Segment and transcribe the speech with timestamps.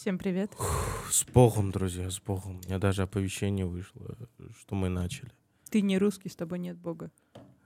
[0.00, 0.50] Всем привет.
[1.10, 2.56] С Богом, друзья, с Богом.
[2.56, 4.16] У меня даже оповещение вышло,
[4.58, 5.30] что мы начали.
[5.68, 7.10] Ты не русский, с тобой нет Бога.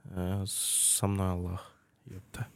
[0.03, 1.71] Э, Со мной Аллах.
[2.05, 2.47] Ёпта.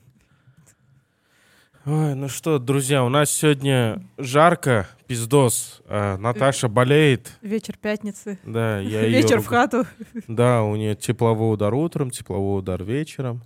[1.85, 5.81] Ой, ну что, друзья, у нас сегодня жарко, пиздос.
[5.85, 7.37] А, Наташа болеет.
[7.41, 8.37] Вечер пятницы.
[8.43, 9.21] Да, я ее...
[9.21, 9.85] Вечер в хату.
[10.27, 13.43] Да, у нее тепловой удар утром, тепловой удар вечером.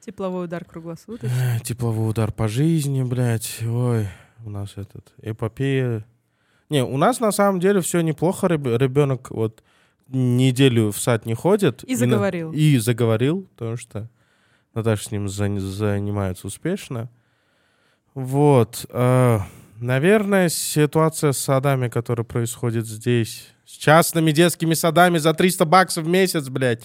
[0.00, 1.28] Тепловой удар круглосуточно.
[1.56, 3.62] Э, Тепловой удар по жизни, блядь.
[3.62, 4.08] Ой,
[4.44, 6.04] у нас этот эпопея.
[6.68, 8.46] Не, у нас на самом деле все неплохо.
[8.46, 9.62] Ребенок вот
[10.08, 11.84] неделю в сад не ходит.
[11.84, 12.52] И заговорил.
[12.52, 14.08] И заговорил, потому что
[14.74, 17.10] Наташа с ним зан- занимается успешно.
[18.14, 18.86] Вот.
[18.88, 19.38] э,
[19.78, 26.08] наверное, ситуация с садами, которая происходит здесь, с частными детскими садами за 300 баксов в
[26.08, 26.84] месяц, блядь,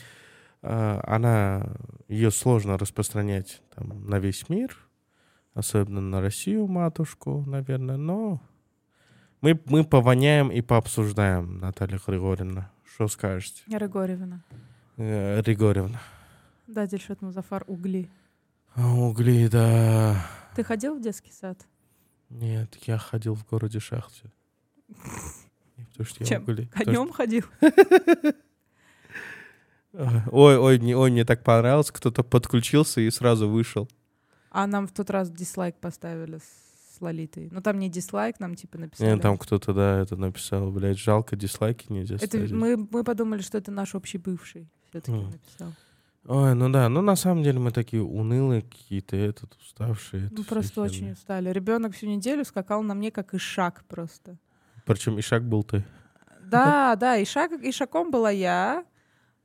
[0.61, 1.67] э, она,
[2.07, 4.77] ее сложно распространять там, на весь мир,
[5.55, 8.39] особенно на Россию, матушку, наверное, но
[9.41, 12.71] мы, мы повоняем и пообсуждаем, Наталья Григорьевна.
[12.83, 13.63] Что скажете?
[13.65, 14.43] Григорьевна.
[14.97, 15.99] Э, Григорьевна.
[16.67, 18.09] Да, Дильшот Музафар, угли.
[18.75, 20.25] А, Угли, да.
[20.55, 21.65] Ты ходил в детский сад?
[22.29, 24.31] Нет, я ходил в городе Шахте.
[25.91, 26.43] Потому что я Чем?
[26.43, 26.69] угли.
[26.73, 27.45] Потому Конем ходил?
[30.31, 33.87] Ой, ой, мне, ой, мне так понравилось, кто-то подключился и сразу вышел.
[34.57, 37.49] А нам в тот раз дизлайк поставили с Лолитой.
[37.51, 39.11] Ну там не дизлайк, нам типа написали.
[39.11, 42.51] Нет, там кто-то, да, это написал, блядь, жалко, дизлайки нельзя это ставить.
[42.53, 45.29] мы, мы подумали, что это наш общий бывший все-таки М.
[45.29, 45.73] написал.
[46.27, 50.29] Ой, ну да, ну на самом деле мы такие унылые какие-то, этот, уставшие.
[50.31, 51.49] Ну, просто очень устали.
[51.49, 54.37] Ребенок всю неделю скакал на мне как ишак просто.
[54.85, 55.83] Причем Ишак был ты.
[56.41, 58.85] Да, да, Ишак, Ишаком была я.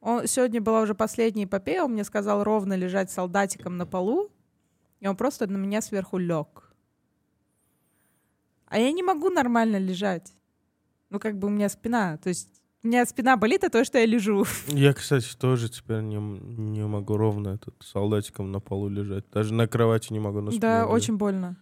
[0.00, 4.31] Он, сегодня была уже последняя эпопея, он мне сказал ровно лежать солдатиком на полу,
[5.01, 6.73] и он просто на меня сверху лег.
[8.67, 10.33] А я не могу нормально лежать.
[11.09, 12.48] Ну, как бы у меня спина, то есть
[12.83, 14.44] у меня спина болит, а то, что я лежу.
[14.69, 19.28] Я, кстати, тоже теперь не, не могу ровно этот солдатиком на полу лежать.
[19.31, 20.91] Даже на кровати не могу на спине Да, лежать.
[20.94, 21.56] очень больно.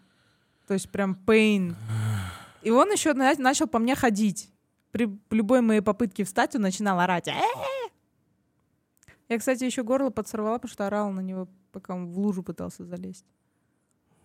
[0.69, 1.75] То есть прям pain.
[2.63, 4.53] И он еще на- начал по мне ходить.
[4.93, 7.29] При любой моей попытке встать он начинал орать.
[9.29, 12.85] Я, кстати, еще горло подсорвала, потому что орала на него, пока он в лужу пытался
[12.85, 13.25] залезть.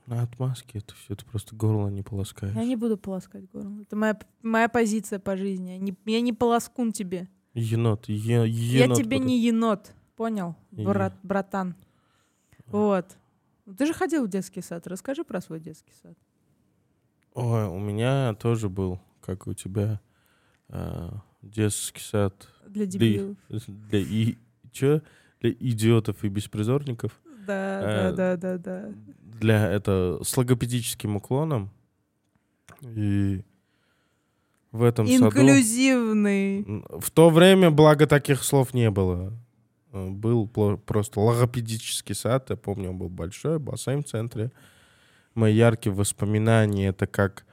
[0.06, 2.54] На отмазке это все, ты просто горло не полоскаешь.
[2.56, 3.82] Я не буду полоскать горло.
[3.82, 5.72] Это моя, моя позиция по жизни.
[5.72, 7.30] Я не, я не полоскун тебе.
[7.54, 8.98] Енот, е- я енот.
[8.98, 9.94] тебе под- не енот.
[10.18, 11.76] Понял, И- брат, братан?
[12.68, 13.06] Вот.
[13.66, 14.86] Ну, Ты же ходил в детский сад.
[14.88, 16.18] Расскажи про свой детский сад.
[17.34, 20.02] Ой, у меня тоже был, как у тебя,
[20.70, 23.38] а, детский сад Для для, дебилов.
[23.50, 24.38] для, и,
[24.72, 25.02] чё?
[25.40, 27.20] для идиотов и беспризорников.
[27.46, 28.90] Да, Э, да, да, да, да.
[29.40, 31.70] Для это с логопедическим уклоном.
[32.82, 33.42] И
[34.72, 35.26] в этом саду...
[35.28, 36.64] Инклюзивный.
[36.64, 39.34] М, В то время, благо, таких слов не было.
[39.92, 44.52] Э, Был просто логопедический сад, я помню, он был большой, бассейн в центре.
[45.36, 47.46] Мои яркие воспоминания— это как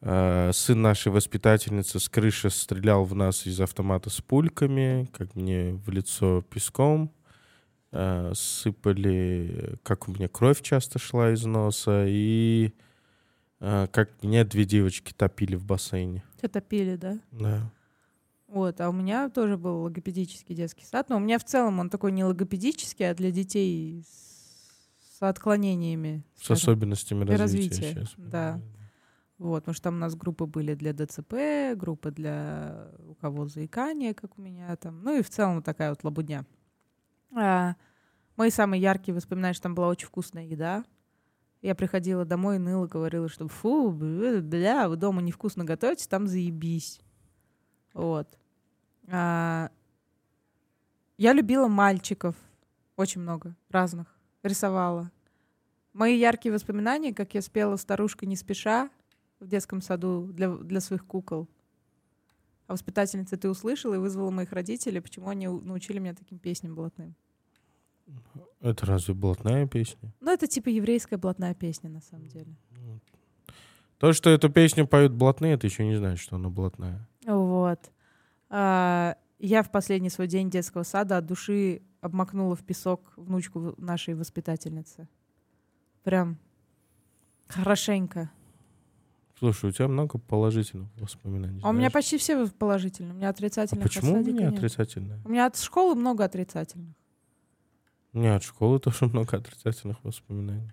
[0.00, 5.74] э, сын нашей воспитательницы с крыши стрелял в нас из автомата с пульками, как мне
[5.74, 7.10] в лицо песком
[7.92, 12.72] э, сыпали, как у меня кровь часто шла из носа, и
[13.60, 16.24] э, как меня две девочки топили в бассейне.
[16.38, 17.18] Тебя топили, да?
[17.30, 17.70] Да.
[18.48, 21.88] Вот, а у меня тоже был логопедический детский сад, но у меня в целом он
[21.88, 26.22] такой не логопедический, а для детей с, с отклонениями.
[26.34, 26.62] С скажем.
[26.62, 27.70] особенностями развития.
[27.70, 28.14] развития, щас.
[28.18, 28.60] да.
[29.38, 34.14] Вот, потому что там у нас группы были для ДЦП, группы для у кого заикание,
[34.14, 36.44] как у меня там, ну и в целом такая вот лабудня.
[37.34, 37.76] А,
[38.36, 40.84] мои самые яркие воспоминания, что там была очень вкусная еда.
[41.60, 47.00] Я приходила домой и ныла, говорила, что фу, бля, вы дома невкусно готовите, там заебись.
[47.94, 48.28] Вот.
[49.08, 49.70] А,
[51.18, 52.34] я любила мальчиков,
[52.96, 54.08] очень много, разных,
[54.42, 55.10] рисовала.
[55.92, 58.90] Мои яркие воспоминания, как я спела «Старушка не спеша»
[59.38, 61.48] в детском саду для, для своих кукол.
[62.72, 67.14] А воспитательница ты услышала и вызвала моих родителей, почему они научили меня таким песням блатным.
[68.62, 70.10] Это разве блатная песня?
[70.20, 72.56] Ну, это типа еврейская блатная песня, на самом деле.
[73.98, 77.06] То, что эту песню поют блатные, это еще не значит, что она блатная.
[77.26, 77.92] Вот.
[78.48, 84.14] А, я в последний свой день детского сада от души обмакнула в песок внучку нашей
[84.14, 85.10] воспитательницы.
[86.04, 86.38] Прям
[87.48, 88.30] хорошенько.
[89.42, 91.58] Слушай, у тебя много положительных воспоминаний.
[91.64, 91.92] А у меня знаешь?
[91.94, 93.12] почти все положительные.
[93.12, 94.54] У меня А отрицательных от почему у меня нет.
[94.54, 95.20] отрицательное?
[95.24, 96.94] У меня от школы много отрицательных.
[98.12, 100.70] У меня от школы тоже много отрицательных воспоминаний.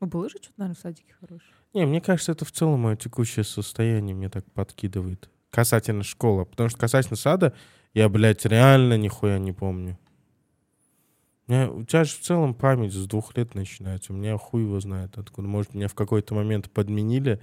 [0.00, 1.50] Ну, было же что-то, наверное, в садике хорошее.
[1.74, 5.28] Не, мне кажется, это в целом мое текущее состояние мне так подкидывает.
[5.50, 6.46] Касательно школы.
[6.46, 7.52] Потому что касательно сада,
[7.92, 9.98] я, блядь, реально нихуя не помню.
[11.48, 14.12] У, меня, у тебя же в целом память с двух лет начинается.
[14.12, 15.46] У меня хуй его знает откуда.
[15.46, 17.40] Может, меня в какой-то момент подменили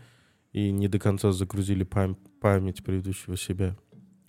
[0.52, 3.78] и не до конца загрузили пам- память предыдущего себя.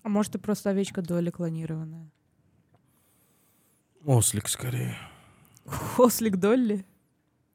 [0.02, 2.10] А может, ты просто овечка доли клонированная?
[4.04, 4.96] Ослик скорее.
[5.98, 6.84] Ослик Долли?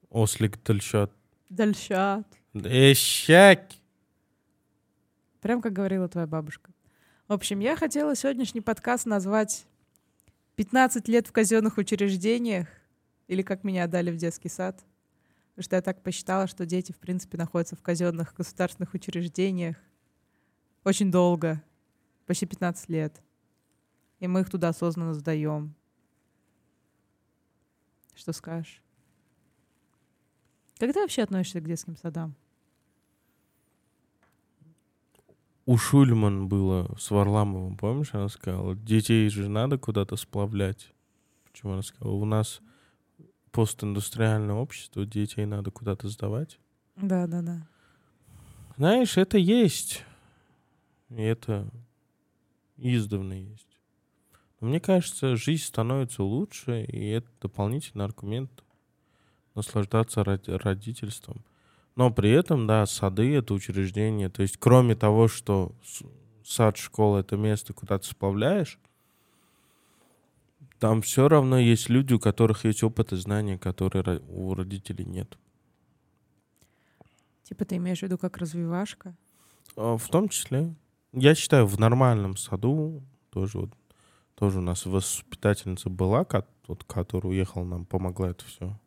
[0.10, 1.12] Ослик дальшат.
[1.50, 2.26] Дальшат.
[2.54, 3.70] Эщак!
[5.42, 6.72] Прям как говорила твоя бабушка.
[7.28, 9.68] В общем, я хотела сегодняшний подкаст назвать
[10.60, 12.68] «15 лет в казенных учреждениях»
[13.28, 14.84] или «Как меня отдали в детский сад».
[15.52, 19.78] Потому что я так посчитала, что дети, в принципе, находятся в казенных государственных учреждениях
[20.84, 21.64] очень долго,
[22.26, 23.22] почти 15 лет.
[24.20, 25.76] И мы их туда осознанно сдаем.
[28.14, 28.84] Что скажешь?
[30.78, 32.36] Как ты вообще относишься к детским садам?
[35.70, 40.92] У Шульман было с Варламовым, помнишь, она сказала, детей же надо куда-то сплавлять.
[41.46, 42.60] Почему она сказала, у нас
[43.52, 46.58] постиндустриальное общество, детей надо куда-то сдавать.
[46.96, 47.68] Да, да, да.
[48.78, 50.04] Знаешь, это есть.
[51.12, 51.70] И это
[52.78, 53.78] издавна есть.
[54.62, 58.64] Но мне кажется, жизнь становится лучше, и это дополнительный аргумент
[59.54, 61.46] наслаждаться роди- родительством.
[62.00, 64.30] Но при этом, да, сады— это учреждение.
[64.30, 65.76] То есть кроме того, что
[66.46, 68.80] сад, школа— это место, куда ты сплавляешь,
[70.80, 75.38] там все равно есть люди, у которых есть опыт и знания, которые у родителей нет.
[77.44, 79.14] Типа ты имеешь в виду как развивашка?
[79.76, 80.74] А, В том числе,
[81.12, 83.72] я считаю, в нормальном саду тоже вот
[84.36, 86.26] тоже у нас воспитательница была,
[86.66, 88.80] вот, которая уехала, нам помогла это все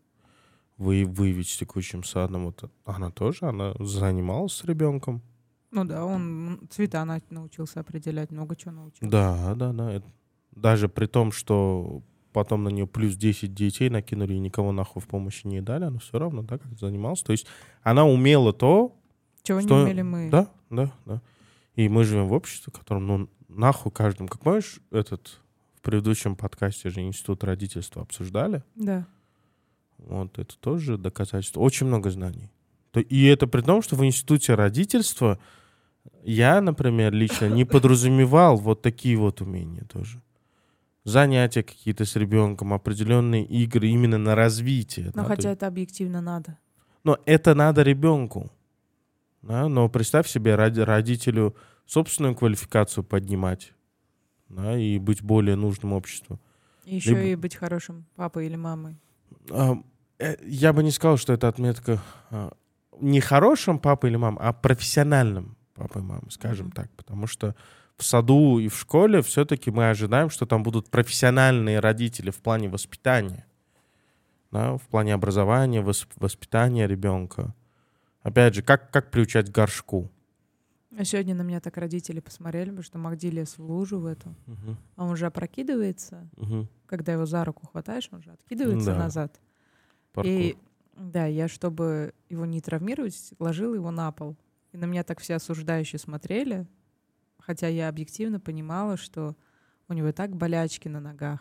[0.82, 2.46] вы, выявить с текущим садом.
[2.46, 5.23] Вот она тоже, она занималась с ребенком.
[5.70, 9.11] Ну да, он цвета на- научился определять, много чего научился.
[9.11, 9.93] Да, да, да.
[9.93, 10.06] это-
[10.55, 12.02] даже при том, что
[12.32, 15.99] потом на нее плюс 10 детей накинули и никого нахуй в помощи не дали, она
[15.99, 17.23] все равно, да, как занималась.
[17.23, 17.46] То есть
[17.82, 18.96] она умела то,
[19.44, 20.31] Чего Что- не умели мы.
[20.31, 21.20] Да, да, да.
[21.75, 24.29] И мы живем в обществе, в котором, ну, нахуй каждому...
[24.29, 25.40] Как помнишь, этот
[25.75, 28.62] в предыдущем подкасте же институт родительства обсуждали?
[28.76, 29.05] Да.
[30.07, 31.61] Вот это тоже доказательство.
[31.61, 32.51] Очень много знаний.
[32.95, 35.39] И это при том, что в институте родительства
[36.23, 40.21] я, например, лично не подразумевал вот такие вот умения тоже.
[41.05, 45.07] Занятия какие-то с ребенком, определенные игры именно на развитие.
[45.07, 46.59] Но да, то хотя есть- это объективно надо.
[47.05, 48.51] но это надо ребенку.
[49.43, 49.69] Да?
[49.69, 51.57] Но представь себе родителю
[51.87, 53.73] собственную квалификацию поднимать
[54.49, 56.39] да, и быть более нужным обществу.
[56.85, 58.97] Еще Либо- и быть хорошим папой или мамой.
[59.51, 59.75] А,
[60.45, 62.53] Я бы не сказал, что это отметка а,
[63.01, 66.91] не хорошим папой или мамой, а профессиональным папой и мамой, скажем так.
[66.93, 67.55] Потому что
[67.97, 72.69] в саду и в школе все-таки мы ожидаем, что там будут профессиональные родители в плане
[72.69, 73.47] воспитания,
[74.51, 77.55] да, в плане образования, вос- воспитания ребенка.
[78.23, 80.11] Опять же, как, как приучать к горшку?
[80.97, 84.35] А сегодня на меня так родители посмотрели, потому что Магди лез в лужу в эту.
[84.47, 86.29] Мгм, А он же опрокидывается.
[86.37, 86.69] мгм.
[86.87, 88.99] Когда его за руку хватаешь, он же откидывается Да.
[88.99, 89.41] назад.
[90.12, 90.31] Паркур.
[90.32, 90.56] И
[90.97, 94.37] да, я, чтобы его не травмировать, ложила его на пол.
[94.72, 96.67] И на меня так все осуждающие смотрели,
[97.39, 99.37] хотя я объективно понимала, что
[99.89, 101.41] у него и так болячки на ногах.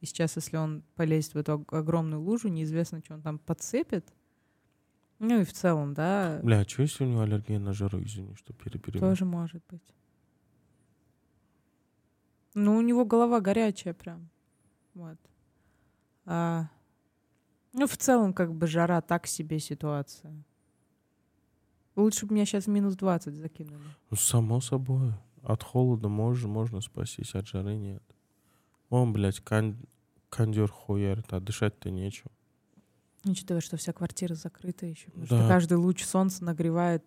[0.00, 4.06] И сейчас, если он полезет в эту ог- огромную лужу, неизвестно, что он там подцепит.
[5.18, 8.34] Ну и в целом, да, Бля, а что если у него аллергия на жару, извини,
[8.36, 9.00] что переберем?
[9.00, 9.82] тоже может быть.
[12.54, 14.28] Ну, у него голова горячая прям.
[14.94, 15.18] Вот.
[16.24, 16.68] А,
[17.78, 20.32] ну, в целом, как бы жара так себе ситуация.
[21.96, 23.82] Лучше бы меня сейчас минус 20 закинули.
[24.10, 25.12] Ну, само собой.
[25.42, 28.02] От холода можно, можно спастись, от жары нет.
[28.90, 29.78] Он, блядь, кон-
[30.28, 32.30] кондер хуярит, а дышать-то нечем.
[33.24, 35.06] Учитывая, что вся квартира закрыта еще.
[35.06, 35.48] Потому что Да.
[35.48, 37.04] каждый луч солнца нагревает.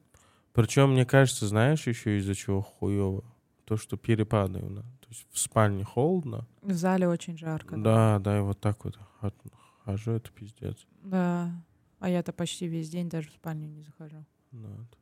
[0.54, 3.24] Причем, мне кажется, знаешь еще из-за чего хуево?
[3.66, 4.86] То, что перепады у нас.
[5.00, 6.46] То есть в спальне холодно.
[6.62, 7.78] В зале очень жарко.
[7.78, 9.36] Да, да, и вот так вот от-
[9.84, 10.86] хожу, это пиздец.
[11.04, 11.52] Да.
[12.00, 14.26] А я-то почти весь день даже в спальню не захожу.
[14.52, 14.98] Вот.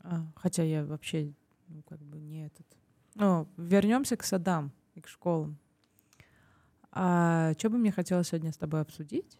[0.00, 1.32] А, хотя я вообще,
[1.68, 2.66] ну, как бы не этот.
[3.14, 5.58] Ну, вернемся к садам и к школам.
[6.90, 9.38] А что бы мне хотелось сегодня с тобой обсудить?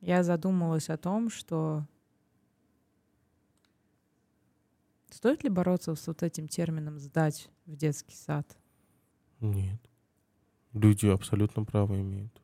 [0.00, 1.86] Я задумалась о том, что
[5.10, 8.56] стоит ли бороться с вот этим термином «сдать в детский сад»?
[9.40, 9.80] Нет.
[10.72, 12.41] Люди абсолютно право имеют.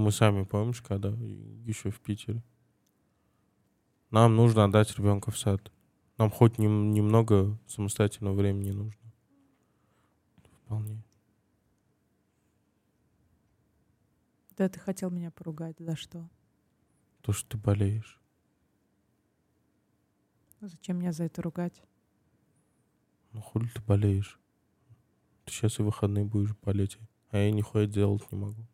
[0.00, 2.42] Мы сами, помнишь, когда еще в Питере,
[4.10, 5.70] нам нужно отдать ребенка в сад.
[6.16, 9.12] Нам хоть нем- немного самостоятельного времени нужно.
[10.64, 11.02] Вполне.
[14.56, 15.76] Да, ты хотел меня поругать.
[15.78, 16.30] За что?
[17.20, 18.18] То, что ты болеешь.
[20.62, 21.82] Зачем меня за это ругать?
[23.32, 24.40] Ну, хули ты болеешь?
[25.44, 26.96] Ты сейчас и выходные будешь болеть.
[27.32, 28.66] А я нихуя делать не могу.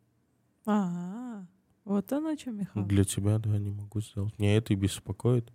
[0.67, 1.45] А,
[1.85, 2.85] вот оно что, Михаил.
[2.85, 4.37] Для тебя, да, не могу сделать.
[4.37, 5.51] Меня это и беспокоит.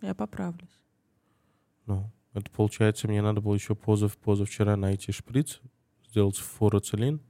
[0.00, 0.80] Я поправлюсь.
[1.86, 5.60] Ну, это получается, мне надо было еще позав, позавчера найти шприц,
[6.08, 7.20] сделать фуроцилин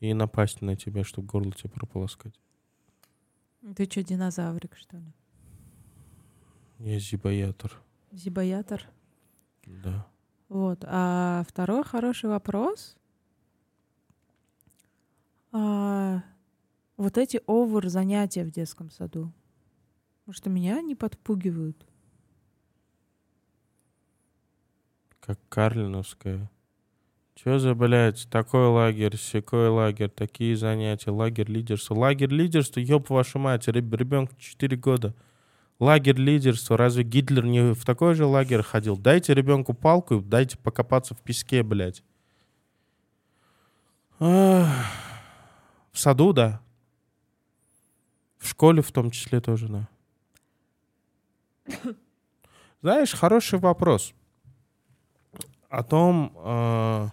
[0.00, 2.38] и напасть на тебя, чтобы горло тебе прополоскать.
[3.76, 5.12] Ты что, динозаврик, что ли?
[6.80, 7.80] Я зибоятор.
[8.10, 8.88] Зибоятор?
[9.64, 10.04] Да.
[10.48, 10.84] Вот.
[10.84, 12.96] А второй хороший вопрос.
[15.52, 16.22] А,
[16.96, 19.32] вот эти овер занятия в детском саду.
[20.20, 21.86] Потому что меня не подпугивают.
[25.20, 26.50] Как Карлиновская.
[27.34, 31.94] Че за, блядь, такой лагерь, секой лагерь, такие занятия, лагерь лидерства.
[31.94, 35.14] Лагерь лидерства, ёб вашу мать, ребенку 4 года.
[35.78, 38.96] Лагерь лидерства, разве Гитлер не в такой же лагерь ходил?
[38.96, 42.02] Дайте ребенку палку, и дайте покопаться в песке, блядь.
[44.20, 45.11] Ах.
[45.92, 46.60] В саду, да.
[48.38, 49.88] В школе в том числе тоже, да.
[52.82, 54.14] Знаешь, хороший вопрос
[55.68, 57.08] о том, э,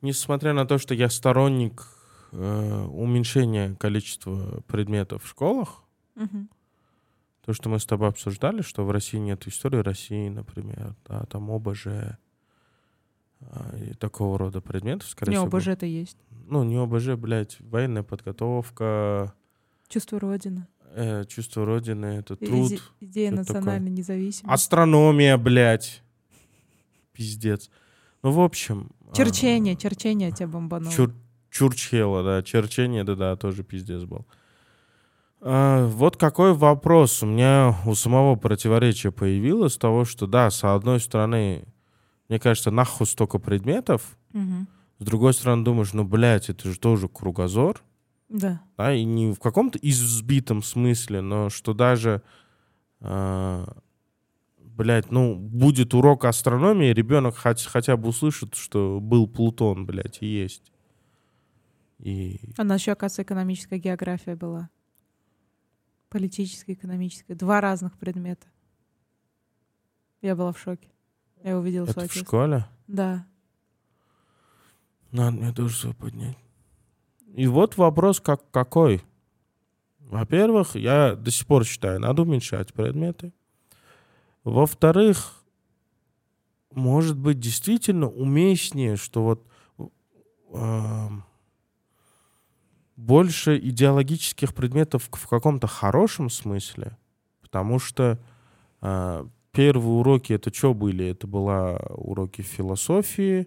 [0.00, 1.86] несмотря на то, что я сторонник
[2.32, 5.84] э, уменьшения количества предметов в школах,
[7.44, 11.50] то, что мы с тобой обсуждали, что в России нет истории России, например, да, там
[11.50, 11.86] ОБЖ
[13.78, 15.56] и такого рода предметов, скорее Не, всего.
[15.56, 16.16] ОБЖ это есть.
[16.48, 19.34] Ну, не ОБЖ, блядь, военная подготовка,
[19.88, 20.66] Чувство Родины.
[20.94, 23.60] э, чувство Родины, это И- труд, иде- Идея что-то такое.
[23.60, 24.46] национальной независимости.
[24.52, 26.02] астрономия, блядь.
[27.12, 27.70] Пиздец.
[28.22, 28.90] Ну, в общем...
[29.10, 30.92] а, Черчение, черчение тебя бомбануло.
[30.92, 31.12] Чур,
[31.50, 34.26] Чурчхела, да, черчение, да-да, тоже пиздец был.
[35.40, 41.00] А, вот какой вопрос у меня у самого противоречия появилось того, что да, с одной
[41.00, 41.64] стороны,
[42.28, 44.66] мне кажется, нахуй столько предметов, Мгм.
[44.98, 47.82] с другой стороны думаешь, ну, блядь, это же тоже кругозор,
[48.28, 48.62] Да.
[48.76, 52.22] да, и не в каком-то избитом смысле, но что даже,
[53.00, 53.76] а,
[54.58, 60.26] блядь, ну, будет урок астрономии, ребенок хоть, хотя бы услышит, что был Плутон, блядь, и
[60.26, 60.72] есть.
[61.98, 64.68] И А у нас еще, оказывается, экономическая география была.
[66.10, 67.34] Политическая, экономическая.
[67.34, 68.46] Два разных предмета.
[70.22, 70.88] Я была в шоке.
[71.42, 72.66] Я увидела это свой в школе?
[72.86, 73.26] Да.
[75.12, 76.36] Надо мне тоже свой поднять.
[77.34, 79.02] И вот вопрос как, какой.
[80.00, 83.32] Во-первых, я до сих пор считаю, надо уменьшать предметы.
[84.44, 85.34] Во-вторых,
[86.70, 89.46] может быть, действительно уместнее, что вот
[90.52, 91.24] эм,
[92.96, 96.96] больше идеологических предметов в каком-то хорошем смысле,
[97.42, 98.18] потому что
[98.80, 99.26] э,
[99.56, 101.06] первые уроки это что были?
[101.06, 103.46] Это была уроки философии,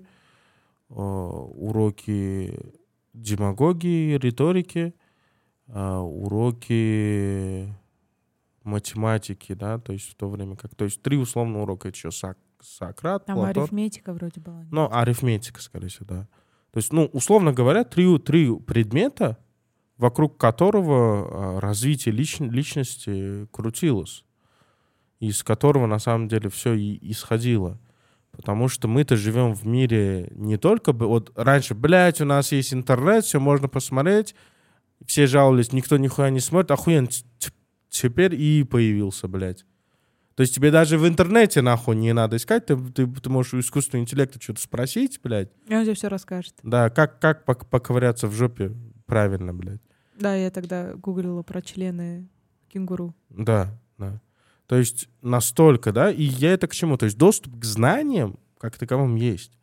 [0.90, 2.60] э, уроки
[3.14, 4.94] демагогии, риторики,
[5.68, 7.74] э, уроки
[8.64, 12.10] математики, да, то есть в то время как, то есть три условно урока, это еще
[12.12, 14.66] Сок- Сократ, Там Платон, арифметика вроде была.
[14.70, 16.28] ну, арифметика, скорее всего, да.
[16.72, 19.38] То есть, ну, условно говоря, три, три предмета,
[19.98, 24.24] вокруг которого а, развитие лич- личности крутилось,
[25.20, 27.80] из которого на самом деле все и исходило.
[28.32, 30.94] Потому что мы-то живем в мире не только...
[30.94, 34.34] Вот раньше, блядь, у нас есть интернет, все можно посмотреть.
[35.06, 36.72] Все жаловались, никто нихуя не смотрит.
[36.72, 37.52] Охуенно, т-
[37.90, 39.66] теперь и появился, блядь.
[40.36, 43.60] То есть тебе даже в интернете нахуй не надо искать, ты, ты, ты можешь у
[43.60, 45.50] искусственного интеллекта что-то спросить, блядь.
[45.68, 46.54] И он тебе все расскажет.
[46.64, 48.72] Да, как, как пок- поковыряться в жопе
[49.06, 49.82] правильно, блядь.
[50.18, 52.30] Да, я тогда гуглила про члены
[52.70, 53.14] кенгуру.
[53.30, 54.22] Да, да.
[54.70, 56.96] То есть настолько, да, и я это к чему?
[56.96, 59.58] То есть доступ к знаниям как таковым есть.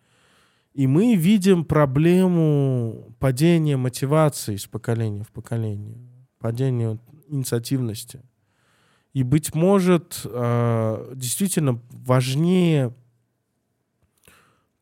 [0.74, 5.96] И мы видим проблему падения мотивации из поколения в поколение,
[6.40, 6.98] падения
[7.28, 8.20] инициативности.
[9.12, 12.92] И, быть может, э, действительно важнее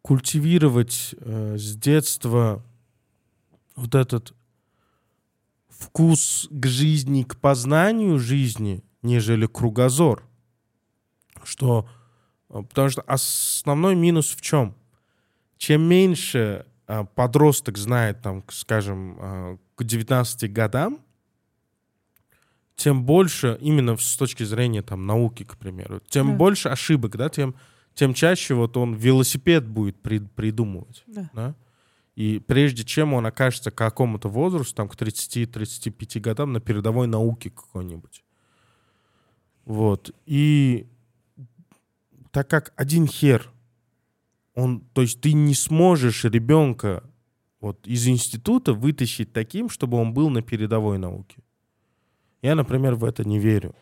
[0.01, 2.65] культивировать э, с детства
[3.77, 4.33] вот этот
[5.69, 10.25] вкус к жизни, к познанию жизни, нежели кругозор.
[11.45, 11.87] Что,
[12.51, 14.75] э, потому что основной минус в чем?
[15.59, 20.99] Чем меньше э, подросток знает, там, скажем, э, к 19 годам,
[22.77, 26.37] тем больше, именно с точки зрения там науки, к примеру, тем Да.
[26.37, 27.55] больше ошибок, да, тем,
[27.95, 31.31] тем чаще вот он велосипед будет при- придумывать, Да.
[31.33, 31.55] да.
[32.17, 37.51] И прежде чем он окажется к какому-то возрасту, там, к 30-35 годам, на передовой науке
[37.51, 38.24] какой-нибудь.
[39.65, 40.15] Вот.
[40.27, 40.87] И
[42.31, 43.51] так как один хер,
[44.55, 47.03] он, то есть ты не сможешь ребенка
[47.61, 51.39] вот из института вытащить таким, чтобы он был на передовой науке.
[52.43, 53.75] Я, например, в это не верю.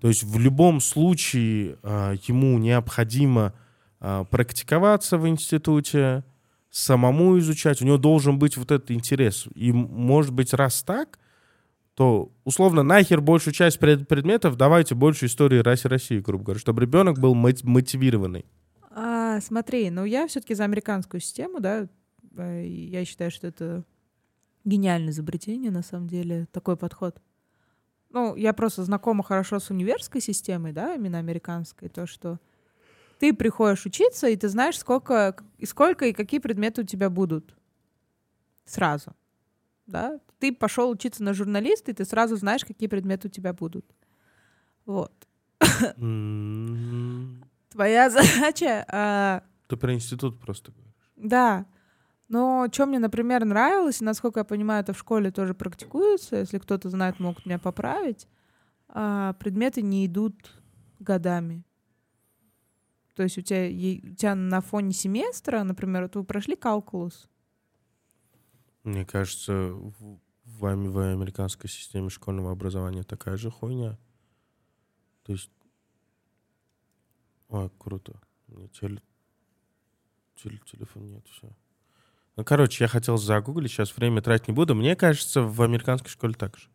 [0.00, 3.52] То есть в любом случае а, ему необходимо
[3.98, 6.24] а, практиковаться в институте,
[6.70, 7.82] самому изучать.
[7.82, 9.48] У него должен быть вот этот интерес.
[9.54, 11.18] И, может быть, раз так,
[12.00, 16.80] то условно нахер большую часть пред- предметов давайте больше истории России, России, грубо говоря, чтобы
[16.80, 18.46] ребенок был мот- мотивированный.
[18.90, 21.88] А, смотри, ну я все-таки за американскую систему, да.
[22.38, 23.84] э, Я считаю, что это
[24.64, 27.20] гениальное изобретение, на самом деле, такой подход.
[28.08, 32.40] Ну, я просто знакома хорошо с универской системой, да, именно американской, то, что
[33.18, 37.54] ты приходишь учиться, и ты знаешь, сколько и сколько и какие предметы у тебя будут.
[38.64, 39.12] Сразу.
[39.90, 40.20] Да?
[40.38, 43.84] Ты пошел учиться на журналиста, и ты сразу знаешь, какие предметы у тебя будут.
[44.86, 45.12] Вот.
[47.70, 50.94] Твоя задача а, Ты про институт просто говоришь.
[51.16, 51.66] Да.
[52.28, 56.58] Но что мне, например, нравилось, и, насколько я понимаю, это в школе тоже практикуется, если
[56.58, 58.28] кто-то знает, могут меня поправить,
[58.88, 60.36] а, предметы не идут
[61.00, 61.64] годами.
[63.16, 67.28] То есть у тебя, у тебя на фоне семестра, например, вот вы прошли калкулус,
[68.82, 73.98] Мне кажется, в, в американской системе школьного образования такая же хуйня.
[75.24, 75.50] То есть...
[77.48, 78.20] Ой, круто.
[78.48, 79.02] У меня теле-
[80.36, 81.50] теле- телефон нет, все.
[82.36, 84.74] Ну, короче, я хотел загуглить, сейчас время тратить не буду.
[84.74, 86.68] Мне кажется, в американской школе так же.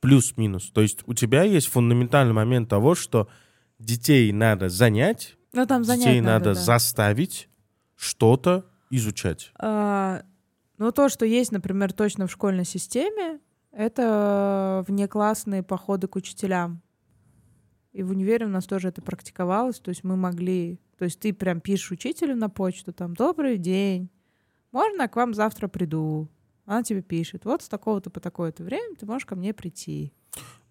[0.00, 0.70] Плюс-минус.
[0.70, 3.28] То есть у тебя есть фундаментальный момент того, что
[3.78, 6.60] детей надо занять, ну там занять детей надо, надо да.
[6.60, 7.48] заставить
[7.96, 9.52] что-то изучать.
[9.58, 10.22] А,
[10.78, 13.40] ну, то, что есть, например, точно в школьной системе,
[13.72, 16.82] это внеклассные походы к учителям.
[17.92, 19.80] И в универе у нас тоже это практиковалось.
[19.80, 20.80] То есть мы могли...
[20.98, 24.10] То есть ты прям пишешь учителю на почту, там, «Добрый день,
[24.72, 26.28] можно я к вам завтра приду?»
[26.66, 30.12] Она тебе пишет, вот с такого-то по такое-то время ты можешь ко мне прийти.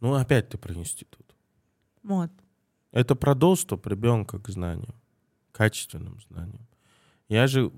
[0.01, 1.35] Ну, опять ты про институт.
[2.03, 2.29] Вот.
[2.91, 4.93] Это про доступ ребенка к знаниям,
[5.53, 6.67] качественным знаниям.
[7.29, 7.71] Я же,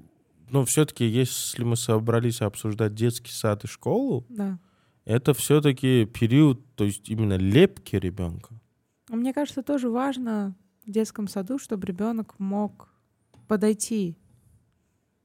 [0.49, 4.59] ну, все-таки, если мы собрались обсуждать детский сад и школу, Да.
[5.05, 8.55] это все-таки период, то есть именно лепки ребенка.
[9.09, 10.55] Мне кажется, тоже важно
[10.85, 12.89] в детском саду, чтобы ребенок мог
[13.47, 14.17] подойти.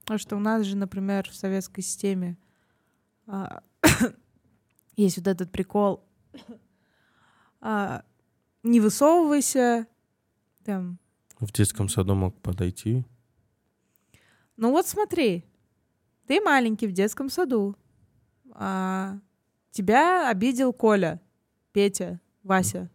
[0.00, 2.36] Потому что у нас же, например, в советской системе
[3.26, 3.62] а,
[4.96, 6.04] есть вот этот прикол
[7.60, 8.04] а,
[8.62, 9.86] не высовывайся,
[10.64, 10.98] там.
[11.40, 13.04] В детском саду мог подойти.
[14.56, 15.44] Ну вот смотри,
[16.26, 17.76] ты маленький в детском саду,
[18.52, 19.18] а,
[19.70, 21.20] тебя обидел Коля,
[21.72, 22.90] Петя, Вася,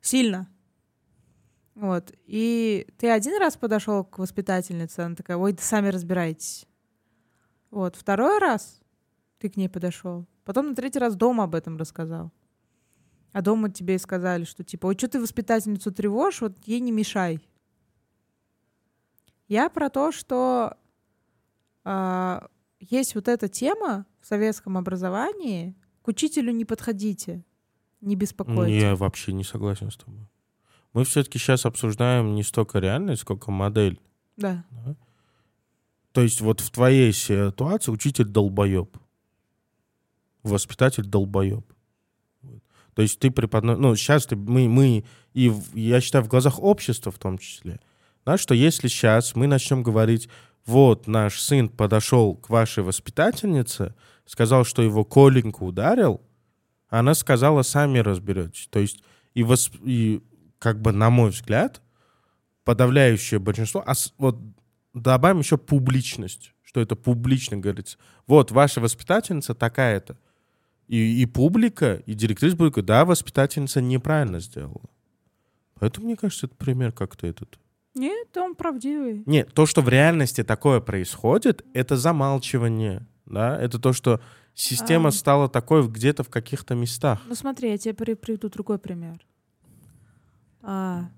[0.00, 0.48] сильно.
[1.74, 2.12] Вот.
[2.26, 6.66] И ты один раз подошел к воспитательнице, она такая, ой, да сами разбирайтесь.
[7.70, 7.96] Вот.
[7.96, 8.80] Второй раз
[9.38, 10.26] ты к ней подошел.
[10.44, 12.32] Потом на третий раз дома об этом рассказал.
[13.32, 17.40] А дома тебе сказали, что типа, ой, что ты воспитательницу тревожишь, вот ей не мешай.
[19.50, 20.76] Я про то, что
[21.84, 22.46] а,
[22.78, 25.74] есть вот эта тема в советском образовании.
[26.02, 27.44] К учителю не подходите,
[28.00, 28.80] не беспокойтесь.
[28.80, 30.24] Я вообще не согласен с тобой.
[30.92, 34.00] Мы все-таки сейчас обсуждаем не столько реальность, сколько модель.
[34.36, 34.64] Да.
[34.70, 34.94] да?
[36.12, 38.96] То есть вот в твоей ситуации учитель долбоеб.
[40.44, 41.66] Воспитатель долбоеб.
[42.94, 43.82] То есть ты преподносишь...
[43.82, 47.80] Ну, сейчас ты, мы, мы, и я считаю, в глазах общества в том числе,
[48.24, 50.28] да, что если сейчас мы начнем говорить,
[50.66, 53.94] вот наш сын подошел к вашей воспитательнице,
[54.26, 56.20] сказал, что его Коленька ударил,
[56.88, 58.68] она сказала, сами разберетесь.
[58.70, 59.02] То есть
[59.34, 60.22] и, восп- и
[60.58, 61.80] как бы, на мой взгляд,
[62.64, 64.38] подавляющее большинство, а вот
[64.92, 67.96] добавим еще публичность, что это публично говорится.
[68.26, 70.18] Вот, ваша воспитательница такая-то.
[70.88, 74.90] И, и публика, и директриса будет говорить, да, воспитательница неправильно сделала.
[75.78, 77.58] Поэтому, мне кажется, это пример как-то этот.
[77.94, 79.22] Нет, он правдивый.
[79.26, 83.06] Нет, то, что в реальности такое происходит, это замалчивание.
[83.26, 83.60] Да?
[83.60, 84.20] Это то, что
[84.54, 85.12] система А.
[85.12, 87.20] стала такой где-то в каких-то местах.
[87.26, 89.24] Ну смотри, я тебе при- приведу другой пример.
[90.62, 91.10] А,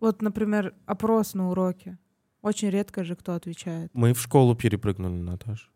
[0.00, 1.98] вот, например, опрос на уроке.
[2.42, 3.90] Очень редко же кто отвечает.
[3.94, 5.68] Мы в школу перепрыгнули, Наташа.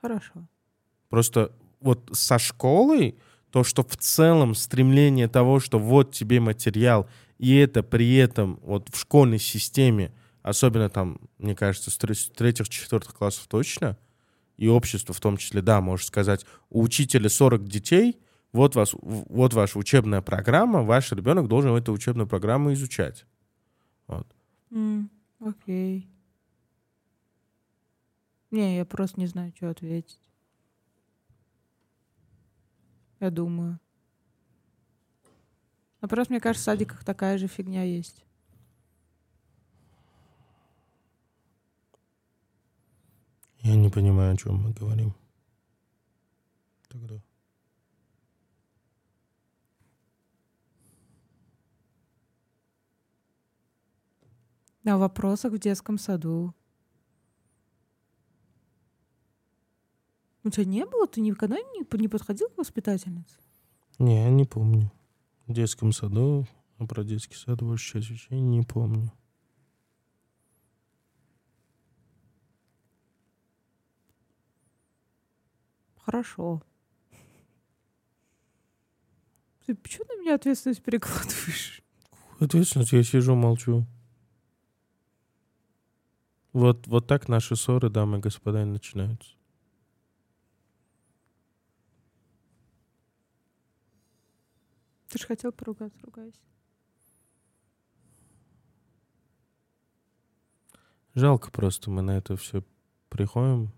[0.00, 0.46] Хорошо.
[1.08, 3.18] Просто вот со школой
[3.52, 7.06] то, что в целом стремление того, что вот тебе материал,
[7.38, 10.10] и это при этом вот в школьной системе,
[10.42, 13.98] особенно там, мне кажется, с третьих-четвертых классов точно,
[14.56, 18.18] и общество в том числе, да, можешь сказать, у учителя 40 детей,
[18.52, 23.26] вот, вас, вот ваша учебная программа, ваш ребенок должен эту учебную программу изучать.
[24.06, 24.26] Вот.
[24.70, 25.08] Mm,
[25.40, 26.08] окей.
[28.50, 30.20] Не, я просто не знаю, что ответить.
[33.22, 33.78] Я думаю.
[36.00, 38.24] Но просто, мне кажется, в садиках такая же фигня есть.
[43.60, 45.14] Я не понимаю, о чем мы говорим.
[46.88, 47.22] Тогда.
[54.82, 56.56] На вопросах в детском саду.
[60.44, 61.06] У тебя не было?
[61.06, 63.36] Ты никогда не, не подходил к воспитательнице?
[63.98, 64.90] Не, не помню.
[65.46, 66.46] В детском саду,
[66.78, 69.12] а про детский сад большую часть вещей не помню.
[76.04, 76.62] Хорошо.
[79.66, 81.82] Ты почему на меня ответственность перекладываешь?
[82.40, 82.92] Ответственность?
[82.92, 83.86] Я сижу, молчу.
[86.52, 89.36] Вот, вот так наши ссоры, дамы и господа, и начинаются.
[95.12, 96.40] Ты же хотел поругаться, ругайся.
[101.12, 102.64] Жалко просто, мы на это все
[103.10, 103.70] приходим,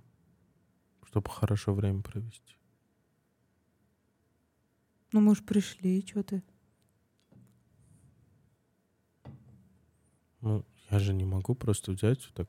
[1.02, 2.54] чтобы хорошо время провести.
[5.10, 6.44] Ну, мы же пришли, что ты?
[10.40, 12.48] Ну, я же не могу просто взять так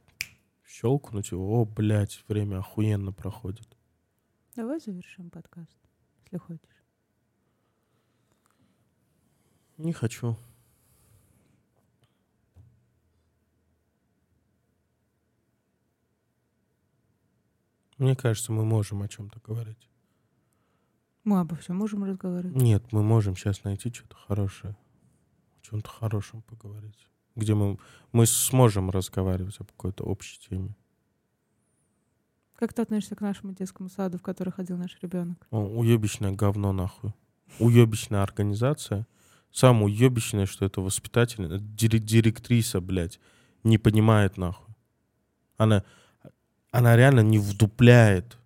[0.63, 1.59] щелкнуть его.
[1.59, 3.75] О, блядь, время охуенно проходит.
[4.55, 5.75] Давай завершим подкаст,
[6.25, 6.74] если хочешь.
[9.77, 10.37] Не хочу.
[17.97, 19.89] Мне кажется, мы можем о чем-то говорить.
[21.23, 22.55] Мы обо всем можем разговаривать?
[22.55, 24.77] Нет, мы можем сейчас найти что-то хорошее.
[25.57, 27.07] О чем-то хорошем поговорить.
[27.35, 27.79] Где мы,
[28.11, 30.75] мы сможем разговаривать об какой-то общей теме.
[32.55, 35.45] Как ты относишься к нашему детскому саду, в который ходил наш ребенок?
[35.51, 37.13] О, уебищное говно, нахуй.
[37.59, 39.07] Уебищная организация.
[39.55, 43.21] Самое уебищное, что это воспитательная, директриса, блядь,
[43.63, 44.75] не понимает, нахуй.
[45.55, 45.85] Она,
[46.71, 48.37] она реально не вдупляет.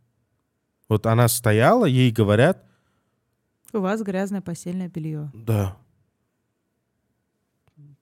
[0.88, 2.64] Вот она стояла, ей говорят...
[3.74, 5.32] У вас грязное постельное белье.
[5.34, 5.78] Да.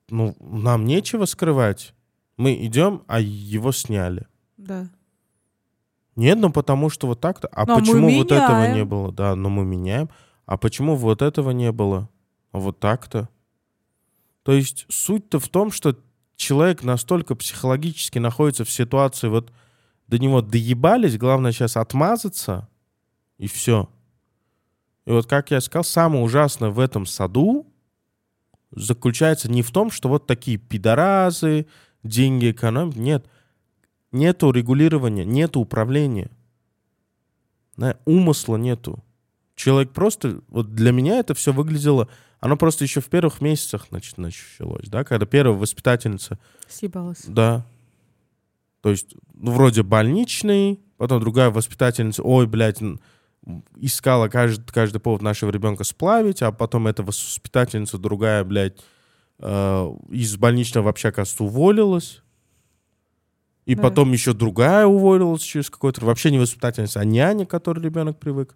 [0.10, 1.94] Ну, нам нечего скрывать.
[2.36, 4.28] Мы идем, а его сняли.
[4.58, 4.90] Да.
[6.18, 7.48] Нет, ну потому что вот так-то.
[7.54, 9.14] А но почему вот этого не было?
[9.14, 10.10] Да, но мы меняем.
[10.46, 12.10] А почему вот этого не было?
[12.52, 13.30] А вот так-то.
[14.44, 15.98] То есть суть-то в том, что
[16.36, 19.52] человек настолько психологически находится в ситуации, вот
[20.08, 22.70] до него доебались, главное сейчас отмазаться,
[23.38, 23.90] и все.
[25.06, 27.68] И вот, как я сказал, самое ужасное в этом саду
[28.72, 31.68] заключается не в том, что вот такие пидоразы,
[32.04, 32.96] деньги экономят.
[32.96, 33.26] Нет.
[34.12, 36.30] Нету регулирования, нету управления.
[38.06, 39.04] Умысла нету.
[39.56, 40.42] Человек просто...
[40.48, 45.04] Вот для меня это все выглядело оно просто еще в первых месяцах значит, началось, да,
[45.04, 46.40] когда первая воспитательница...
[46.68, 47.24] Съебалась.
[47.26, 47.66] Да.
[48.82, 52.82] То есть, ну, вроде больничный, потом другая воспитательница, ой, блядь,
[53.76, 58.80] искала каждый, каждый повод нашего ребенка сплавить, а потом эта воспитательница другая, блядь,
[59.40, 62.22] э, из больничного вообще, кажется, уволилась.
[63.66, 63.84] И да.
[63.84, 66.06] потом еще другая уволилась через какой-то...
[66.06, 68.56] Вообще не воспитательница, а няня, к которой ребенок привык.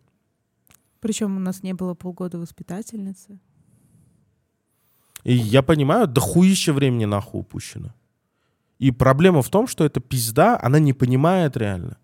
[1.02, 3.40] Причем у нас не было полгода воспитательницы.
[5.24, 7.94] И я понимаю, да хуище времени нахуй упущено.
[8.80, 11.98] И проблема в том, что эта пизда, она не понимает реально.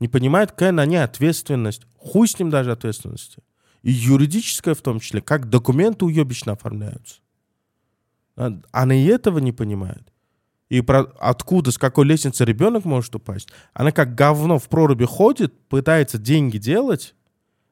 [0.00, 1.86] Не понимает, какая на ней ответственность.
[1.96, 3.42] Хуй с ним даже ответственности.
[3.82, 7.20] И юридическая в том числе, как документы уебично оформляются.
[8.36, 10.12] А, она и этого не понимает.
[10.68, 13.48] И про, откуда, с какой лестницы ребенок может упасть.
[13.72, 17.14] Она как говно в проруби ходит, пытается деньги делать,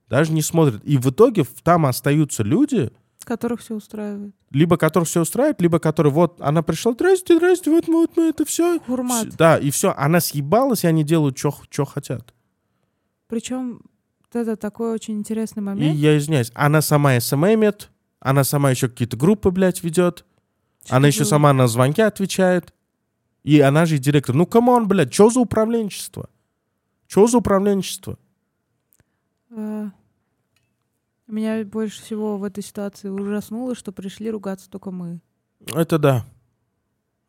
[0.09, 0.83] даже не смотрит.
[0.85, 2.91] И в итоге там остаются люди,
[3.27, 4.35] которых все устраивает.
[4.51, 8.25] Либо которых все устраивает, либо которые вот она пришла, здрасте, здрасте, вот мы, вот мы
[8.29, 8.79] это все.
[8.81, 9.37] Хурмат.
[9.37, 12.33] Да, и все, она съебалась, и они делают, что хотят.
[13.29, 13.83] Причем
[14.33, 15.95] это такой очень интересный момент.
[15.95, 20.25] И я извиняюсь, она сама СММит, она сама еще какие-то группы, блядь, ведет.
[20.85, 22.73] Что она еще сама на звонки отвечает.
[23.43, 24.35] И она же и директор.
[24.35, 26.29] Ну, come on, блядь, что за управленчество?
[27.07, 28.19] Что за управленчество?
[29.51, 29.91] А,
[31.27, 35.21] Меня больше всего в этой ситуации ужаснуло, что пришли ругаться только мы.
[35.75, 36.27] Это да.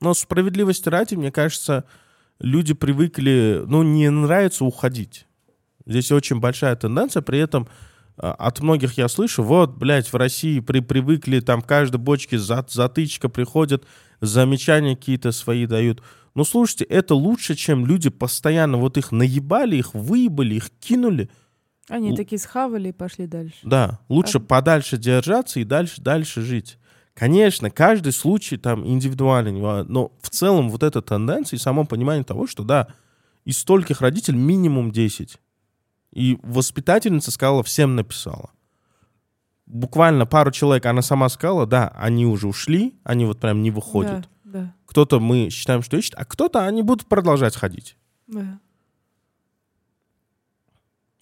[0.01, 1.85] Но справедливости ради, мне кажется,
[2.39, 5.25] люди привыкли, ну, не нравится уходить.
[5.85, 7.67] Здесь очень большая тенденция, при этом
[8.17, 12.65] а, от многих я слышу, вот, блядь, в России при, привыкли, там каждой бочке за,
[12.67, 13.85] затычка приходит,
[14.21, 16.03] замечания какие-то свои дают.
[16.35, 21.29] Ну, слушайте, это лучше, чем люди постоянно вот их наебали, их выебали, их кинули.
[21.89, 23.57] Они Л- такие схавали и пошли дальше.
[23.63, 26.77] Да, лучше А- подальше держаться и дальше, дальше жить.
[27.13, 32.23] Конечно, каждый случай там индивидуален, а, но в целом вот эта тенденция и само понимание
[32.23, 32.87] того, что да,
[33.45, 35.37] из стольких родителей минимум 10.
[36.13, 38.51] И воспитательница сказала, всем написала.
[39.65, 44.29] Буквально пару человек, она сама сказала, да, они уже ушли, они вот прям не выходят.
[44.43, 47.97] Да, да, Кто-то мы считаем, что ищет, а кто-то они будут продолжать ходить.
[48.27, 48.59] да.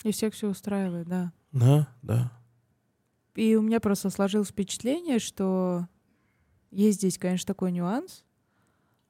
[0.05, 1.33] И всех все устраивает, да.
[1.51, 2.31] Да, да.
[3.33, 5.87] И у меня просто сложилось впечатление, что
[6.69, 8.23] есть здесь, конечно, такой нюанс.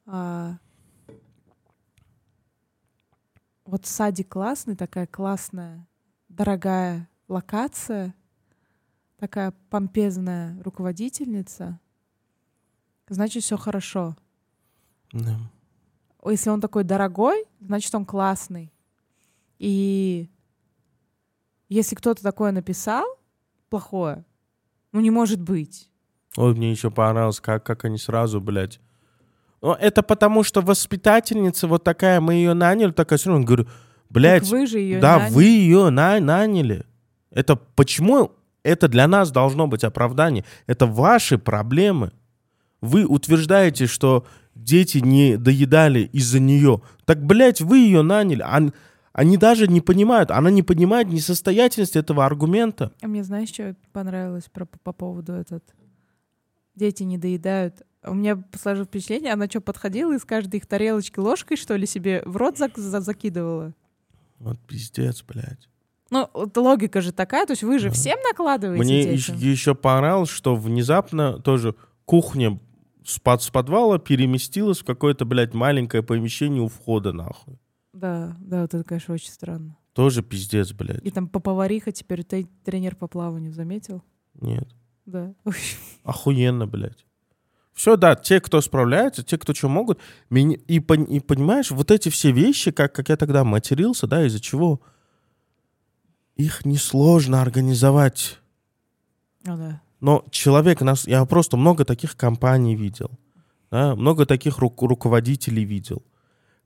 [0.06, 0.58] А,
[3.66, 5.86] Вот садик классный, такая классная,
[6.30, 8.16] дорогая локация,
[9.18, 11.82] такая помпезная руководительница.
[13.10, 14.16] Значит, все хорошо.
[15.12, 15.38] да.
[16.24, 18.72] Если он такой дорогой, значит, он классный.
[19.60, 20.30] И
[21.70, 23.06] если кто-то такое написал,
[23.70, 24.26] плохое,
[24.92, 25.90] ну не может быть.
[26.38, 28.80] Ой, мне еще понравилось, как, как они сразу, блядь.
[29.62, 33.68] Ну, это потому, что воспитательница вот такая, мы ее наняли, такая все равно, говорю,
[34.10, 36.86] блядь, Так вы же ее да, вы ее на, наняли.
[37.32, 38.32] Это почему
[38.64, 40.46] это для нас должно быть оправдание?
[40.68, 42.12] Это ваши проблемы.
[42.82, 44.26] Вы утверждаете, что
[44.56, 46.82] дети не доедали из-за нее.
[47.06, 48.42] Так, блядь, вы ее наняли.
[48.42, 48.74] Ан-
[49.16, 52.92] Они даже не понимают, она не понимает несостоятельность этого аргумента.
[53.02, 55.64] А мне знаешь, что понравилось про, по поводу этот?
[56.76, 57.84] Дети не доедают.
[58.04, 61.88] У меня сложилось впечатление, она что, подходила и с каждой их тарелочки ложкой, что ли,
[61.88, 63.74] себе в рот зак- за- закидывала?
[64.40, 65.70] Вот пиздец, блядь.
[66.10, 67.94] Ну, вот логика же такая, то есть вы же Да.
[67.94, 69.38] всем накладываете Мне детям?
[69.38, 71.74] еще, понравилось, что внезапно тоже
[72.04, 72.60] кухня
[73.06, 77.58] с, под, с подвала переместилась в какое-то, блядь, маленькое помещение у входа, нахуй.
[77.96, 79.78] Да, да, вот это, конечно, очень странно.
[79.94, 81.04] Тоже пиздец, блядь.
[81.06, 84.04] И там по повариха теперь те- тренер по плаванию, заметил?
[84.42, 84.68] Нет.
[85.06, 85.34] Да.
[86.04, 87.06] Охуенно, блядь.
[87.74, 90.00] Все, да, те, кто справляется, те, кто что могут.
[90.30, 94.40] меня- и, и понимаешь, вот эти все вещи, как, как я тогда матерился, да, из-за
[94.40, 94.82] чего?
[96.36, 98.40] Их несложно организовать.
[99.46, 99.82] Ну да.
[100.02, 103.10] Но человек, нас, я просто много таких компаний видел,
[103.72, 106.04] да, много таких ру- руководителей видел,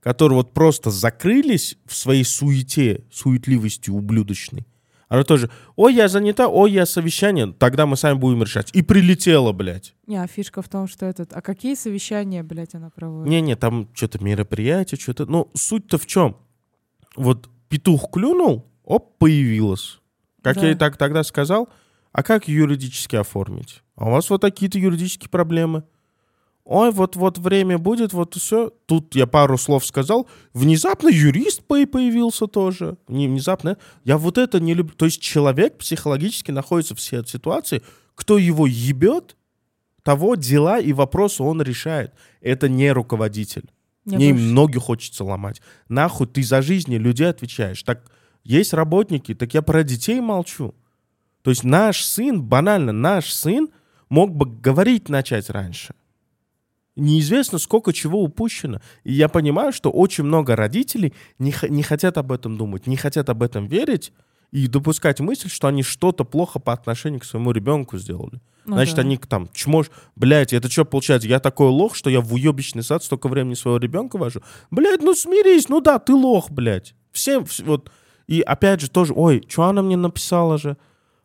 [0.00, 4.66] которые вот просто закрылись в своей суете, суетливости ублюдочной.
[5.08, 8.70] Она тоже, ой, я занята, ой, я совещание, тогда мы сами будем решать.
[8.72, 9.94] И прилетела, блядь.
[10.06, 11.32] Не, а фишка в том, что этот...
[11.32, 13.28] А какие совещания, блядь, она проводит?
[13.28, 15.26] Не-не, там что-то мероприятие, что-то...
[15.26, 16.36] Ну, суть-то в чем?
[17.16, 19.98] Вот петух клюнул, оп, появилась.
[20.42, 20.66] Как Да.
[20.66, 21.68] я и так тогда сказал,
[22.12, 23.82] а как юридически оформить?
[23.96, 25.82] А у вас вот такие-то юридические проблемы.
[26.72, 28.70] Ой, вот-вот время будет, вот все.
[28.86, 30.28] Тут я пару слов сказал.
[30.54, 32.96] Внезапно юрист по- появился тоже.
[33.08, 33.76] Не внезапно.
[34.04, 34.94] Я вот это не люблю.
[34.94, 37.82] То есть человек психологически находится в си- ситуации,
[38.14, 39.34] кто его ебет,
[40.04, 42.12] того дела и вопросы он решает.
[42.40, 43.64] Это не руководитель.
[44.04, 45.60] Мне Мне больше- ноги хочется ломать.
[45.88, 47.82] Нахуй ты за жизни людей отвечаешь.
[47.82, 48.12] Так
[48.44, 50.72] есть работники, так я про детей молчу.
[51.42, 53.70] То есть наш сын, банально, наш сын
[54.08, 55.94] мог бы говорить начать раньше.
[57.00, 58.80] Неизвестно, сколько чего упущено.
[59.04, 63.30] И я понимаю, что очень много родителей не, не хотят об этом думать, не хотят
[63.30, 64.12] об этом верить
[64.52, 68.40] и допускать мысль, что они что-то плохо по отношению к своему ребенку сделали.
[68.66, 69.02] Ну Значит, да.
[69.02, 71.26] они там, чмош, блядь, это что получается?
[71.28, 74.42] Я такой лох, что я в уебищный сад столько времени своего ребенка вожу?
[74.70, 76.94] Блядь, ну смирись, ну да, ты лох, блядь.
[77.12, 77.90] Всем, вс- вот.
[78.26, 80.76] И опять же тоже, ой, что она мне написала же?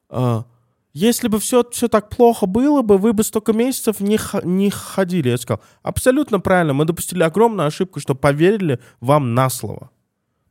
[0.09, 0.45] А,
[0.95, 5.27] если бы все, все так плохо было бы, вы бы столько месяцев не, не ходили.
[5.27, 9.91] Я сказал, абсолютно правильно, мы допустили огромную ошибку, что поверили вам на слово.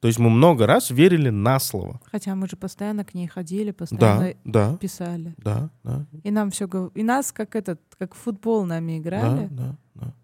[0.00, 1.98] То есть мы много раз верили на слово.
[2.12, 5.34] Хотя мы же постоянно к ней ходили, постоянно Да, да, писали.
[5.38, 9.48] да, да, И нам все И нас как этот, как в футбол нами играли.
[9.50, 10.14] Да, да, да.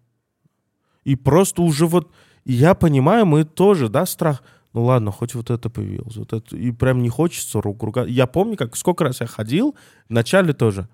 [1.03, 2.11] И просто уже вот,
[2.45, 4.43] я понимаю, мы тоже, да, страх.
[4.73, 6.15] Ну ладно, хоть вот это появилось.
[6.15, 8.09] Вот это, и прям не хочется рук ругать.
[8.09, 9.75] Я помню, как сколько раз я ходил,
[10.07, 10.87] вначале тоже.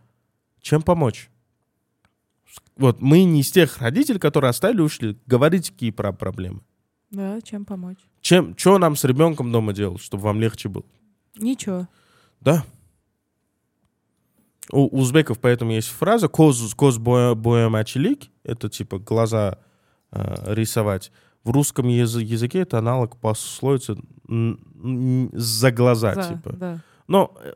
[0.61, 1.29] Чем помочь?
[2.75, 5.17] Вот мы не из тех родителей, которые оставили, ушли.
[5.25, 6.61] Говорите, какие про проблемы.
[7.11, 7.99] Да, чем помочь?
[8.21, 10.83] Чем, что нам с ребенком дома делать, чтобы вам легче было?
[11.37, 11.87] Ничего.
[12.41, 12.65] Да.
[14.71, 19.59] У узбеков поэтому есть фраза «коз, коз боя, боя мачелик»— это типа глаза
[20.11, 21.11] э, рисовать.
[21.47, 23.95] В русском язы- языке это аналог пословицы
[25.33, 26.53] «за глаза», За, типа.
[26.53, 26.81] да.
[27.07, 27.53] Но, э,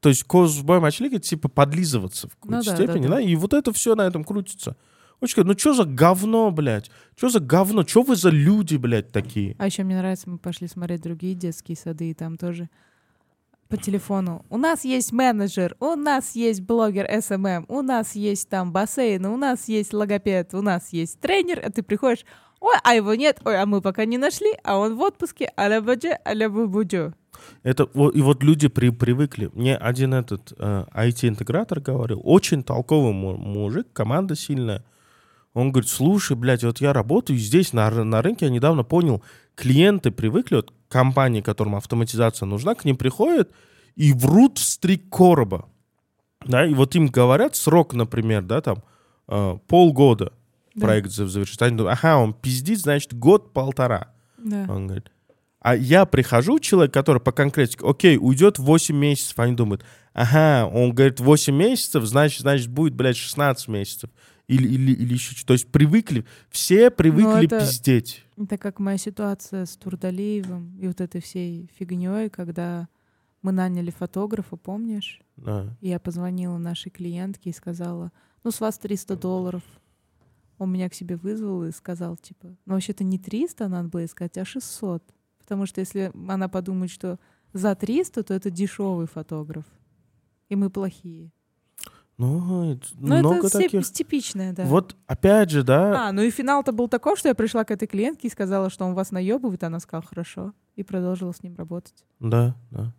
[0.00, 3.20] то есть коз боя мачелик— это типа подлизываться в какой-то Ну степени, да, да, да.
[3.20, 4.76] и вот это все на этом крутится.
[5.20, 6.90] Очень ну что за говно, блядь?
[7.16, 7.86] Что за говно?
[7.86, 9.54] Что вы за люди, блядь, такие?
[9.60, 12.68] А еще мне нравится, мы пошли смотреть другие детские сады, и там тоже
[13.68, 14.44] по телефону.
[14.50, 19.36] У нас есть менеджер, у нас есть блогер SMM, у нас есть там бассейн, у
[19.36, 22.24] нас есть логопед, у нас есть тренер, а ты приходишь,
[22.62, 25.80] ой, а его нет, ой, а мы пока не нашли, а он в отпуске, аля
[25.80, 27.14] бадже, аля бубудю.
[27.64, 29.50] Это и вот люди при, привыкли.
[29.52, 34.84] Мне один этот э, IT-интегратор говорил, очень толковый му- мужик, команда сильная.
[35.54, 39.22] Он говорит, слушай, блядь, вот я работаю здесь на, на рынке, я недавно понял,
[39.54, 43.50] клиенты привыкли, вот компании, которым автоматизация нужна, к ним приходят
[43.96, 45.66] и врут в стрик короба.
[46.46, 48.82] Да, и вот им говорят срок, например, да, там,
[49.28, 50.32] э, полгода
[50.74, 50.86] Да.
[50.86, 51.66] проект зав- завершится.
[51.66, 54.12] Они думают, ага, он пиздит, значит, год-полтора.
[54.38, 54.66] Да.
[54.68, 55.10] Он говорит,
[55.60, 60.92] а я прихожу, человек, который по конкретике, окей, уйдет 8 месяцев, они думают, ага, он
[60.92, 64.10] говорит 8 месяцев, значит, значит, будет, блядь, 16 месяцев.
[64.48, 65.46] Или, или, или еще что-то.
[65.48, 68.24] То есть привыкли, все привыкли это- пиздеть.
[68.36, 72.88] Это как моя ситуация с Турдалиевым и вот этой всей фигней, когда
[73.40, 75.20] мы наняли фотографа, помнишь?
[75.36, 75.76] Да.
[75.80, 78.10] Я позвонила нашей клиентке и сказала,
[78.42, 79.62] ну, с вас 300 долларов.
[80.62, 84.36] Он меня к себе вызвал и сказал, типа, ну, вообще-то не 300 надо было искать,
[84.38, 85.02] а 600.
[85.38, 87.18] Потому что если она подумает, что
[87.52, 89.64] за 300, то это дешевый фотограф.
[90.48, 91.30] И мы плохие.
[92.18, 93.84] Ну, это Ну, много это таких.
[93.90, 94.64] типичное, да.
[94.64, 97.88] Вот опять же, да, А, ну и финал-то был такой, что я пришла к этой
[97.88, 100.52] клиентке и сказала, что он вас наебывает, она сказала, хорошо.
[100.76, 102.04] И продолжила с ним работать.
[102.20, 102.92] да, да.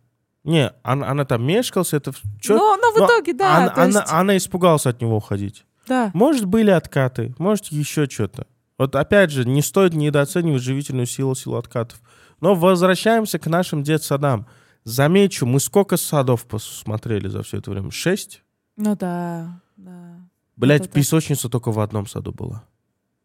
[0.44, 3.96] Не, она, она там мешкался, это чё- Но, но в Но итоге, да, она, есть,
[4.10, 5.64] она, она испугалась от него уходить.
[5.86, 6.10] Да.
[6.14, 8.46] Может, были откаты, может, еще что-то.
[8.78, 12.00] Вот опять же, не стоит недооценивать живительную силу, силу откатов.
[12.40, 14.46] Но возвращаемся к нашим детсадам.
[14.82, 17.90] Замечу, мы сколько садов посмотрели за все это время?
[17.90, 18.42] Шесть?
[18.76, 20.28] Ну да, да.
[20.56, 20.92] Блять, так.
[20.92, 22.64] песочница только в одном саду была.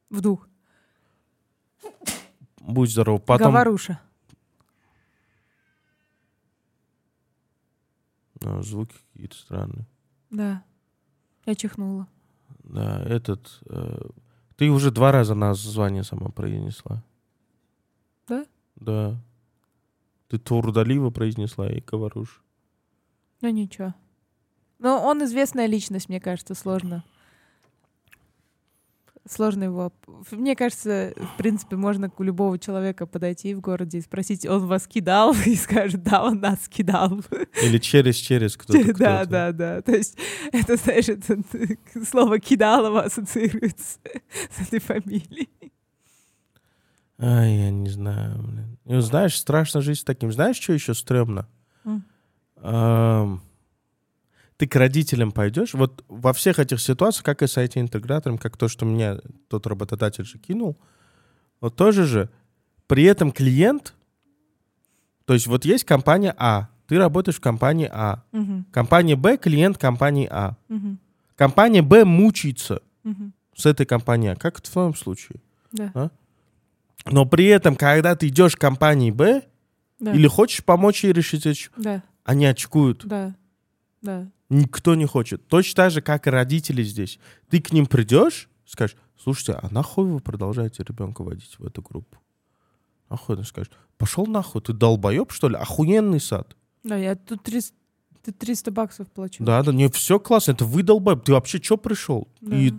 [0.10, 0.48] В дух.
[2.62, 3.24] Будь здоров.
[3.26, 3.52] Потом...
[3.52, 4.00] Говоруша.
[8.44, 9.88] А, звуки какие-то странные.
[10.30, 10.64] Да.
[11.46, 12.08] Я чихнула.
[12.70, 13.60] Да, этот...
[13.70, 14.00] э,
[14.56, 17.04] Ты уже два раза название сама произнесла.
[18.28, 18.46] Да?
[18.76, 19.18] Да.
[20.28, 22.44] Ты Турдалива произнесла и говоруш.
[23.42, 23.96] Ну ничего.
[24.78, 27.04] Но он известная личность, мне кажется, сложно.
[29.30, 29.94] Сложно его...
[30.32, 34.88] Мне кажется, в принципе, можно к любого человека подойти в городе и спросить, он вас
[34.88, 35.36] кидал?
[35.46, 37.22] И скажет, да, он нас кидал.
[37.62, 38.88] Или через-через кто-то.
[38.98, 39.30] Да, кто-то.
[39.30, 39.82] да, да.
[39.84, 40.18] То есть
[40.52, 41.38] это, знаешь, это,
[42.10, 44.00] слово «кидалово» ассоциируется
[44.50, 45.50] с этой фамилией.
[47.20, 48.80] Ай, я не знаю, блин.
[48.86, 50.32] Ну, знаешь, страшно жить с таким.
[50.32, 51.48] Знаешь, что еще стрёмно?
[51.86, 52.04] М.
[52.56, 53.44] Ам,
[54.60, 55.74] Ты к родителям пойдешь.
[55.74, 59.18] Вот во всех этих ситуациях, как и с IT-интегратором, как то, что меня
[59.48, 60.78] тот работодатель же кинул,
[61.62, 62.30] вот тоже же,
[62.86, 63.94] при этом клиент,
[65.24, 68.26] то есть вот есть компания А, ты работаешь в компании А.
[68.34, 70.58] Мгм, Компания Б, клиент компании А.
[70.68, 71.00] мгм,
[71.38, 73.32] Компания Б мучается мгм.
[73.56, 74.36] с этой компанией А.
[74.36, 75.40] Как в твоем случае?
[75.72, 76.12] Да,
[77.06, 79.44] Но при этом, когда ты идешь к компании Б,
[80.00, 83.06] да, или хочешь помочь ей решить, да, они очкуют.
[83.06, 83.36] да,
[84.02, 84.28] да.
[84.50, 85.48] Никто не хочет.
[85.48, 87.20] Точно так же, как и родители здесь.
[87.50, 92.18] Ты к ним придешь, скажешь, слушайте, а нахуй вы продолжаете ребенка водить в эту группу?
[93.10, 95.56] Нахуй ты скажешь, пошел нахуй, ты долбоеб, что ли?
[95.56, 96.56] Охуенный сад.
[96.84, 97.76] Да, я тут 300,
[98.26, 99.44] тут 300 баксов плачу.
[99.44, 102.28] Да, да, не, все классно, это вы долбоеб, ты вообще что пришел?
[102.42, 102.56] Да.
[102.56, 102.74] И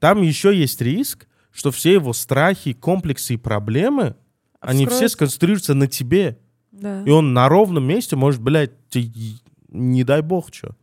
[0.00, 4.16] там еще есть риск, что все его страхи, комплексы и проблемы,
[4.60, 6.38] они все сконцентрируются на тебе.
[6.72, 7.02] Да.
[7.04, 8.72] И он на ровном месте может, блядь,
[9.68, 10.74] не дай бог что.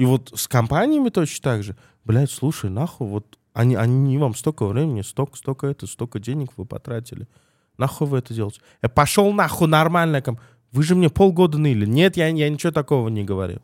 [0.00, 1.76] И вот с компаниями точно так же.
[2.06, 6.64] Блядь, слушай, нахуй, вот они, они вам столько времени, столько, столько это, столько денег вы
[6.64, 7.28] потратили.
[7.76, 8.62] Нахуй вы это делаете?
[8.80, 10.22] Я пошел нахуй нормально.
[10.22, 10.38] ком-
[10.72, 11.84] Вы же мне полгода ныли.
[11.84, 13.60] Нет, я, я ничего такого не говорил.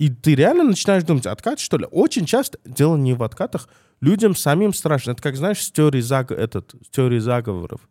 [0.00, 1.86] И ты реально начинаешь думать, откат, что ли?
[1.92, 3.68] Очень часто дело не в откатах.
[4.00, 5.12] Людям самим страшно.
[5.12, 6.32] Это как, знаешь, с теорией, заг...
[6.32, 7.88] этот, с теорией заговоров.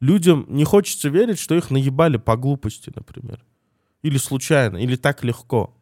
[0.00, 3.42] Людям не хочется верить, что их наебали по глупости, например.
[4.02, 5.74] Или случайно, или так легко.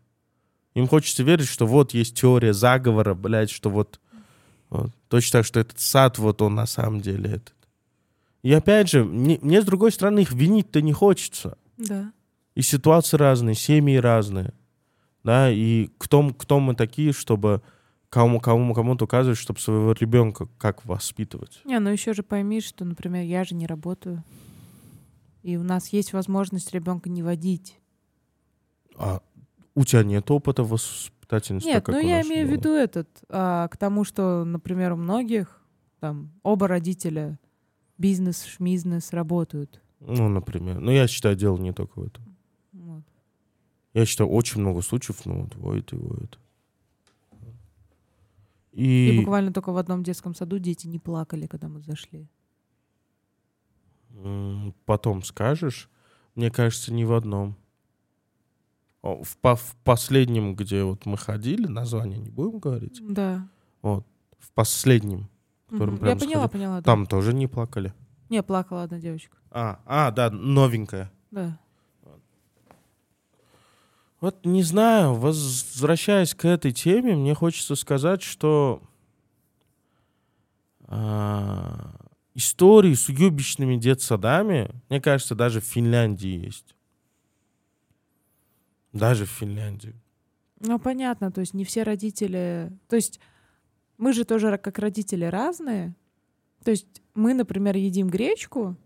[0.78, 3.98] Им хочется верить, что вот есть теория заговора, блядь, что вот,
[4.70, 4.92] вот.
[5.08, 7.54] точно так, что этот сад, вот он на самом деле этот.
[8.44, 11.58] И опять же, мне, мне с другой стороны их винить-то не хочется.
[11.78, 12.12] Да.
[12.54, 14.54] И ситуации разные, семьи разные.
[15.24, 17.60] Да, и кто, кто мы такие, чтобы
[18.08, 21.60] кому, кому, кому-то указывать, чтобы своего ребенка как воспитывать.
[21.64, 24.22] Не, ну еще же пойми, что, например, я же не работаю.
[25.42, 27.80] И у нас есть возможность ребенка не водить.
[28.94, 29.22] А
[29.78, 31.68] у тебя нет опыта воспитательности?
[31.68, 35.62] Нет, ну я имею в виду этот, а, к тому, что, например, у многих
[36.00, 37.38] там оба родителя
[37.96, 39.80] бизнес, шмизнес работают.
[40.00, 40.80] Ну, например.
[40.80, 42.24] Ну, я считаю, дело не только в этом.
[42.72, 43.04] Вот.
[43.94, 46.38] Я считаю, очень много случаев, ну, вот, воет и воет.
[48.72, 49.12] И...
[49.12, 52.26] И, буквально только в одном детском саду дети не плакали, когда мы зашли.
[54.86, 55.88] потом скажешь,
[56.34, 57.56] мне кажется, ни в одном.
[59.16, 63.46] В, по- в последнем, где вот мы ходили, название не будем говорить, Да.
[63.82, 64.02] в
[64.54, 65.28] последнем,
[65.70, 66.00] которым Мгм.
[66.00, 66.76] прям Я поняла, сходили, поняла.
[66.76, 66.82] Да.
[66.82, 67.92] там тоже не плакали.
[68.28, 69.36] Не, плакала одна девочка.
[69.50, 71.10] А, а, да, новенькая.
[71.30, 71.58] Да.
[74.20, 78.82] Вот не знаю, возвращаясь к этой теме, мне хочется сказать, что
[80.86, 81.94] а,
[82.34, 86.74] истории с уебищными детсадами, мне кажется, даже в Финляндии есть.
[88.92, 89.94] Даже в Финляндии.
[90.60, 92.72] Ну, понятно, то есть не все родители...
[92.88, 93.20] То есть
[93.96, 95.94] мы же тоже как родители разные.
[96.64, 98.76] То есть мы, например, едим гречку,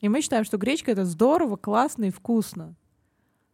[0.00, 2.76] и мы считаем, что гречка— это здорово, классно и вкусно.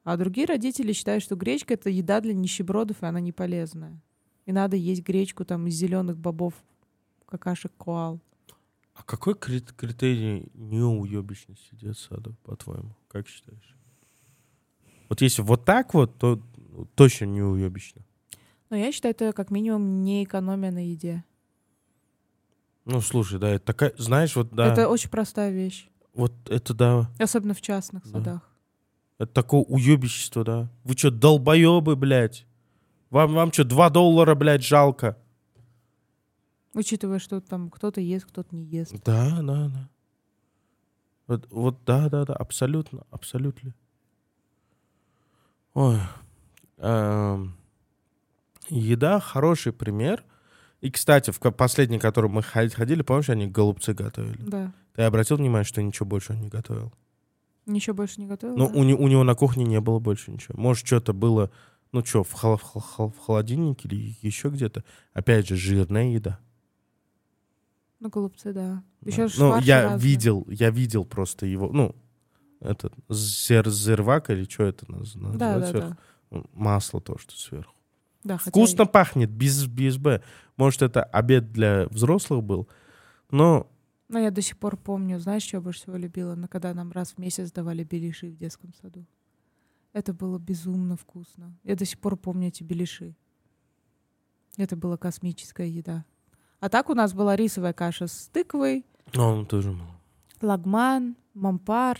[0.05, 4.01] А другие родители считают, что гречка— это еда для нищебродов, и она не полезная.
[4.45, 6.55] И надо есть гречку там из зеленых бобов,
[7.27, 8.21] какашек коал.
[8.95, 12.95] А какой крит- критерий неуебищности детсада, по-твоему?
[13.09, 13.76] Как считаешь?
[15.09, 16.41] Вот если вот так вот, то
[16.95, 18.03] точно неуебищно.
[18.71, 21.25] Но я считаю, это как минимум не экономия на еде.
[22.85, 25.89] Ну, слушай, да, это такая, знаешь, вот да, Это очень простая вещь.
[26.15, 28.11] вот это да, Особенно в частных Да.
[28.11, 28.51] садах.
[29.19, 30.69] Это такое уебищество, да.
[30.85, 32.47] Вы что, долбоебы, блядь?
[33.11, 35.17] Вам, вам что, 2 доллара, блядь, жалко?
[36.75, 38.93] Учитывая, что там кто-то ест, кто-то не ест.
[39.05, 39.89] Да, да, да.
[41.27, 43.75] Вот, вот да, да, да, абсолютно, абсолютно.
[45.77, 45.99] Ой.
[46.79, 47.55] эм,
[48.71, 50.25] еда хороший пример.
[50.81, 54.41] И, кстати, в последний, который мы ход- ходили, помнишь, они голубцы готовили?
[54.43, 54.73] Да.
[54.95, 56.95] Ты обратил внимание, что ничего больше он не готовил?
[57.67, 58.57] Ничего больше не готовила?
[58.57, 58.79] Ну, да?
[58.81, 60.59] у, не- у него на кухне не было больше ничего.
[60.59, 61.51] Может, что-то было,
[61.93, 64.83] ну что, в, хол- в хол- в холодильнике или еще где-то.
[65.13, 66.39] Опять же, жирная еда.
[68.01, 68.83] Ну, голубцы, да.
[69.03, 69.11] Да.
[69.11, 71.95] Еще ну, я видел, я видел просто его, ну,
[72.61, 75.91] этот зер, зервак или что это наз- Да, называется да, сверху?
[75.91, 75.97] да.
[76.31, 77.75] Ну, Масло то, что сверху.
[78.25, 80.23] да хотя Вкусно и- пахнет, без, без Б.
[80.57, 82.69] Может, это обед для взрослых был,
[83.31, 83.69] но
[84.09, 86.35] Но я до сих пор помню, знаешь, что я больше всего любила?
[86.35, 89.05] На когда нам раз в месяц давали беляши в детском саду.
[89.93, 91.57] Это было безумно вкусно.
[91.65, 93.15] Я до сих пор помню эти беляши.
[94.57, 96.05] Это была космическая еда.
[96.61, 98.85] А так у нас была рисовая каша с тыквой,
[99.15, 99.95] ну, он тоже мало.
[100.41, 101.99] лагман, мампар,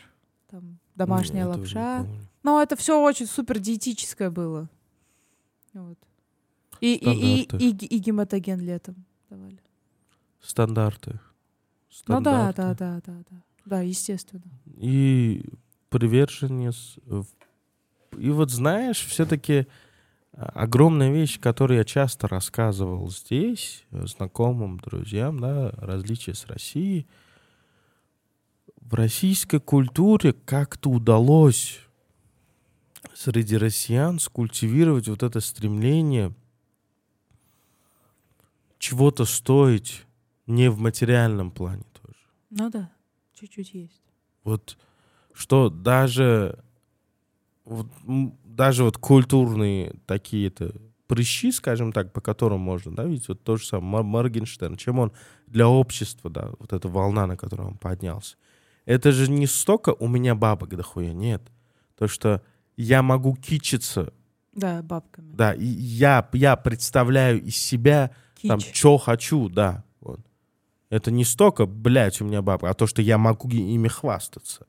[0.57, 2.07] там, домашняя Не, я тоже не лапша.
[2.43, 4.69] Но это все очень супер диетическое было.
[5.75, 5.99] Вот.
[6.81, 7.67] И, и, и, Стандарты.
[7.67, 9.59] и, и гематоген летом давали.
[10.41, 11.21] Стандарты.
[12.09, 12.63] Ну да, Стандарты.
[12.63, 13.37] да, да, да, да.
[13.67, 14.45] Да, естественно.
[14.77, 15.45] и
[15.91, 16.97] приверженец.
[17.07, 17.23] э,
[18.19, 19.67] И вот знаешь, все-таки
[20.33, 27.07] огромная вещь, которую я часто рассказывал здесь, э, знакомым, друзьям, да, различия с Россией.
[28.89, 31.81] В российской культуре как-то удалось
[33.15, 36.33] среди россиян скультивировать вот это стремление
[38.79, 40.05] чего-то стоить
[40.47, 42.19] не в материальном плане тоже.
[42.51, 42.93] Ну да,
[43.35, 44.03] чуть-чуть есть.
[44.45, 44.79] Вот
[45.33, 46.63] что даже
[47.65, 47.89] вот,
[48.45, 50.73] даже вот культурные такие-то
[51.09, 55.01] прыщи, скажем так, по которым можно, да, видеть, вот то же самое, Мор- Моргенштерн, чем
[55.01, 55.13] он
[55.49, 58.37] для общества, да, вот эта волна, на которой он поднялся.
[58.87, 61.43] Это же не столько у меня бабок дохуя, нет.
[61.99, 62.41] То, что
[62.77, 64.13] я могу кичиться,
[64.55, 65.33] Да, бабками.
[65.35, 68.11] да, и я, я представляю из себя
[68.47, 68.75] там, Кич.
[68.77, 69.85] что хочу, да.
[70.01, 70.21] Вот.
[70.89, 74.67] Это не столько, блядь, у меня бабка, а то, что я могу ими хвастаться.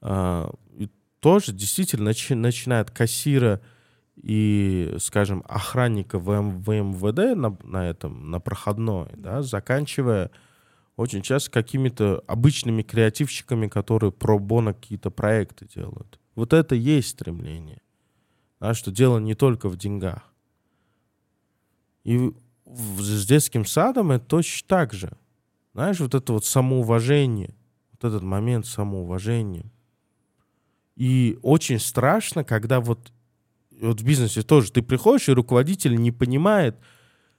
[0.00, 0.88] А, и
[1.18, 3.60] тоже действительно начи- начиная от кассира
[4.16, 10.30] и, скажем, охранника в МВД на, на этом, на проходной, да, заканчивая
[10.96, 16.20] очень часто какими-то обычными креативщиками, которые про бона какие-то проекты делают.
[16.34, 17.80] Вот это и есть стремление.
[18.60, 20.32] Да, что дело не только в деньгах.
[22.04, 22.32] И
[22.66, 25.16] с детским садом это точно так же.
[25.72, 27.54] Знаешь, вот это вот самоуважение,
[27.92, 29.70] вот этот момент самоуважения.
[30.96, 33.12] И очень страшно, когда вот,
[33.80, 36.76] вот в бизнесе тоже ты приходишь, и руководитель не понимает,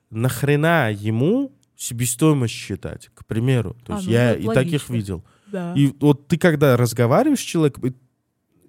[0.09, 1.51] нахрена ему
[1.81, 3.75] себестоимость считать, к примеру.
[3.83, 4.93] То А, есть ну, я это и таких логично.
[4.93, 5.23] видел.
[5.47, 5.73] Да.
[5.75, 7.95] И вот ты когда разговариваешь с человеком,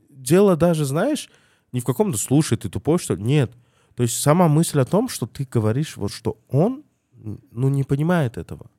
[0.09, 1.29] дело даже, знаешь,
[1.73, 3.23] не в каком-то слушай, ты тупой, что ли».
[3.23, 3.53] Нет.
[3.97, 8.39] То есть сама мысль о том, что ты говоришь, вот что он, ну, не понимает
[8.39, 8.71] этого.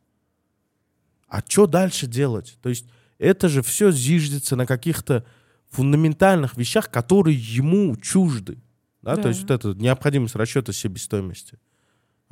[1.28, 2.58] А что дальше делать?
[2.64, 2.88] То есть
[3.20, 5.26] это же все зиждется на каких-то
[5.70, 8.58] фундаментальных вещах, которые ему чужды.
[9.04, 9.16] Да?
[9.16, 9.22] Да.
[9.22, 11.60] То есть вот эта необходимость расчета себестоимости.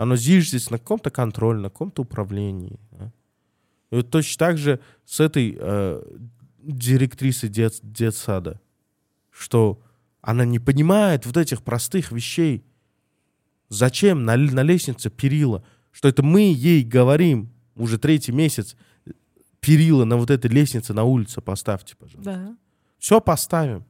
[0.02, 2.80] Оно зиждется на каком-то контроле, на каком-то управлении.
[2.90, 3.12] да.
[3.92, 6.04] И вот точно так же с этой э,
[6.58, 8.60] директрисой дет, детсада,
[9.30, 9.80] что
[10.22, 12.66] она не понимает вот этих простых вещей.
[13.70, 15.64] Зачем на, на лестнице перила?
[15.92, 18.76] Что это мы ей говорим уже третий месяц,
[19.60, 22.24] перила на вот этой лестнице на улице поставьте, пожалуйста.
[22.24, 22.58] Да.
[22.98, 23.86] Все поставим.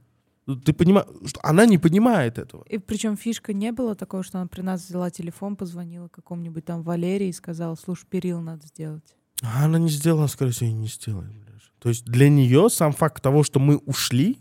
[0.56, 2.64] Ну, Ты понимаешь, что она не понимает этого.
[2.70, 6.84] И причем фишка не было такого, что она при нас взяла телефон, позвонила какому-нибудь там
[6.84, 9.16] Валерии и сказала, слушай, перил надо сделать.
[9.42, 11.32] А она не сделала, скорее всего, и не сделает.
[11.32, 11.52] блядь.
[11.80, 14.38] То есть для нее сам факт того, что мы ушли,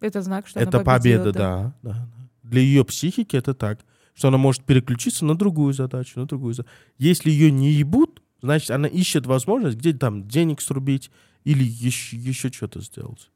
[0.00, 1.74] Это знак, что это она победила, победа, да.
[1.82, 2.08] да, да.
[2.42, 3.84] Для ее психики это так,
[4.14, 6.74] что она может переключиться на другую задачу, на другую задачу.
[6.98, 11.10] Если ее не ебут, значит, она ищет возможность где там денег срубить
[11.44, 13.30] или еще, еще что-то сделать.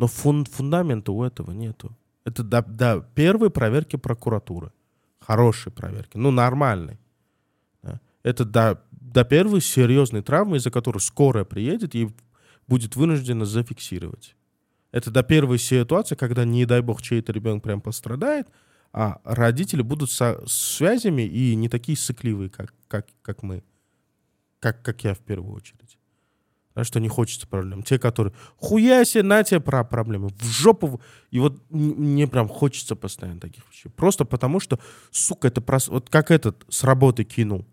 [0.00, 1.94] Но фун- фундамента у этого нету.
[2.24, 4.72] Это до, до первой проверки прокуратуры.
[5.18, 6.16] Хорошей проверки.
[6.16, 6.98] Ну, нормальной.
[7.82, 8.00] Да.
[8.22, 12.08] Это до, до первой серьезной травмы, из-за которой скорая приедет и
[12.66, 14.36] будет вынуждена зафиксировать.
[14.90, 18.48] Это до первой ситуации, когда, не дай бог, чей-то ребенок прям пострадает,
[18.94, 23.62] а родители будут со связями и не такие сыкливые, как, как, как мы.
[24.60, 25.98] Как, как я в первую очередь.
[26.74, 27.82] А что не хочется проблем.
[27.82, 30.86] Те, которые хуя себе, на тебе про проблемы, в жопу.
[30.86, 31.00] в-».
[31.30, 33.88] И вот мне прям хочется постоянно таких вещей.
[33.90, 34.78] Просто потому что,
[35.10, 35.88] сука, это прос...
[35.88, 37.66] вот как этот с работы кинул.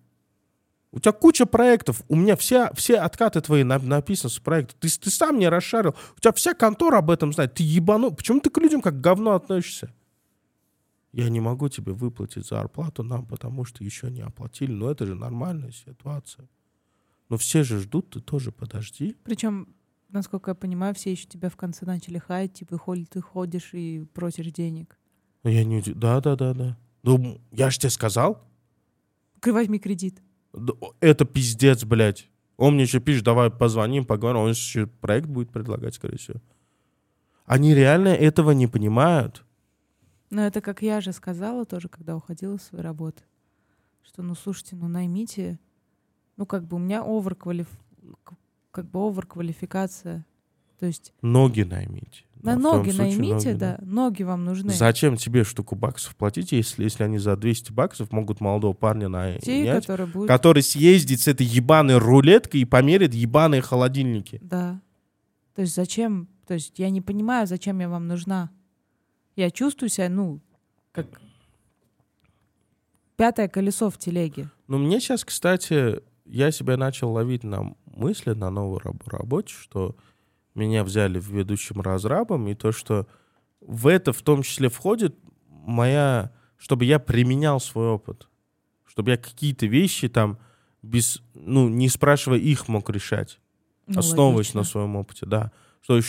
[0.92, 4.76] У тебя куча проектов, у меня все, все откаты твои на- написаны с проекта.
[4.80, 7.54] Ты, ты сам не расшарил, у тебя вся контора об этом знает.
[7.54, 8.12] Ты ебану.
[8.12, 9.94] Почему ты к людям как говно относишься?
[11.12, 14.72] Я не могу тебе выплатить зарплату нам, потому что еще не оплатили.
[14.72, 16.48] Но это же нормальная ситуация.
[17.30, 19.16] Но все же ждут, ты тоже подожди.
[19.24, 19.76] Причем,
[20.10, 24.06] насколько я понимаю, все еще тебя в конце начали хаять, типа, холь ты ходишь и
[24.14, 24.98] просишь денег.
[25.44, 25.82] Ну, Я не...
[25.82, 26.78] Да, да, да, да.
[27.04, 28.44] Ну, я же тебе сказал.
[29.46, 30.22] Возьми кредит.
[31.00, 32.30] Это пиздец, блядь.
[32.58, 34.42] Он мне еще пишет, давай позвоним, поговорим.
[34.42, 36.42] Он еще проект будет предлагать, скорее всего.
[37.46, 39.46] Они реально этого не понимают.
[40.30, 43.24] Но это как я же сказала тоже, когда уходила с своей работы,
[44.04, 45.60] что, ну, слушайте, ну, наймите,
[46.38, 47.68] ну, как бы у меня оверквалиф...
[48.72, 50.26] как бы оверквалификация.
[50.80, 52.24] То есть Ноги наймите.
[52.44, 54.70] на Да, том ноги случае наймите, ноги, да, ноги вам нужны.
[54.72, 59.06] Зачем тебе штуку баксов платить, если, если они за 200 баксов могут молодого парня
[59.42, 60.28] Те, нанять, которые будут...
[60.28, 64.40] который съездит с этой ебаной рулеткой и померит ебаные холодильники?
[64.44, 64.80] Да.
[65.56, 66.28] То есть зачем?
[66.46, 68.52] То есть я не понимаю, зачем я вам нужна.
[69.36, 70.40] Я чувствую себя, ну,
[70.92, 71.08] как
[73.16, 74.50] пятое колесо в телеге.
[74.68, 79.96] Ну, мне сейчас, кстати, я себя начал ловить на мысли на новой раб- работе, что
[80.56, 83.08] меня взяли в ведущим разрабом, и то, что
[83.62, 85.16] в это в том числе входит
[85.50, 86.32] моя...
[86.58, 88.28] Чтобы я применял свой опыт.
[88.86, 90.40] Чтобы я какие-то вещи там
[90.82, 91.22] без...
[91.36, 93.40] Ну, не спрашивая их, мог решать.
[93.86, 94.60] Ну, основываясь логично.
[94.62, 95.52] на своем опыте, да.
[95.82, 96.02] Что,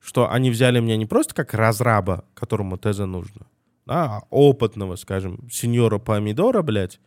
[0.00, 3.46] что они взяли меня не просто как разраба, которому ТЗ нужно,
[3.86, 7.00] да, а опытного, скажем, сеньора помидора, блядь,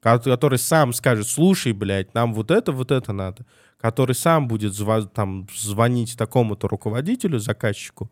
[0.00, 3.44] который сам скажет, слушай, блядь, нам вот это, вот это надо,
[3.78, 8.10] который сам будет зва- там, звонить такому-то руководителю, заказчику,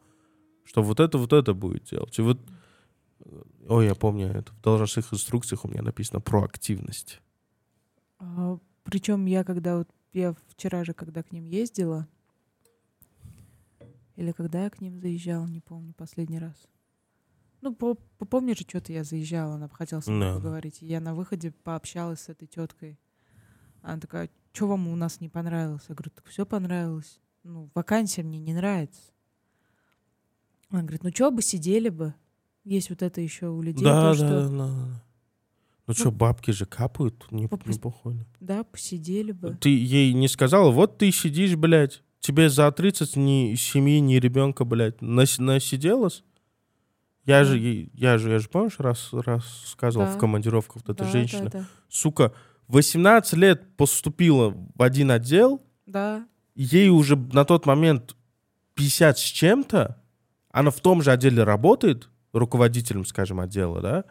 [0.64, 2.18] что вот это, вот это будет делать.
[2.18, 2.38] И вот,
[3.24, 7.20] э, ой, я помню, это в должностных инструкциях у меня написано проактивность.
[8.84, 12.08] причем я когда вот я вчера же, когда к ним ездила,
[14.16, 16.68] или когда я к ним заезжала, не помню, последний раз.
[17.62, 17.94] Ну, по,
[18.26, 20.36] помнишь что-то я заезжала, она хотела со мной Да.
[20.36, 20.82] поговорить.
[20.82, 22.98] И я на выходе пообщалась с этой теткой.
[23.82, 25.82] Она такая, что вам у нас не понравилось?
[25.88, 27.20] Я говорю, так все понравилось.
[27.42, 29.00] Ну, вакансия мне не нравится.
[30.70, 32.14] Она говорит, ну что бы сидели бы?
[32.64, 35.02] Есть вот это еще у людей, Да, то, да, что да, да.
[35.86, 38.26] Ну что, бабки же капают, не, Поп- не похоже.
[38.40, 39.56] да, посидели бы.
[39.60, 44.64] Ты ей не сказала, вот ты сидишь, блядь, тебе за 30 ни семьи, ни ребенка,
[44.64, 46.24] блядь, нас, насиделась?
[47.26, 50.12] Я же, я же, я же, помнишь, раз, раз сказывал Да.
[50.12, 51.64] в командировках, вот эта Да, женщина, Да, да.
[51.88, 52.32] сука,
[52.68, 56.26] 18 лет поступила в один отдел, да.
[56.54, 58.16] ей уже на тот момент
[58.74, 60.00] 50 с чем-то,
[60.50, 64.04] она в том же отделе работает, руководителем, скажем, отдела, да,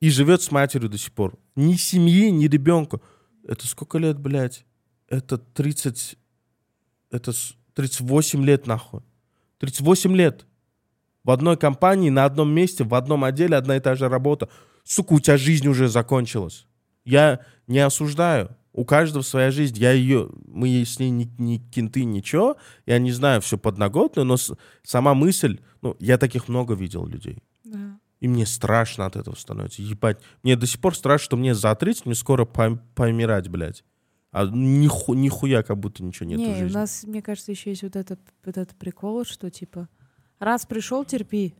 [0.00, 1.38] и живет с матерью до сих пор.
[1.56, 3.00] Ни семьи, ни ребенка.
[3.46, 4.64] Это сколько лет, блядь?
[5.08, 6.16] Это 30...
[7.10, 7.32] Это
[7.74, 9.00] 38 лет, нахуй.
[9.58, 10.46] 38 лет.
[11.24, 14.48] В одной компании, на одном месте, в одном отделе одна и та же работа.
[14.84, 16.66] Сука, у тебя жизнь уже закончилась.
[17.04, 18.56] Я не осуждаю.
[18.72, 19.76] У каждого своя жизнь.
[19.76, 22.56] Я ее, мы с ней не, не кенты, ничего.
[22.86, 27.42] Я не знаю все подноготно, но с, сама мысль, ну, я таких много видел людей.
[27.64, 27.98] Да.
[28.20, 29.82] И мне страшно от этого становится.
[29.82, 30.20] Ебать.
[30.42, 33.84] Мне до сих пор страшно, что мне за 30, мне скоро пом- помирать, блядь.
[34.30, 36.70] А ниху, нихуя как будто ничего нет не, в жизни.
[36.70, 39.88] у нас, мне кажется, еще есть вот этот, вот этот прикол, что типа
[40.38, 41.54] раз пришел, терпи.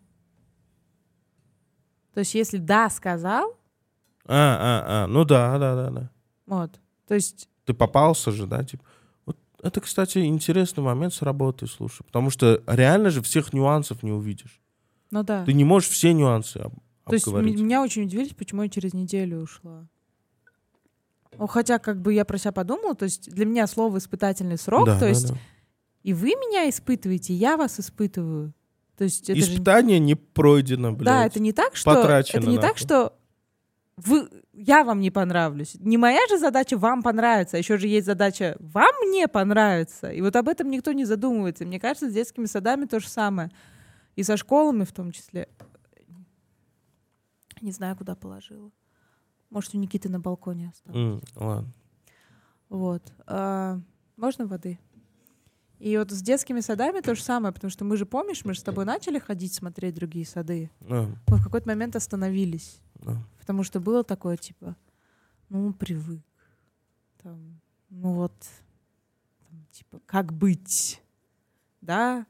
[2.15, 3.57] То есть, если да сказал,
[4.25, 6.11] А, а, а, ну да, да, да, да.
[6.47, 6.81] вот.
[7.07, 8.85] То есть, Ты попался же, да, типа.
[9.27, 12.03] Вот это, кстати, интересный момент с работой, слушай.
[12.05, 14.61] Потому что реально же всех нюансов не увидишь.
[15.11, 15.45] ну да.
[15.45, 16.75] Ты не можешь все нюансы об-
[17.07, 17.59] То есть обговорить.
[17.59, 19.87] меня очень удивились, почему я через неделю ушла.
[21.39, 24.87] Ну, хотя, как бы я про себя подумала, то есть для меня слово испытательный срок,
[24.87, 25.39] Да, то да, есть да.
[26.03, 28.53] и вы меня испытываете, и я вас испытываю.
[28.99, 31.07] То есть это же- Испытание не пройдено, блядь.
[31.07, 32.79] Да, это не так, что потрачено, это не так, нахуй.
[32.81, 33.17] что
[33.97, 35.77] вы, я вам не понравлюсь.
[35.79, 40.11] Не моя же задача вам понравиться, а еще же есть задача вам мне понравиться.
[40.11, 41.65] И вот об этом никто не задумывается.
[41.65, 43.51] Мне кажется, с детскими садами то же самое.
[44.17, 45.49] И со школами в том числе.
[47.61, 48.71] Не знаю, куда положила.
[49.51, 50.99] Может, у Никиты на балконе осталось.
[50.99, 51.73] М, ладно.
[52.69, 53.03] Вот.
[53.27, 53.81] А,
[54.17, 54.79] можно воды?
[55.79, 58.61] И вот с детскими садами то же самое, потому что мы же, помнишь, мы же
[58.61, 60.71] с тобой начали ходить смотреть другие сады.
[60.81, 62.81] Мы в какой-то момент остановились.
[62.97, 63.17] да.
[63.39, 64.77] Потому что было такое, типа,
[65.49, 66.23] ну, привык.
[67.23, 67.61] Там,
[67.91, 68.35] ну вот,
[69.49, 71.01] там, типа, как быть?
[71.81, 72.27] Да?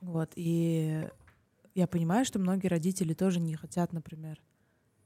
[0.00, 1.08] Вот, и
[1.80, 4.38] я понимаю, что многие родители тоже не хотят, например,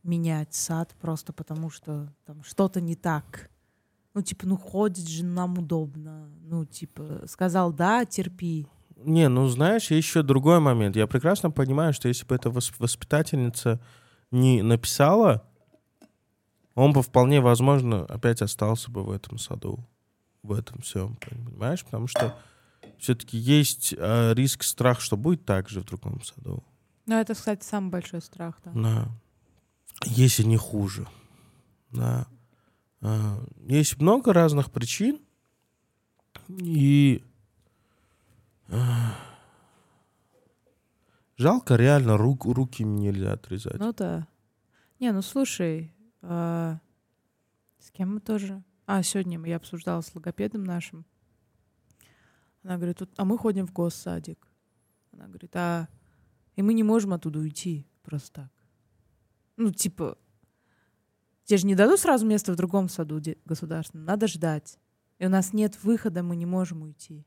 [0.03, 3.49] менять сад просто потому, что там что-то не так.
[4.13, 6.29] Ну, типа, ну, ходит же нам удобно.
[6.43, 8.67] Ну, типа, сказал да, терпи.
[8.97, 10.97] Не, ну знаешь, еще другой момент.
[10.97, 13.81] Я прекрасно понимаю, что если бы эта вос- воспитательница
[14.31, 15.47] не написала,
[16.75, 19.79] он бы вполне возможно опять остался бы в этом саду,
[20.43, 21.85] в этом всем, понимаешь?
[21.85, 22.37] Потому что
[22.99, 26.63] все-таки есть э, риск, страх, что будет так же в другом саду.
[27.07, 28.73] Ну, это, кстати, самый большой страх, да.
[28.75, 29.09] Да.
[30.07, 31.07] Если не хуже.
[31.91, 32.27] Да.
[33.01, 35.21] А, Есть много разных причин.
[36.49, 37.23] И
[38.69, 39.15] а,
[41.37, 43.79] жалко, реально, рук, руки нельзя отрезать.
[43.79, 44.27] Ну да.
[45.01, 45.93] Не, ну слушай,
[46.23, 46.79] а,
[47.79, 48.63] с кем мы тоже?
[48.87, 51.05] А, сегодня я обсуждала с логопедом нашим.
[52.65, 54.49] Она говорит, «Тут- а мы ходим в госсадик.
[55.13, 55.87] Она говорит, а
[56.57, 58.51] и мы не можем оттуда уйти просто так.
[59.57, 60.19] Ну, типа,
[61.45, 64.07] тебе же не дадут сразу место в другом саду государственном.
[64.07, 64.79] Надо ждать.
[65.19, 67.25] И у нас нет выхода, мы не можем уйти.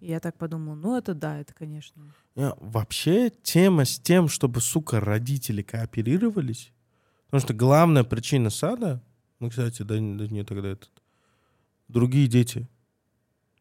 [0.00, 2.14] И я так подумала, ну это да, это, конечно.
[2.36, 6.72] Не, Вообще тема с тем, чтобы, сука, родители кооперировались,
[7.26, 9.02] потому что главная причина сада,
[9.40, 11.02] ну, кстати, да, да не тогда этот,
[11.88, 12.68] другие дети.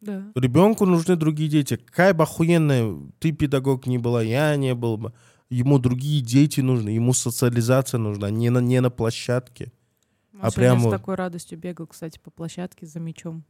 [0.01, 0.31] Да.
[0.35, 1.75] Ребенку нужны другие дети.
[1.77, 5.13] Какая бы охуенная ты педагог не была, я не был бы.
[5.49, 9.71] Ему другие дети нужны, ему социализация нужна, не на, не на площадке.
[10.33, 13.43] Он А прямо- с такой радостью бегал, кстати, по площадке за мячом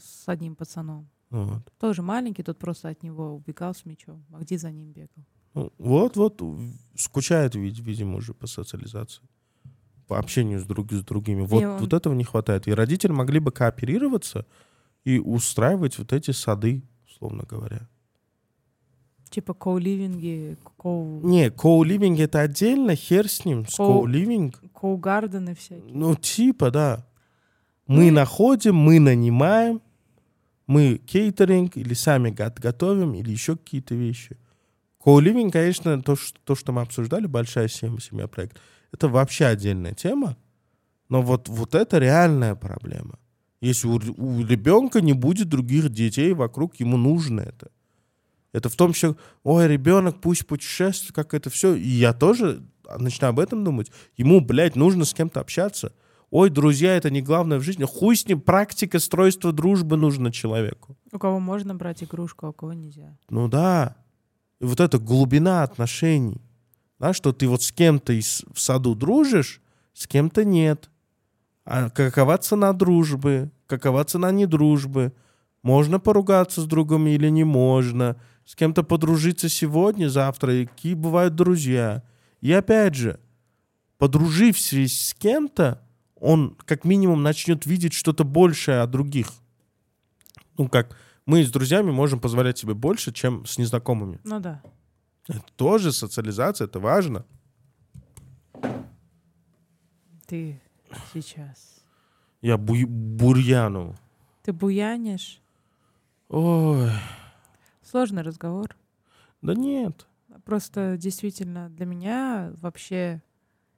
[0.00, 1.08] с одним пацаном.
[1.30, 1.62] Вот.
[1.80, 4.24] Тоже маленький, тот просто от него убегал с мячом.
[4.32, 5.24] А где за ним бегал?
[5.54, 9.22] Ну, вот, вот, в- скучает, вид- видимо, уже по социализации.
[10.06, 11.42] По общению с, друг, с другими.
[11.42, 12.68] Вот, он- вот этого не хватает.
[12.68, 14.46] И родители могли бы кооперироваться
[15.04, 17.88] и устраивать вот эти сады, условно говоря.
[19.30, 21.20] Типа коу-ливинги, коу...
[21.22, 24.60] Не, коу-ливинг это отдельно, хер с ним, с Коу- коу-ливинг.
[24.72, 25.92] коу-гардены всякие.
[25.92, 27.06] Ну, типа, да.
[27.86, 29.80] Мы Ну, находим, мы нанимаем,
[30.66, 34.36] мы кейтеринг или сами го- готовим, или еще какие-то вещи.
[34.98, 38.58] Коуливинг, конечно, то что, то, что мы обсуждали, большая семья, семья проект,
[38.92, 40.36] это вообще отдельная тема.
[41.10, 43.18] Но вот, вот это реальная проблема.
[43.64, 47.70] Если у, у ребенка не будет других детей вокруг, ему нужно это.
[48.52, 51.74] Это в том числе, ой, ребенок пусть путешествует, как это все.
[51.74, 52.62] И я тоже
[52.98, 53.90] начинаю об этом думать.
[54.18, 55.92] Ему, блядь, нужно с кем-то общаться.
[56.30, 57.84] Ой, друзья, это не главное в жизни.
[57.84, 60.96] Хуй с ним, практика стройства дружбы нужна человеку.
[61.10, 63.16] У кого можно брать игрушку, а у кого нельзя.
[63.30, 63.96] Ну да.
[64.60, 66.42] И вот эта глубина отношений.
[66.98, 69.62] Да, что ты вот с кем-то в саду дружишь,
[69.94, 70.90] с кем-то нет.
[71.64, 73.50] А какова цена дружбы?
[73.66, 75.12] Какова цена недружбы?
[75.62, 78.16] Можно поругаться с другом или не можно?
[78.44, 80.54] С кем-то подружиться сегодня, завтра?
[80.54, 82.02] И какие бывают друзья?
[82.42, 83.18] И опять же,
[83.96, 85.80] подружившись с кем-то,
[86.20, 89.28] он как минимум начнет видеть что-то большее от других.
[90.58, 90.94] Ну, как
[91.24, 94.20] мы с друзьями можем позволять себе больше, чем с незнакомыми.
[94.24, 94.62] Ну да.
[95.26, 97.24] Это тоже социализация, это важно.
[100.26, 100.60] Ты
[101.12, 101.82] сейчас.
[102.40, 103.94] Я бу- бурьяну.
[104.42, 105.40] Ты буянишь?
[106.28, 106.90] Ой,
[107.82, 108.76] Сложный разговор.
[109.42, 110.06] да нет.
[110.44, 113.22] Просто действительно для меня вообще,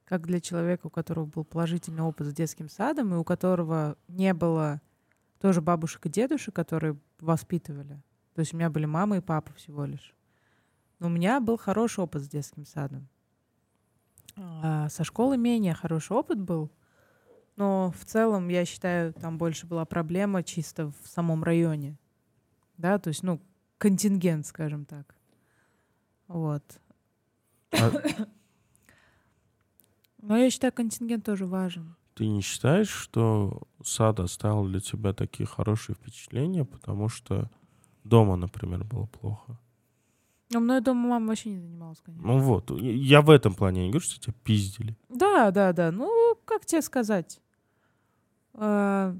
[0.05, 4.33] как для человека, у которого был положительный опыт с детским садом, и у которого не
[4.35, 4.81] было
[5.41, 8.01] тоже бабушек и дедушек, которые воспитывали.
[8.35, 10.14] То есть у меня были мама и папа всего лишь.
[10.99, 13.07] Но у меня был хороший опыт с детским садом.
[14.37, 16.71] А со школы менее хороший опыт был.
[17.57, 21.97] Но в целом, я считаю, там больше была проблема чисто в самом районе.
[22.77, 23.41] Да, то есть, ну,
[23.79, 25.15] контингент, скажем так.
[26.29, 26.63] Вот.
[27.73, 27.91] А
[30.23, 31.95] Но я считаю, контингент тоже важен.
[32.15, 37.51] ты не считаешь, что сад оставил для тебя такие хорошие впечатления, потому что
[38.05, 39.59] дома, например, было плохо?
[40.51, 42.27] Но мной дома мама вообще не занималась, конечно.
[42.27, 44.97] Ну вот, я в этом плане не говорю, что тебя пиздили.
[45.09, 45.91] Да, да, да.
[45.91, 47.41] Ну, как тебе сказать?
[48.59, 49.17] А,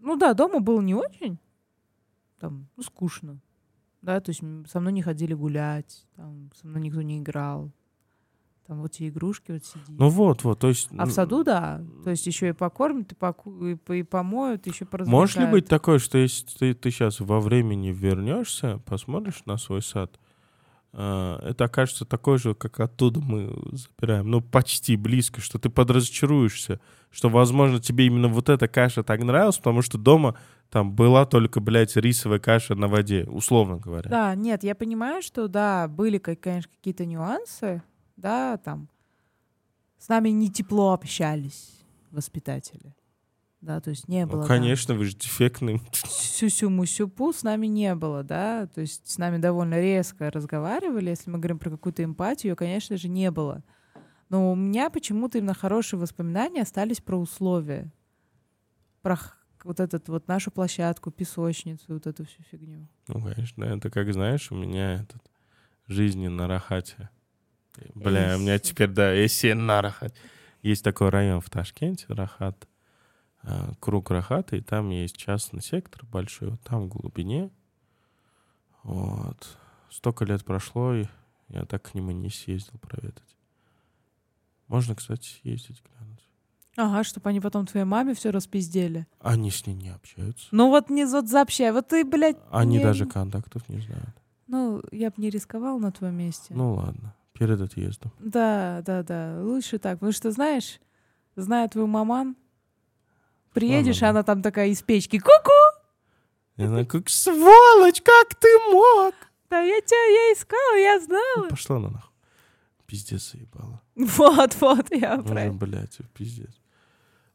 [0.00, 1.38] ну да, дома было не очень.
[2.38, 3.38] Там, ну, скучно.
[4.02, 7.72] Да, то есть со мной не ходили гулять, там, со мной никто не играл.
[8.66, 9.88] Там вот эти игрушки вот сидят.
[9.88, 10.90] Ну вот, вот, то есть...
[10.96, 11.82] а в саду, да.
[12.04, 15.66] То есть еще и покормят, и, поку- и, по- и помоют, еще Может ли быть
[15.66, 15.68] поразвлекают.
[15.68, 20.20] такое, что если ты, ты сейчас во времени вернешься, посмотришь на свой сад,
[20.92, 24.30] а, это окажется такой же, как оттуда мы забираем.
[24.30, 26.78] Ну, почти близко, что ты подразочаруешься,
[27.10, 30.36] что, возможно, тебе именно вот эта каша так нравилась, потому что дома
[30.70, 34.10] там была только, блядь, рисовая каша на воде, условно говоря.
[34.10, 37.82] Да, нет, я понимаю, что да, были, конечно, какие-то нюансы,
[38.16, 38.88] да, там
[39.98, 41.70] с нами не тепло общались
[42.10, 42.94] воспитатели,
[43.60, 44.42] да, то есть не Ну, было.
[44.42, 45.80] там конечно, вы же дефектный.
[45.92, 51.38] Сюсю-мусюпу с нами не было, да, то есть с нами довольно резко разговаривали, если мы
[51.38, 53.64] говорим про какую-то эмпатию, конечно же, не было.
[54.28, 57.90] Но у меня почему-то именно хорошие воспоминания остались про условия,
[59.02, 59.18] про
[59.64, 62.86] вот этот вот нашу площадку, песочницу, вот эту всю фигню.
[63.08, 65.22] Ну, конечно, это как, знаешь, у меня этот
[65.86, 67.10] жизни на Рахате.
[67.94, 68.64] Бля, у меня Эссе.
[68.64, 70.14] теперь, да, Эссе на Рахате.
[70.62, 72.68] Есть такой район в Ташкенте, Рахат,
[73.42, 77.50] а, круг Рахата, и там есть частный сектор большой, вот там в глубине.
[78.82, 79.56] Вот.
[79.90, 81.06] Столько лет прошло, и
[81.48, 83.37] я так к нему не съездил проведать.
[84.68, 86.24] Можно, кстати, съездить глянуть.
[86.76, 89.06] Ага, чтобы они потом твоей маме все распиздели.
[89.20, 90.46] Они с ней не общаются.
[90.52, 94.14] Ну вот не вот сообщай, вот ты, блядь, Они не- даже контактов не знают.
[94.46, 96.54] Ну, я бы не рисковал на твоем месте.
[96.54, 98.12] Ну ладно, перед отъездом.
[98.20, 99.98] Да, да, да, лучше так.
[99.98, 100.80] Потому что, знаешь,
[101.36, 102.36] зная твою маман,
[103.52, 104.08] приедешь, Ладно.
[104.10, 105.18] она там такая из печки.
[105.18, 105.82] Ку-ку!
[106.56, 109.14] И она как, сволочь, как ты мог?
[109.50, 111.44] Да я тебя, я искала, я знала.
[111.44, 112.10] Ну, Пошла на нахуй.
[112.86, 113.77] Пиздец заебала.
[114.18, 116.60] Вот, вот, я Ну, про, блядь, пиздец.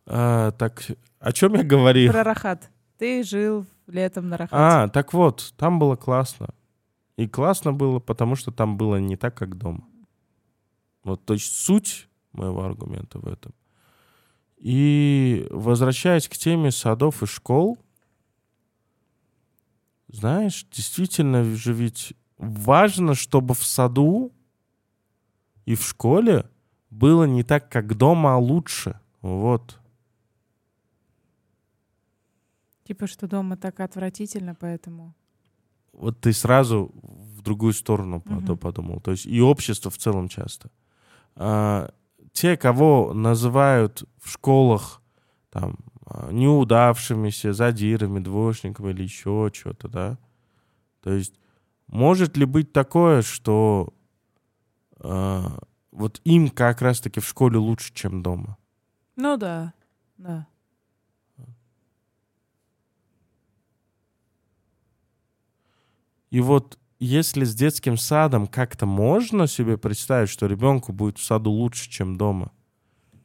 [0.05, 0.83] А, так,
[1.19, 2.11] о чем я говорил?
[2.11, 2.69] про Рахат.
[2.97, 4.55] Ты жил летом на Рахате.
[4.55, 6.47] А, так вот, там было классно.
[7.17, 9.85] И классно было, потому что там было не так, как дома.
[11.03, 13.53] Вот, то есть суть моего аргумента в этом.
[14.57, 17.77] И возвращаясь к теме садов и школ,
[20.07, 24.31] знаешь, действительно же ведь важно, чтобы в саду
[25.65, 26.49] и в школе
[26.93, 28.99] было не так, как дома, а лучше.
[29.21, 29.79] Вот.
[32.83, 35.13] Типа, что дома так отвратительно, поэтому...
[35.93, 38.99] вот ты сразу в другую сторону потом подумал.
[39.01, 40.69] То есть и общество в целом часто.
[41.35, 41.89] А,
[42.31, 45.01] те, кого называют в школах
[45.49, 50.17] там а, неудавшимися, задирами, двоечниками или еще что-то, да.
[51.01, 51.39] То есть
[51.87, 53.93] может ли быть такое, что
[54.99, 55.59] а,
[55.93, 58.57] вот им как раз-таки в школе лучше, чем дома?
[59.15, 59.73] Ну да,
[60.17, 60.47] да.
[66.31, 71.51] И вот если с детским садом как-то можно себе представить, что ребенку будет в саду
[71.51, 72.51] лучше, чем дома,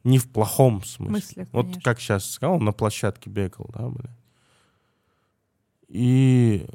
[0.03, 1.11] не в плохом смысле.
[1.11, 4.15] Мысли, вот как сейчас сказал, он на площадке бегал, да, бля.
[5.87, 6.67] И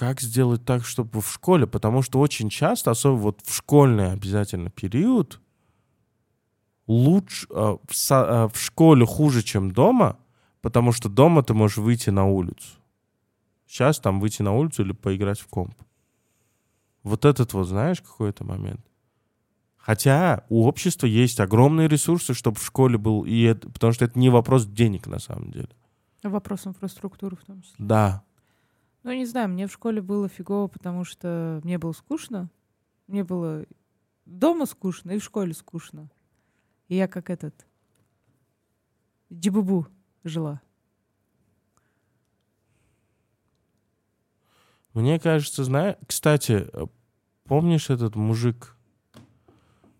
[0.00, 4.70] как сделать так, чтобы в школе, потому что очень часто, особенно вот в школьный обязательно
[4.70, 5.42] период,
[6.86, 10.16] лучше э, в, со, э, в школе хуже, чем дома,
[10.62, 12.78] потому что дома ты можешь выйти на улицу.
[13.66, 15.74] Сейчас там выйти на улицу или поиграть в комп.
[17.02, 18.80] Вот этот вот, знаешь, какой-то момент.
[19.76, 24.18] Хотя у общества есть огромные ресурсы, чтобы в школе был, и это, потому что это
[24.18, 25.68] не вопрос денег на самом деле.
[26.22, 27.76] Вопрос инфраструктуры в том числе.
[27.78, 28.22] Да.
[29.02, 32.50] Ну, не знаю, мне в школе было фигово, потому что мне было скучно.
[33.06, 33.64] Мне было
[34.26, 36.10] дома скучно и в школе скучно.
[36.88, 37.66] И я как этот
[39.32, 39.86] Джибубу
[40.24, 40.60] жила.
[44.92, 46.86] Мне кажется, знаешь, кстати, э,
[47.44, 48.76] помнишь этот мужик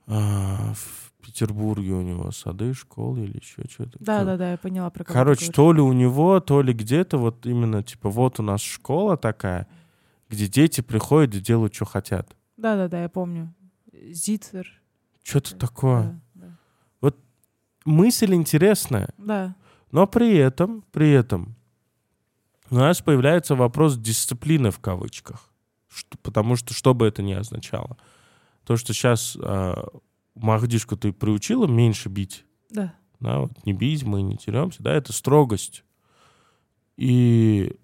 [0.07, 3.97] а, в Петербурге у него сады, школы или еще что-то?
[4.01, 7.19] Да, да, да, я поняла про кого Короче, то ли у него, то ли где-то
[7.19, 9.67] вот именно типа вот у нас школа такая,
[10.29, 12.37] где дети приходят и делают, что хотят.
[12.57, 13.55] Да, да, да, я помню.
[13.93, 14.67] Зицер.
[15.23, 16.21] Что-то такое.
[16.35, 16.47] Да,
[17.03, 17.13] да.
[17.87, 19.55] Мысль интересная, Да.
[19.91, 21.57] но при этом, при этом
[22.71, 25.51] у нас появляется вопрос дисциплины в кавычках.
[25.89, 27.97] Что- потому что, что бы это ни означало.
[28.65, 29.37] То, что сейчас
[30.35, 32.95] Махдишку ты приучила меньше бить, Да.
[33.21, 35.85] да, вот не бить, мы не теремся, да, это строгость.
[36.97, 37.77] И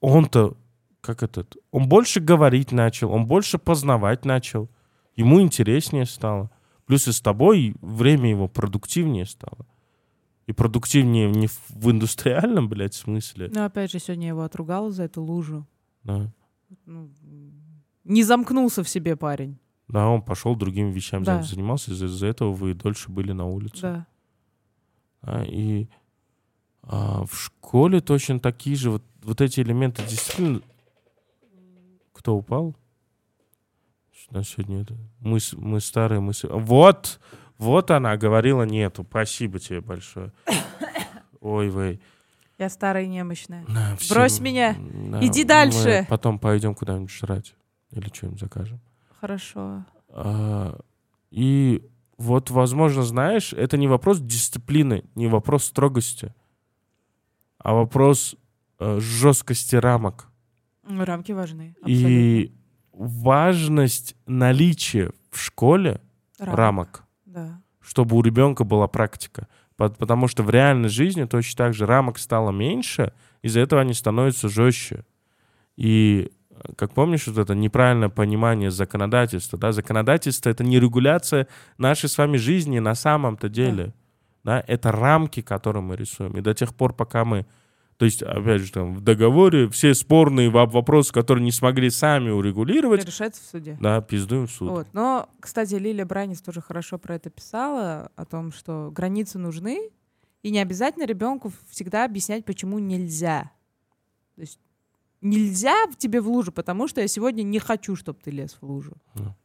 [0.00, 0.56] он-то,
[1.00, 4.68] как этот, он больше говорить начал, он больше познавать начал,
[5.16, 6.50] ему интереснее стало.
[6.86, 9.66] Плюс и с тобой время его продуктивнее стало.
[10.46, 13.50] И продуктивнее не в- индустриальном, блядь, смысле.
[13.54, 15.66] Но опять же, сегодня я его отругала за эту лужу.
[16.02, 16.30] Да.
[16.84, 17.08] Ну,
[18.04, 19.58] не замкнулся в себе парень.
[19.88, 21.42] Да, он пошел другими вещами Да.
[21.42, 23.80] занимался, из-за из-за этого вы дольше были на улице.
[23.82, 24.06] Да.
[25.22, 25.88] А, и
[26.82, 30.62] а, в школе точно такие же вот, вот эти элементы дисциплины.
[32.12, 32.74] Кто упал?
[34.12, 34.96] Что сегодня это?
[35.20, 36.32] Мы, мы старые, мы...
[36.32, 37.20] с- Вот!
[37.58, 39.06] Вот она говорила нету.
[39.08, 40.32] Спасибо тебе большое.
[41.40, 42.00] Ой, вей.
[42.58, 43.64] Я старая и немощная.
[43.68, 44.76] На, всем- Брось меня.
[45.10, 46.06] Да, Иди дальше.
[46.08, 47.54] потом пойдем куда-нибудь жрать.
[47.90, 48.80] Или что-нибудь закажем.
[49.24, 49.84] Хорошо.
[50.10, 50.78] А,
[51.30, 51.82] И
[52.18, 56.34] вот, возможно, знаешь, это не вопрос дисциплины, не вопрос строгости,
[57.58, 58.36] а вопрос
[58.78, 60.28] э, жесткости рамок.
[60.86, 61.74] Ну, Рамки важны.
[61.80, 62.06] абсолютно.
[62.08, 62.52] И
[62.92, 66.00] важность наличия в школе
[66.38, 66.56] Рамок.
[66.58, 67.60] рамок, Да.
[67.80, 69.48] чтобы у ребенка была практика.
[69.76, 73.12] По- Потому что в реальной жизни точно так же рамок стало меньше,
[73.42, 75.04] из-за этого они становятся жестче.
[75.76, 76.30] И
[76.76, 81.46] как помнишь, вот это неправильное понимание законодательства, да, законодательство— это не регуляция
[81.78, 83.94] нашей с вами жизни на самом-то деле,
[84.44, 86.36] да, это рамки, которые мы рисуем.
[86.36, 87.46] И до тех пор, пока мы,
[87.96, 92.30] то есть, опять же, там, в договоре все спорные во- вопросы, которые не смогли сами
[92.30, 93.78] урегулировать, Решается в суде.
[93.80, 94.70] да, пиздуем в суд.
[94.70, 94.86] Вот.
[94.92, 99.90] Но, кстати, Лилия Бранис тоже хорошо про это писала, о том, что границы нужны,
[100.42, 103.50] и не обязательно ребенку всегда объяснять, почему нельзя.
[104.34, 104.58] То есть
[105.24, 108.92] нельзя тебе в лужу, потому что я сегодня не хочу, чтобы ты лез в лужу.
[109.14, 109.36] Да.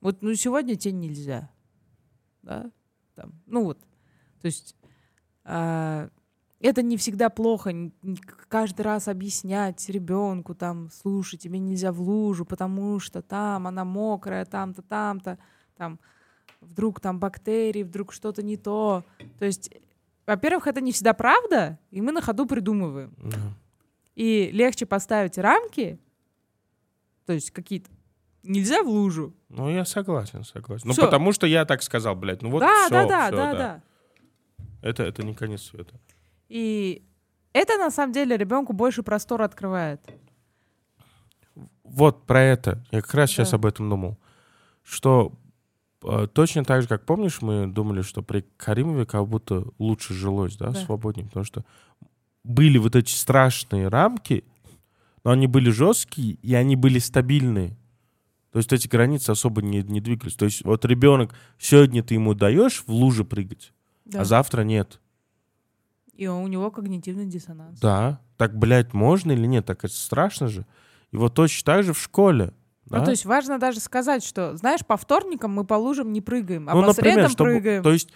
[0.00, 1.50] Вот, ну, сегодня тебе нельзя.
[2.42, 2.70] Да?
[3.14, 3.78] Там, ну вот.
[4.40, 4.74] То есть
[5.44, 6.08] а,
[6.58, 7.72] это не всегда плохо.
[8.48, 14.44] Каждый раз объяснять ребенку, там, слушай, тебе нельзя в лужу, потому что там она мокрая,
[14.44, 15.38] там-то, там-то,
[15.76, 15.98] там,
[16.60, 19.04] вдруг там бактерии, вдруг что-то не то.
[19.38, 19.70] То есть,
[20.26, 23.14] во-первых, это не всегда правда, и мы на ходу придумываем.
[23.18, 23.38] Да.
[24.16, 25.98] И легче поставить рамки,
[27.26, 27.90] то есть какие-то
[28.42, 29.34] нельзя в лужу.
[29.48, 30.88] Ну, я согласен, согласен.
[30.88, 32.42] Ну, потому что я так сказал, блядь.
[32.42, 33.82] Ну, вот да, всё, да, да, всё, да, да.
[34.82, 35.94] Это, это не конец света.
[36.48, 37.02] И
[37.52, 40.00] это на самом деле ребенку больше простора открывает.
[41.84, 42.84] Вот про это.
[42.90, 43.56] Я как раз сейчас Да.
[43.56, 44.18] об этом думал.
[44.82, 45.32] Что
[46.02, 50.56] э, точно так же, как помнишь, мы думали, что при Каримове как будто лучше жилось,
[50.56, 50.80] да, Да.
[50.80, 51.64] свободнее, потому что
[52.44, 54.44] были вот эти страшные рамки,
[55.24, 57.76] но они были жесткие, и они были стабильные.
[58.52, 60.34] То есть эти границы особо не, не двигались.
[60.34, 63.72] То есть вот ребенок, сегодня ты ему даешь в луже прыгать,
[64.04, 64.22] Да.
[64.22, 65.00] а завтра нет.
[66.14, 67.78] И у него когнитивный диссонанс.
[67.80, 69.66] Да, так, блядь, можно или нет?
[69.66, 70.66] Так это страшно же.
[71.12, 72.52] И вот точно так же в школе.
[72.86, 73.04] Ну, да?
[73.04, 76.74] то есть важно даже сказать, что, знаешь, по вторникам мы по лужам не прыгаем, а
[76.74, 77.82] ну, по например, средам чтобы, прыгаем.
[77.84, 78.10] то есть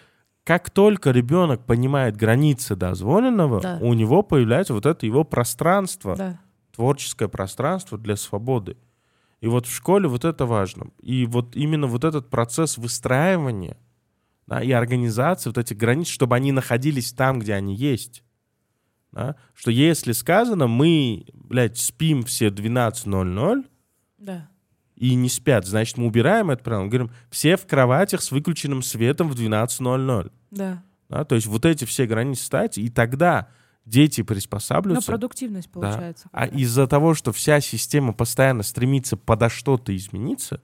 [0.45, 3.79] как только ребенок понимает границы дозволенного, Да.
[3.81, 6.41] у него появляется вот это его пространство, Да.
[6.73, 8.77] творческое пространство для свободы.
[9.41, 10.87] И вот в школе вот это важно.
[11.01, 13.77] И вот именно вот этот процесс выстраивания
[14.47, 18.23] да, и организации вот этих границ, чтобы они находились там, где они есть.
[19.13, 19.37] Да?
[19.55, 23.65] Что если сказано, мы, блядь, спим все 12.00,
[24.19, 24.49] Да.
[24.97, 26.85] И не спят, значит, мы убираем это правило.
[26.85, 30.33] Мы говорим, все в кроватях с выключенным светом в 12.00.
[30.51, 30.83] Да.
[31.09, 31.25] Да?
[31.25, 33.49] То есть вот эти все границы ставить, и тогда
[33.85, 35.11] дети приспосабливаются.
[35.11, 36.29] продуктивность получается.
[36.33, 36.57] А какая-то.
[36.57, 40.63] из-за того, что вся система постоянно стремится подо что-то измениться,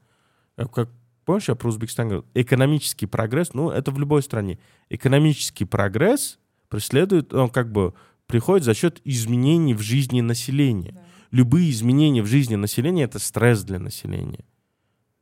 [0.57, 0.91] как, как
[1.25, 4.59] помнишь, я про Узбекистан говорил, экономический прогресс, ну, это в любой стране,
[4.89, 7.95] экономический прогресс преследует, он как бы
[8.27, 10.93] приходит за счет изменений в жизни населения.
[10.93, 11.01] Да.
[11.31, 14.45] Любые изменения в жизни населения— это стресс для населения.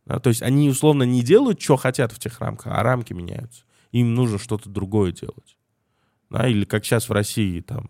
[0.07, 3.65] Да, то есть они, условно, не делают, что хотят в тех рамках, а рамки меняются.
[3.93, 5.59] Им нужно что-то другое делать.
[6.31, 7.89] Да, или как сейчас в России, там,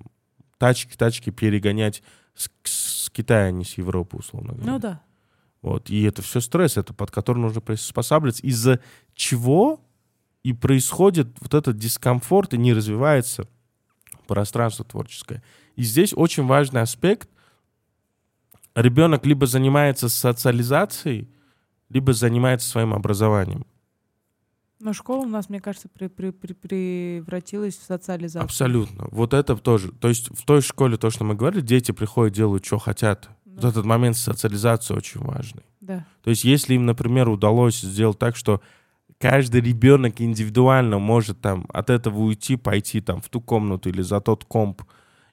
[0.58, 2.02] тачки, тачки перегонять
[2.34, 4.72] с, с Китая, а не с Европы, условно говоря.
[4.72, 5.02] Ну да.
[5.62, 5.90] Вот.
[5.90, 8.80] И это все стресс, это под который нужно приспосабливаться, из-за
[9.14, 9.80] чего
[10.42, 13.48] и происходит вот этот дискомфорт, и не развивается
[14.26, 15.42] пространство творческое.
[15.76, 17.28] И здесь очень важный аспект.
[18.74, 21.28] Ребенок либо занимается социализацией,
[21.88, 23.66] либо занимается своим образованием.
[24.80, 28.44] Но школа у нас, мне кажется, при- при- при- превратилась в социализацию.
[28.44, 29.08] Абсолютно.
[29.10, 29.90] Вот это тоже.
[29.90, 33.28] То есть в той школе, то, что мы говорили, дети приходят, делают, что хотят.
[33.44, 33.54] Да.
[33.54, 35.64] Вот этот момент социализации очень важный.
[35.80, 36.06] Да.
[36.22, 38.60] То есть если им, например, удалось сделать так, что
[39.18, 44.20] каждый ребенок индивидуально может там от этого уйти, пойти там в ту комнату или за
[44.20, 44.82] тот комп,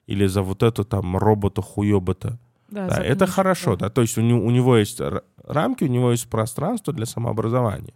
[0.08, 2.40] или за вот эту там робота-хуёбота.
[2.68, 3.86] Да, Да, это хорошо, да.
[3.86, 3.90] да.
[3.90, 5.00] То есть у него, у него есть
[5.44, 7.94] рамки, у него есть пространство для самообразования.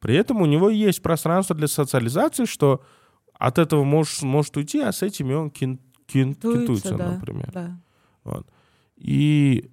[0.00, 2.82] При этом у него есть пространство для социализации, что
[3.34, 7.12] от этого может, может уйти, а с этими он кин, кин- Кентуется, кентуется, да.
[7.12, 7.50] например.
[7.52, 7.80] Да.
[8.24, 8.46] Вот.
[8.96, 9.70] И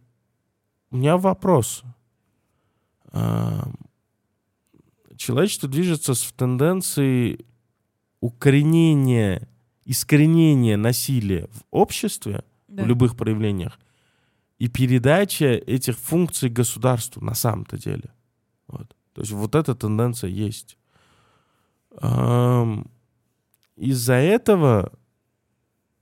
[0.92, 1.84] у меня вопрос.
[3.12, 3.68] А,
[5.18, 7.46] Человечество движется в тенденции
[8.20, 9.48] укоренения,
[9.86, 12.84] искоренения насилия в обществе, Да.
[12.84, 13.80] в любых проявлениях,
[14.58, 18.14] и передача этих функций государству на самом-то деле.
[18.68, 18.96] Вот.
[19.14, 20.78] То есть вот эта тенденция есть.
[23.76, 24.92] Из-за этого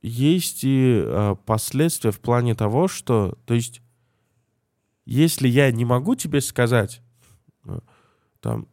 [0.04, 3.82] есть и а, последствия в плане того, что, то есть,
[5.06, 7.02] если я не могу тебе сказать,
[7.66, 7.80] э,
[8.42, 8.68] там,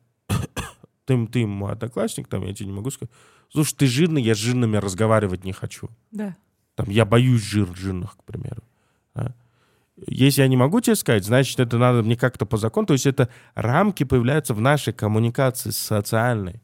[1.04, 3.12] ты, ты мой одноклассник, там, я тебе не могу сказать,
[3.48, 5.88] слушай, ты жирный, я с жирными разговаривать не хочу.
[6.10, 6.36] Да.
[6.74, 8.62] Там, я боюсь жир, жирных, к примеру.
[10.06, 12.86] Если я не могу тебе сказать, значит, это надо мне как-то по закону.
[12.86, 16.62] То есть это рамки появляются в нашей коммуникации социальной.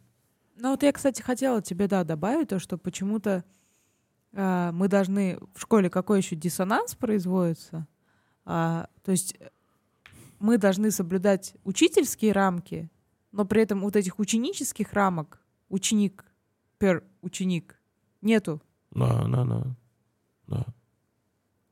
[0.57, 3.45] Ну вот я, кстати, хотела тебе, да, добавить то, что почему-то
[4.35, 5.39] а, мы должны...
[5.55, 7.87] В школе какой еще диссонанс производится?
[8.45, 9.49] А, то есть э,
[10.39, 12.91] мы должны соблюдать учительские рамки,
[13.33, 16.25] но при этом вот этих ученических рамок ученик
[16.79, 17.77] пер ученик
[18.23, 18.63] нету.
[18.93, 19.77] Да, да, да.
[20.47, 20.67] да.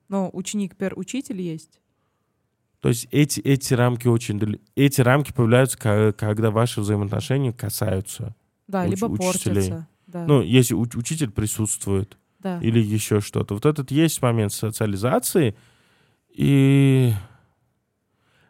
[0.09, 1.81] Но ученик пер учитель есть.
[2.81, 4.61] То есть эти, эти рамки очень...
[4.77, 8.35] Эти рамки появляются, когда ваши взаимоотношения касаются.
[8.69, 9.55] Да, Уч- либо учителей.
[9.71, 9.89] портятся.
[10.07, 12.61] Да, Ну, если уч- учитель присутствует да.
[12.61, 13.55] или еще что-то.
[13.55, 15.57] Вот этот есть момент социализации.
[16.29, 17.13] И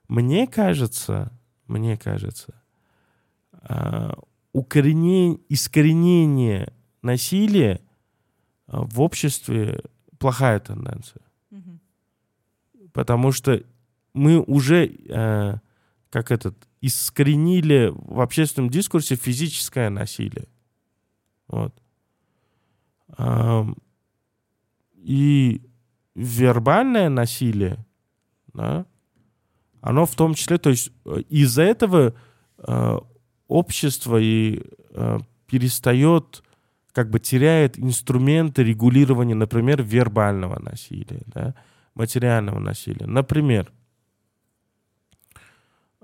[0.08, 1.32] мне кажется,
[1.66, 2.60] мне кажется,
[3.52, 4.18] а,
[4.52, 7.80] укоренение, искоренение насилия
[8.66, 9.80] в обществе
[10.18, 11.22] плохая тенденция.
[12.94, 13.62] Потому что
[14.14, 15.56] мы уже, э,
[16.10, 20.46] как этот, искоренили в общественном дискурсе физическое насилие.
[21.48, 21.74] Вот.
[23.16, 23.76] Ам,
[24.94, 25.60] и
[26.14, 27.84] вербальное насилие,
[28.52, 28.86] да,
[29.80, 32.14] оно в том числе, то есть э, из-за этого
[32.58, 32.98] э,
[33.48, 36.44] общество и э, перестает,
[36.92, 41.54] как бы теряет инструменты регулирования, например, вербального насилия, да,
[41.94, 43.06] материального насилия.
[43.06, 43.72] Например,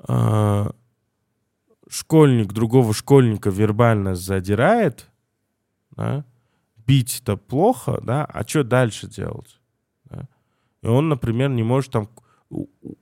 [0.08, 0.70] э,
[1.88, 5.10] школьник другого школьника вербально задирает,
[5.90, 6.24] да,
[6.86, 9.60] бить-то плохо, да, а что дальше делать?
[10.04, 10.28] да?
[10.82, 12.08] И он, например, не может там,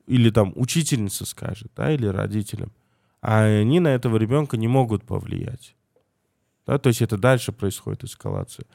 [0.06, 2.72] или там учительница скажет, да, или родителям,
[3.20, 5.74] а они на этого ребенка не могут повлиять.
[6.66, 8.66] Да, то есть это дальше происходит эскалация.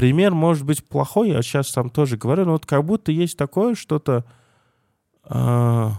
[0.00, 3.74] Пример может быть плохой, я сейчас там тоже говорю, но вот как будто есть такое
[3.74, 4.24] что-то...
[5.24, 5.92] а,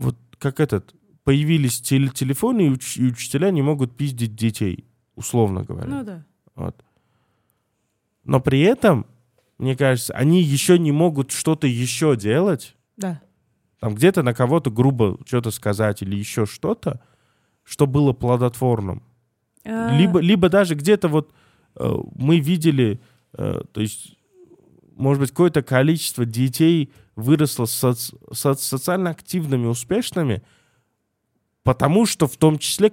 [0.00, 4.84] вот как этот, появились теле- телефоны, и, уч- и учителя не могут пиздить детей,
[5.14, 5.86] условно говоря.
[5.88, 6.24] Ну да.
[6.56, 6.84] Вот.
[8.24, 9.06] Но при этом,
[9.58, 13.22] мне кажется, они еще не могут что-то еще делать, Да.
[13.78, 17.00] там где-то на кого-то грубо что-то сказать или еще что-то,
[17.62, 19.04] что было плодотворным.
[19.64, 21.32] А, Либо, либо даже где-то вот
[21.76, 23.00] э, мы видели,
[23.34, 24.16] э, то есть,
[24.96, 30.42] может быть, какое-то количество детей выросло соци соци социально активными, успешными,
[31.62, 32.92] потому что в том числе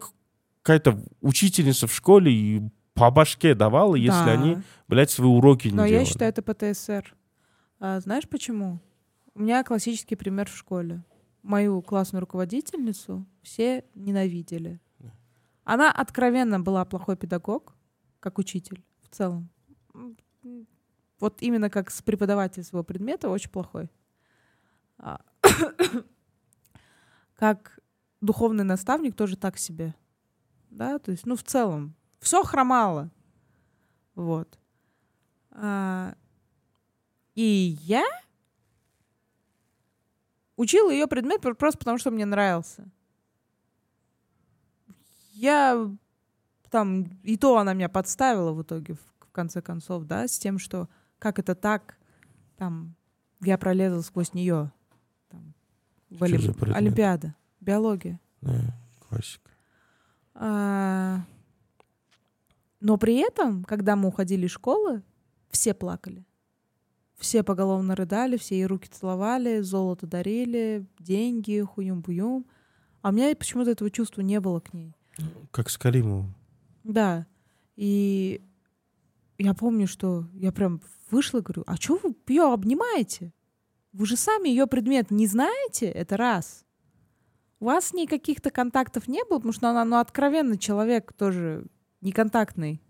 [0.61, 2.61] какая-то учительница в школе и
[2.93, 4.31] по башке давала, если Да.
[4.31, 4.57] они,
[4.87, 6.03] блядь, свои уроки не Но делали.
[6.03, 7.15] я считаю, это ПТСР.
[7.79, 8.79] А, знаешь почему?
[9.35, 11.03] У меня классический пример в школе.
[11.43, 14.81] Мою классную руководительницу все ненавидели.
[15.69, 17.75] Она откровенно была плохой педагог,
[18.21, 19.49] как учитель в целом.
[21.19, 23.91] Вот именно как с преподаватель своего предмета очень плохой.
[24.97, 25.19] А,
[27.35, 27.79] Как
[28.21, 29.93] духовный наставник тоже так себе.
[30.69, 33.11] Да, то есть, ну, в целом, все хромало.
[34.15, 34.57] Вот.
[35.51, 36.15] А,
[37.35, 38.05] и я
[40.55, 42.89] учила ее предмет пр- просто потому, что мне нравился.
[45.37, 45.95] Я
[46.71, 50.57] там, и то она меня подставила в итоге, в, в конце концов, да, с тем,
[50.57, 51.97] что как это так,
[52.57, 52.95] там,
[53.41, 54.71] я пролезла сквозь нее.
[55.29, 55.53] Там,
[56.09, 56.75] в предмет?
[56.75, 58.19] Олимпиада, биология.
[58.41, 58.75] Да,
[59.07, 59.51] классика.
[60.33, 61.21] А,
[62.79, 65.03] Но при этом, когда мы уходили из школы,
[65.51, 66.25] все плакали.
[67.15, 72.45] Все поголовно рыдали, все ей руки целовали, золото дарили, деньги, хуюм-буюм.
[73.03, 74.96] А у меня почему-то этого чувства не было к ней.
[75.51, 76.33] Как с Каримовым.
[76.83, 77.25] Да.
[77.75, 78.41] И
[79.37, 83.33] я помню, что я прям вышла и говорю, а что вы ее обнимаете?
[83.93, 85.87] Вы же сами ее предмет не знаете?
[85.87, 86.65] Это раз.
[87.59, 91.65] У вас с ней каких-то контактов не было, потому что она, ну, откровенно человек тоже
[92.01, 92.81] неконтактный,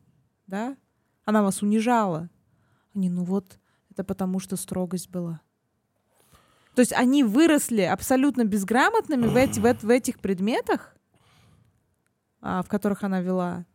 [0.48, 0.76] да?
[1.24, 2.30] Она вас унижала.
[2.94, 3.60] Они, ну вот,
[3.90, 5.40] это потому что строгость была.
[6.76, 10.97] То есть они выросли абсолютно безграмотными в, эти- в в этих предметах,
[12.42, 13.66] в которых она вела.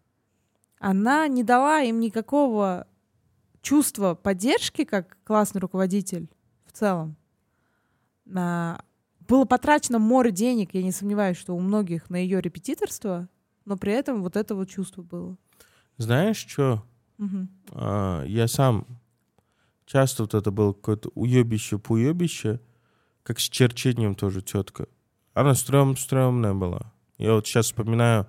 [0.78, 2.86] Она не дала им никакого
[3.60, 6.28] чувства поддержки, как классный руководитель
[6.66, 7.16] в целом.
[8.24, 8.80] На-
[9.28, 13.28] Было потрачено море денег, я не сомневаюсь, что у многих на ее репетиторство,
[13.64, 15.36] но при этом вот это вот чувство было.
[15.96, 16.84] Знаешь, что?
[17.18, 17.48] Мгм.
[18.26, 18.84] я сам
[19.86, 22.58] часто вот это было какое-то уебище-пуебище,
[23.22, 24.88] как с черчением тоже тетка.
[25.34, 26.92] Она стрём стрёмная была.
[27.18, 28.26] Я вот сейчас вспоминаю,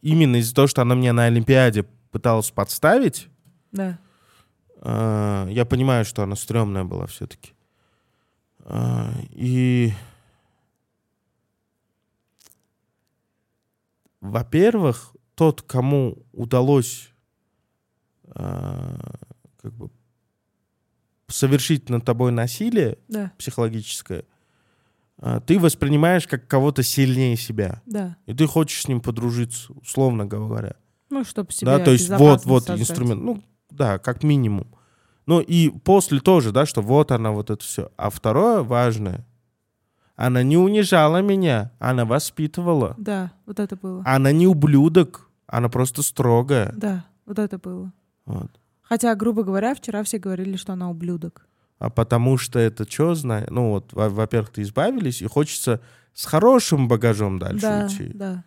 [0.00, 3.28] именно из-за того, что она мне на Олимпиаде пыталась подставить,
[3.72, 3.98] Да.
[4.84, 7.52] А, я понимаю, что она стрёмная была все-таки.
[9.30, 9.92] И,
[14.20, 17.10] во-первых, тот, кому удалось
[18.26, 19.14] а,
[19.60, 19.90] как бы
[21.28, 24.24] совершить над тобой насилие Да, психологическое,
[25.46, 27.80] ты воспринимаешь как кого-то сильнее себя.
[27.86, 28.16] да.
[28.26, 30.74] И ты хочешь с ним подружиться, условно говоря.
[31.10, 32.80] Ну, чтобы себе Да, то есть вот, вот создать.
[32.80, 33.22] инструмент.
[33.22, 34.66] Ну, да, как минимум.
[35.26, 37.90] Ну и после тоже, да, что вот она, вот это все.
[37.96, 39.24] А второе важное,
[40.16, 42.94] она не унижала меня, она воспитывала.
[42.98, 44.02] Да, вот это было.
[44.04, 46.72] Она не ублюдок, она просто строгая.
[46.76, 47.92] Да, вот это было.
[48.26, 48.50] Вот.
[48.82, 51.46] Хотя, грубо говоря, вчера все говорили, что она ублюдок.
[51.82, 55.80] А потому что это что, знаю, ну вот, во- во-первых, ты избавились, и хочется
[56.14, 58.12] с хорошим багажом дальше да, уйти.
[58.14, 58.44] да.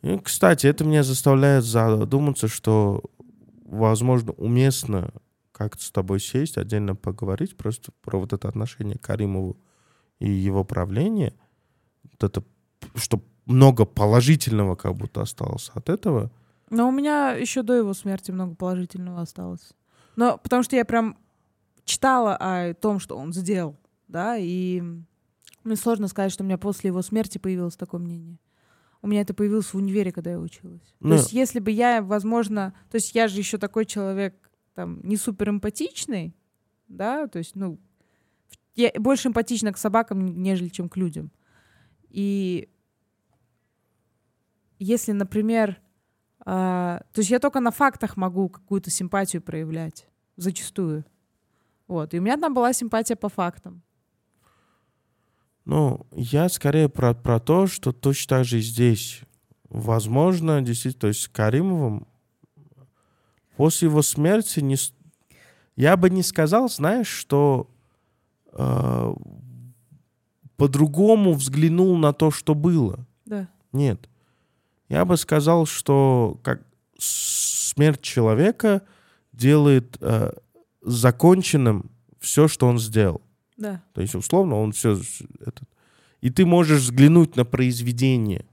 [0.00, 3.02] И, кстати, это меня заставляет задуматься, что,
[3.66, 5.12] возможно, уместно
[5.52, 9.58] как-то с тобой сесть, отдельно поговорить просто про вот это отношение к Каримову
[10.18, 11.34] и его правление.
[12.04, 12.42] Вот это,
[12.94, 16.30] что много положительного как будто осталось от этого.
[16.70, 19.74] Но у меня еще до его смерти много положительного осталось.
[20.16, 21.18] Но потому что я прям
[21.86, 24.82] читала о том, что он сделал, да, и
[25.64, 28.38] мне сложно сказать, что у меня после его смерти появилось такое мнение.
[29.00, 30.94] У меня это появилось в универе, когда я училась.
[31.00, 31.10] Ну.
[31.10, 34.34] То есть, если бы я, возможно, то есть я же еще такой человек,
[34.74, 36.36] там, не супер эмпатичный,
[36.88, 37.80] да, то есть, ну,
[38.74, 41.30] я больше эмпатична к собакам, нежели чем к людям.
[42.10, 42.68] И
[44.78, 45.80] если, например,
[46.40, 51.04] а, то есть я только на фактах могу какую-то симпатию проявлять, зачастую.
[51.88, 52.14] Вот.
[52.14, 53.82] И у меня там была симпатия по фактам.
[55.64, 59.20] Ну, я скорее про, про то, что точно так же и здесь.
[59.68, 62.06] Возможно, действительно, то есть с Каримовым
[63.56, 64.76] после его смерти не,
[65.74, 67.68] я бы не сказал, знаешь, что
[68.52, 69.14] э,
[70.56, 73.06] по-другому взглянул на то, что было.
[73.24, 73.48] Да.
[73.72, 74.08] Нет.
[74.88, 76.62] Я бы сказал, что как
[76.98, 78.82] смерть человека
[79.32, 80.32] делает э,
[80.86, 81.90] законченным
[82.20, 83.20] все, что он сделал.
[83.56, 83.82] Да.
[83.92, 84.98] То есть, условно, он все...
[85.40, 85.68] Этот...
[86.20, 88.46] И ты можешь взглянуть на произведение.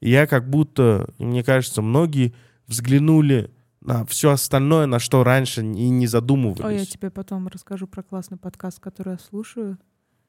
[0.00, 2.34] И я как будто, мне кажется, многие
[2.66, 3.50] взглянули
[3.80, 6.64] на все остальное, на что раньше и не задумывались.
[6.64, 9.78] Ой, я тебе потом расскажу про классный подкаст, который я слушаю.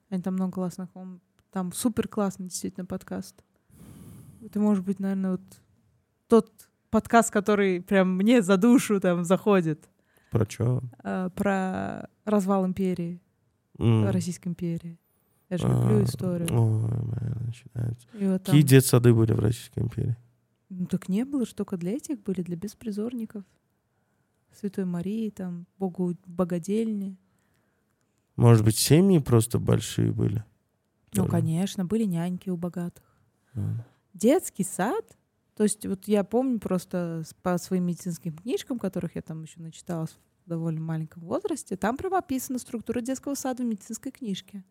[0.09, 0.89] Они там много классных.
[0.93, 1.21] Он,
[1.51, 3.43] там супер классный действительно подкаст.
[4.43, 5.41] Это может быть, наверное, вот
[6.27, 9.89] тот подкаст, который прям мне за душу там заходит.
[10.31, 10.81] Про что?
[11.03, 13.21] А, про развал империи,
[13.77, 14.07] М.
[14.09, 14.97] Российской империи.
[15.49, 16.47] Я же люблю А, историю.
[16.47, 18.07] Бля, начинается.
[18.13, 20.15] Вот там- Какие детсады были в Российской империи?
[20.69, 23.43] Ну так не было, ж только для этих были, для беспризорников.
[24.53, 27.17] Святой Марии, там, Богу богадельни.
[28.37, 30.45] Может быть, семьи просто большие были?
[31.13, 31.29] Ну, Тоже.
[31.29, 33.03] конечно, были няньки у богатых.
[33.53, 33.83] М.
[34.13, 35.05] Детский сад,
[35.55, 40.11] то есть вот я помню просто по своим медицинским книжкам, которых я там еще начиталась
[40.45, 44.63] в довольно маленьком возрасте, там прямо описана структура детского сада в медицинской книжке.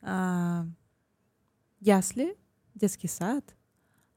[0.00, 0.66] А,
[1.80, 2.36] ясли,
[2.74, 3.56] детский сад,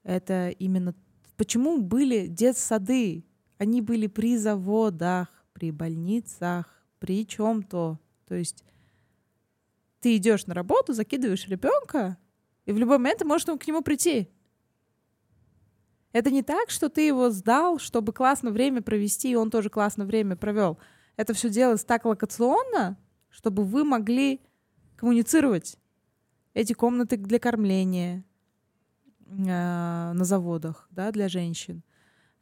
[0.04, 0.94] это именно...
[1.38, 3.26] Почему были детсады?
[3.58, 8.00] Они были при заводах, при больницах, при чем-то.
[8.28, 8.64] То есть
[10.00, 12.18] ты идешь на работу, закидываешь ребенка,
[12.66, 14.30] и в любой момент ты можешь к нему прийти.
[16.12, 20.06] Это не так, что ты его сдал, чтобы классно время провести, и он тоже классно
[20.06, 20.78] время провел.
[21.16, 22.98] Это все делалось так локационно,
[23.30, 24.42] чтобы вы могли
[24.98, 25.78] коммуницировать.
[26.54, 28.26] Эти комнаты для кормления
[29.26, 31.82] э, на заводах, да, для женщин.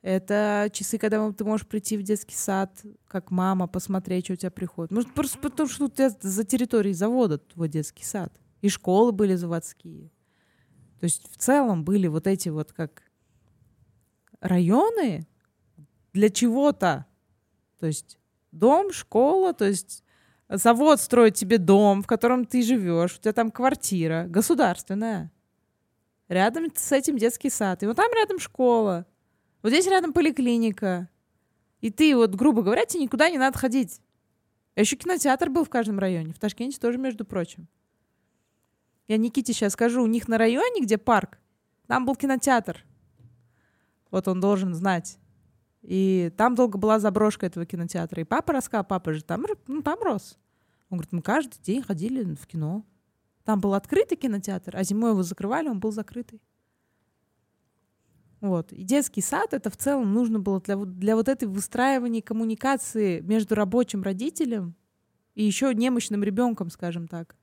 [0.01, 2.71] Это часы, когда ты можешь прийти в детский сад,
[3.07, 4.91] как мама, посмотреть, что у тебя приходит.
[4.91, 8.33] Может, просто потому что у тебя за территорией завода твой детский сад.
[8.61, 10.09] И школы были заводские.
[10.99, 13.03] То есть в целом были вот эти вот как
[14.41, 15.27] районы
[16.13, 17.05] для чего-то.
[17.79, 18.17] То есть
[18.51, 20.03] дом, школа, то есть
[20.49, 25.31] завод строит тебе дом, в котором ты живешь, у тебя там квартира государственная.
[26.27, 27.81] Рядом с этим детский сад.
[27.81, 29.07] И вот там рядом школа.
[29.61, 31.09] Вот здесь рядом поликлиника.
[31.81, 34.01] И ты, вот, грубо говоря, тебе никуда не надо ходить.
[34.75, 36.33] А еще кинотеатр был в каждом районе.
[36.33, 37.67] В Ташкенте тоже, между прочим.
[39.07, 41.39] Я Никите сейчас скажу, у них на районе, где парк,
[41.87, 42.85] там был кинотеатр.
[44.11, 45.19] Вот он должен знать.
[45.81, 48.21] И там долго была заброшка этого кинотеатра.
[48.21, 50.37] И папа рассказал, папа же там, ну, там рос.
[50.89, 52.83] Он говорит, мы каждый день ходили в кино.
[53.43, 56.41] Там был открытый кинотеатр, а зимой его закрывали, он был закрытый.
[58.41, 58.71] Вот.
[58.71, 63.55] И детский сад это в целом нужно было для, для вот этой выстраивания коммуникации между
[63.55, 64.75] рабочим родителем
[65.35, 67.35] и еще немощным ребенком, скажем так.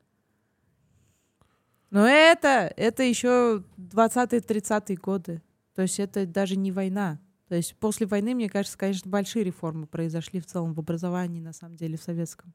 [1.91, 5.43] Но это, это еще 20-30-е годы.
[5.77, 7.21] То есть это даже не война.
[7.49, 11.53] То есть после войны, мне кажется, конечно, большие реформы произошли в целом в образовании, на
[11.53, 12.53] самом деле, в советском.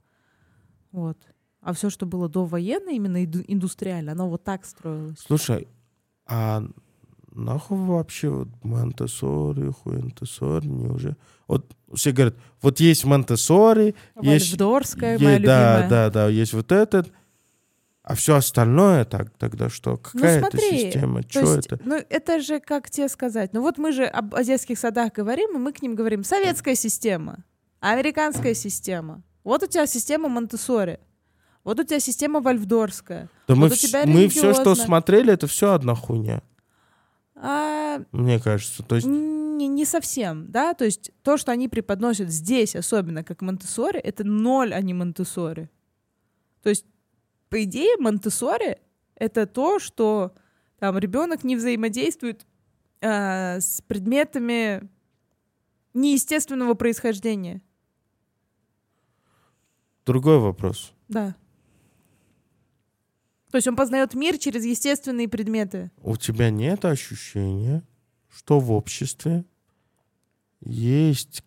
[0.91, 1.17] Вот.
[1.61, 5.19] А все, что было до военной, именно индустриально, оно вот так строилось.
[5.19, 5.67] Слушай,
[6.25, 6.63] а
[7.31, 11.15] нахуй вообще вот Монтессори, Хуэнтессори, не уже?
[11.47, 14.51] Вот все говорят, вот есть Монтессори, есть...
[14.51, 15.89] Вальдорфская, е- моя да, любимая.
[15.89, 17.11] да, да, есть вот этот,
[18.03, 19.97] а все остальное так, тогда что?
[19.97, 21.23] Какая это Ну, смотри, система?
[21.23, 21.79] То Что есть, это?
[21.85, 25.55] ну это же, как тебе сказать, ну вот мы же об о детских садах говорим,
[25.55, 27.43] и мы к ним говорим советская система,
[27.79, 29.21] американская система.
[29.43, 30.99] Вот у тебя система Монтессори.
[31.63, 33.29] Вот у тебя система Вальфдорская.
[33.47, 36.41] Да мы, вот у вс- тебя мы все, что смотрели, это все одна хуйня,
[37.35, 38.83] А, мне кажется.
[38.83, 43.41] То есть, не, не совсем, да, то есть то, что они преподносят здесь, особенно как
[43.41, 45.69] Монтессори, это ноль, а не Монтессори.
[46.63, 46.85] То есть,
[47.51, 48.77] по идее, Монтессори—
[49.15, 50.33] это то, что
[50.79, 52.47] там ребенок не взаимодействует
[53.01, 54.89] а, с предметами
[55.93, 57.61] неестественного происхождения.
[60.05, 60.93] другой вопрос.
[61.09, 61.35] Да.
[63.51, 65.91] То есть он познает мир через естественные предметы.
[66.01, 67.83] У тебя нет ощущения,
[68.29, 69.43] что в обществе
[70.61, 71.43] есть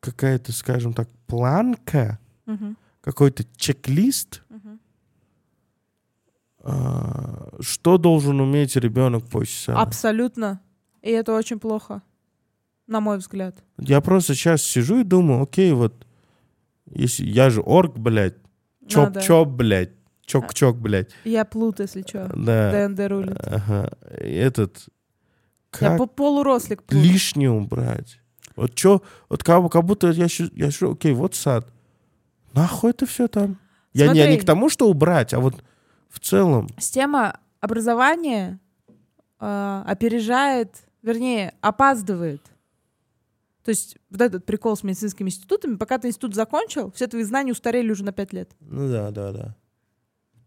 [0.00, 2.76] какая-то, скажем так, планка, Мгм.
[3.02, 4.79] какой-то чек-лист, Мгм.
[6.62, 9.80] А, что должен уметь ребенок после сада?
[9.80, 10.60] Абсолютно.
[11.02, 12.02] И это очень плохо,
[12.86, 13.62] на мой взгляд.
[13.78, 16.06] Я просто сейчас сижу и думаю, окей, вот,
[16.86, 18.34] если я же орг, блядь,
[18.86, 19.92] чоп-чоп, блядь,
[20.26, 22.30] чок-чок, блядь, Я плут, если что.
[22.36, 23.36] да, ДНД рулит.
[23.40, 24.76] ага, этот,
[25.80, 27.02] Я как по полурослик плут.
[27.02, 28.20] лишнее убрать?
[28.56, 31.72] Вот чё, вот как, как будто я, щи- я сижу, окей, вот сад,
[32.52, 33.56] нахуй это все там?
[33.94, 34.42] Я не, я не Смотри.
[34.42, 35.54] к тому, что убрать, а вот
[36.10, 38.58] в целом, Система образования
[39.38, 42.42] э, опережает, вернее, опаздывает.
[43.64, 47.52] То есть вот этот прикол с медицинскими институтами, пока ты институт закончил, все твои знания
[47.52, 48.50] устарели уже на пять лет.
[48.60, 49.56] ну да, да, да.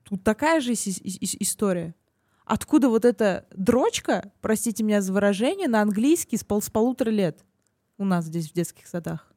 [0.03, 1.95] Тут такая же ис- ис- ис- история.
[2.45, 7.43] Откуда вот эта дрочка, простите меня за выражение, на английский с, пол, с полутора лет?
[7.99, 9.31] у нас здесь в детских садах.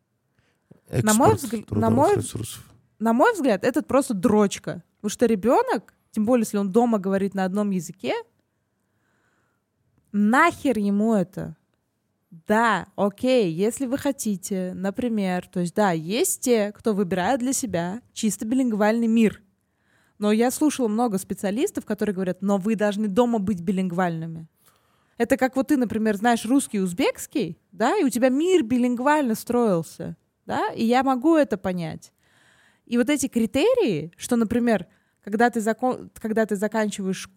[0.88, 2.64] Экспорт На мой взгляд- на мой- ресурсов.
[2.98, 4.82] На мой взгляд, это просто дрочка.
[4.96, 8.14] Потому что ребенок, тем более, если он дома говорит на одном языке,
[10.12, 11.58] нахер ему это?
[12.30, 18.00] Да, окей, если вы хотите, например, то есть да, есть те, кто выбирает для себя
[18.14, 19.42] чисто билингвальный мир.
[20.18, 24.48] Но я слушала много специалистов, которые говорят, но вы должны дома быть билингвальными.
[25.18, 29.34] Это как вот ты, например, знаешь русский и узбекский, да, и у тебя мир билингвально
[29.34, 30.16] строился,
[30.46, 32.14] да, и я могу это понять.
[32.86, 34.86] И вот эти критерии, что, например,
[35.26, 37.28] когда ты, закон, когда ты заканчиваешь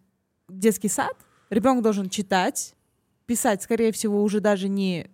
[0.47, 1.15] детский сад,
[1.49, 2.75] ребенок должен читать,
[3.25, 5.09] писать, скорее всего, уже даже не...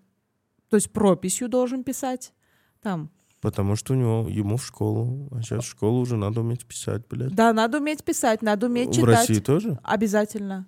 [0.69, 2.33] То есть прописью должен писать.
[2.81, 3.09] Там.
[3.39, 7.07] Потому что у него, ему в школу, а сейчас в школу уже надо уметь писать,
[7.07, 7.33] блядь.
[7.33, 9.07] Да, надо уметь писать, надо уметь в читать.
[9.07, 9.79] России тоже?
[9.81, 10.67] Обязательно.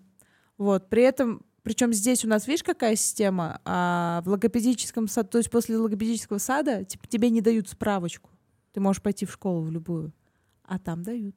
[0.57, 0.87] Вот.
[0.87, 3.59] При этом, причем здесь у нас, видишь, какая система?
[3.65, 8.29] А в логопедическом саде, то есть после логопедического сада типа, тебе не дают справочку.
[8.71, 10.13] Ты можешь пойти в школу в любую.
[10.63, 11.35] А там дают.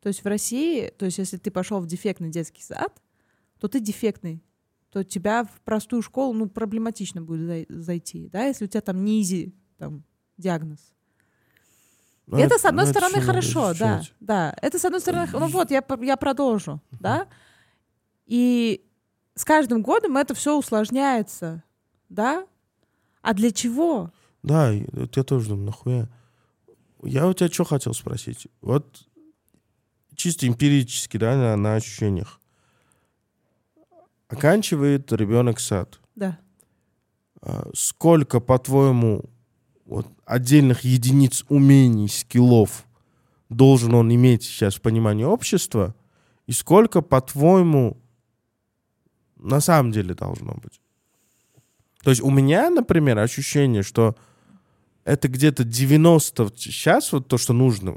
[0.00, 3.02] То есть в России, то есть если ты пошел в дефектный детский сад,
[3.58, 4.42] то ты дефектный.
[4.90, 9.04] То тебя в простую школу, ну, проблематично будет зай- зайти, да, если у тебя там
[9.04, 10.02] не изи, там,
[10.36, 10.80] диагноз.
[12.26, 14.56] Ну, это, с одной ну, стороны, хорошо, да, да.
[14.62, 17.26] Это, с одной стороны, ну вот, я, я продолжу, да.
[18.26, 18.84] И
[19.34, 21.62] с каждым годом это все усложняется,
[22.08, 22.46] да.
[23.22, 24.12] А для чего?
[24.42, 26.08] Да, я тоже думаю, нахуя.
[27.02, 28.46] Я у тебя что хотел спросить?
[28.60, 29.08] Вот
[30.20, 32.40] чисто эмпирически, да, на, на ощущениях.
[34.28, 35.98] Оканчивает ребенок сад.
[36.14, 36.38] Да.
[37.40, 39.24] А Сколько, по-твоему,
[39.86, 42.84] вот, отдельных единиц умений, скиллов
[43.48, 45.94] должен он иметь сейчас в понимании общества?
[46.46, 47.96] И сколько, по-твоему,
[49.36, 50.80] на самом деле должно быть?
[52.02, 54.16] То есть у меня, например, ощущение, что
[55.04, 57.96] это где-то 90 сейчас вот то, что нужно.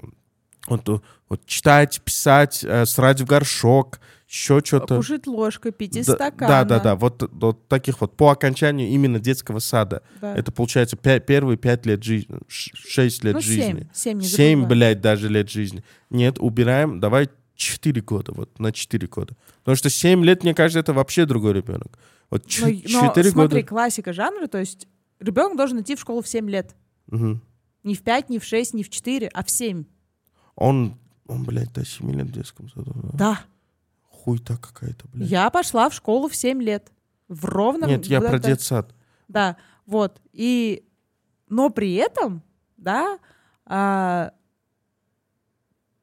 [0.67, 0.87] Вот,
[1.29, 4.95] вот читать, писать, э, срать в горшок, еще что-то.
[4.95, 6.47] Кушать ложкой, пить из Да, стакана.
[6.47, 6.95] да, да, да.
[6.95, 10.01] Вот, вот таких вот по окончанию именно детского сада.
[10.21, 10.35] Да.
[10.35, 13.61] Это получается пя- первые пять лет жизни, шесть лет ну, жизни.
[13.61, 13.87] семь.
[13.93, 15.83] Семь, не Семь, блядь, даже лет жизни.
[16.09, 19.35] Нет, убираем, давай четыре года, вот на четыре года.
[19.59, 21.99] Потому что семь лет, мне кажется, это вообще другой ребенок.
[22.31, 23.67] Вот Но, ч- но четыре смотри, года.
[23.67, 24.87] классика жанра, то есть
[25.19, 26.75] ребенок должен идти в школу в 7 лет.
[27.07, 27.41] Мгм.
[27.83, 29.83] Не в 5, не в 6, не в 4, а в 7.
[30.55, 30.97] Он,
[31.27, 32.93] он, блядь, до семи лет в детском саду.
[32.95, 33.09] да?
[33.13, 33.39] Да.
[34.09, 35.29] Хуй-то какая-то, блядь.
[35.29, 36.91] Я пошла в школу в 7 лет.
[37.27, 37.89] В ровном...
[37.89, 38.93] Нет, я про детсад.
[39.27, 40.21] Да, вот.
[40.31, 40.85] И...
[41.49, 42.41] Но при этом,
[42.77, 43.19] да,
[43.65, 44.33] а,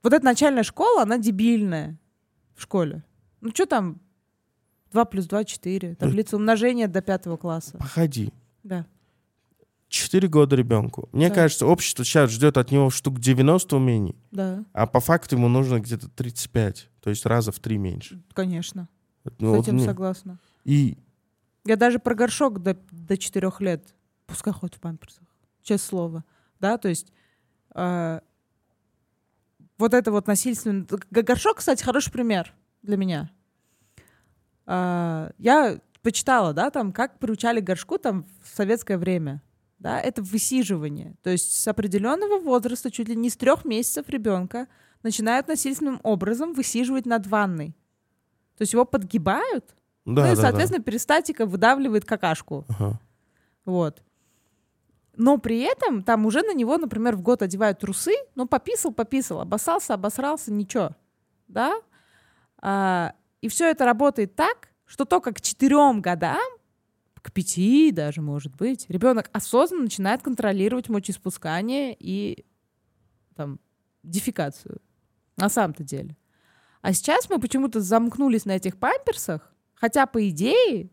[0.02, 1.98] вот эта начальная школа, она дебильная
[2.54, 3.04] в школе.
[3.40, 4.00] Ну что там?
[4.92, 5.94] 2 плюс 2— 4.
[5.96, 7.76] Таблица умножения до пятого класса.
[7.78, 8.32] Походи.
[8.62, 8.86] Да.
[9.90, 11.08] Четыре года ребенку.
[11.12, 11.34] Мне Да.
[11.34, 15.80] кажется, общество сейчас ждет от него штук 90 умений, Да, а по факту ему нужно
[15.80, 16.88] где-то 35.
[17.00, 18.22] То есть раза в три меньше.
[18.32, 18.88] конечно.
[19.38, 20.38] Ну, С вот этим мне- согласна.
[20.64, 20.96] И
[21.64, 23.94] Я даже про горшок до, до 4 лет.
[24.26, 25.24] Пускай ходит в памперсах.
[25.62, 26.24] Честное слово.
[26.60, 27.12] Да, то есть
[27.74, 28.20] э,
[29.76, 30.86] вот это вот насильственно...
[30.88, 33.30] Г- Горшок, кстати, хороший пример для меня.
[34.66, 39.42] Э, я почитала, да, там, как приучали горшку там в советское время.
[39.80, 41.16] Да, это высиживание.
[41.22, 44.68] То есть с определенного возраста, чуть ли не с трех месяцев ребенка,
[45.02, 47.74] начинают насильственным образом высиживать над ванной.
[48.58, 49.74] То есть его подгибают,
[50.04, 52.66] да, ну и, да, соответственно, перистатика выдавливает какашку.
[52.68, 52.74] да.
[52.74, 53.00] Ага.
[53.64, 54.02] Вот.
[55.16, 59.40] Но при этом там уже на него, например, в год одевают трусы, ну, пописал, пописал,
[59.40, 60.90] обоссался, обосрался, ничего.
[61.48, 61.74] Да?
[62.60, 66.50] А, и все это работает так, что только к четырем годам,
[67.22, 72.44] к пяти даже, может быть, ребенок осознанно начинает контролировать мочеиспускание и
[73.36, 73.60] там,
[74.02, 74.80] дефекацию.
[75.36, 76.16] На самом-то деле.
[76.82, 80.90] А сейчас мы почему-то замкнулись на этих памперсах, хотя, по идее,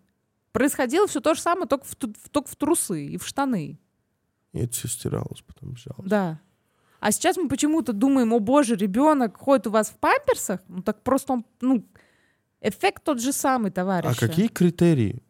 [0.51, 3.79] происходило все то же самое, только в- только в трусы и в штаны.
[4.53, 6.09] И это все стиралось, потом взялось.
[6.09, 6.39] Да.
[6.99, 11.03] А сейчас мы почему-то думаем, о боже, ребенок ходит у вас в памперсах, ну так
[11.03, 11.85] просто он, ну,
[12.61, 14.09] эффект тот же самый, товарищ.
[14.09, 15.21] А какие критерии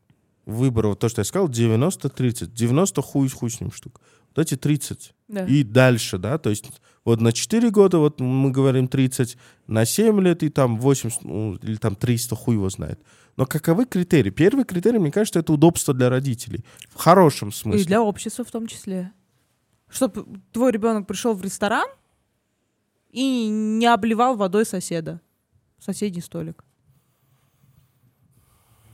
[0.47, 0.87] выбора?
[0.87, 2.47] Вот то, что я сказал, 90-30.
[2.47, 4.01] 90 хуй, хуй с ним штук.
[4.35, 5.13] Вот эти 30.
[5.27, 5.45] Да.
[5.45, 6.65] И дальше, да, то есть
[7.03, 9.37] вот на 4 года, вот мы говорим 30,
[9.67, 12.99] на 7 лет и там 80, ну, или там 300, хуй его знает.
[13.35, 14.29] Но каковы критерии?
[14.29, 16.65] Первый критерий, мне кажется, это удобство для родителей.
[16.89, 17.81] В хорошем смысле.
[17.81, 19.11] И для общества в том числе.
[19.89, 21.87] Чтобы твой ребенок пришел в ресторан
[23.11, 25.21] и не обливал водой соседа.
[25.79, 26.63] Соседний столик.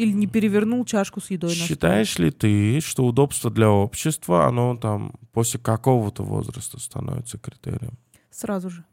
[0.03, 1.51] Или не перевернул чашку с едой.
[1.51, 7.97] Считаешь ли ты, что удобство для общества, оно там после какого-то возраста становится критерием?
[8.29, 8.83] Сразу же.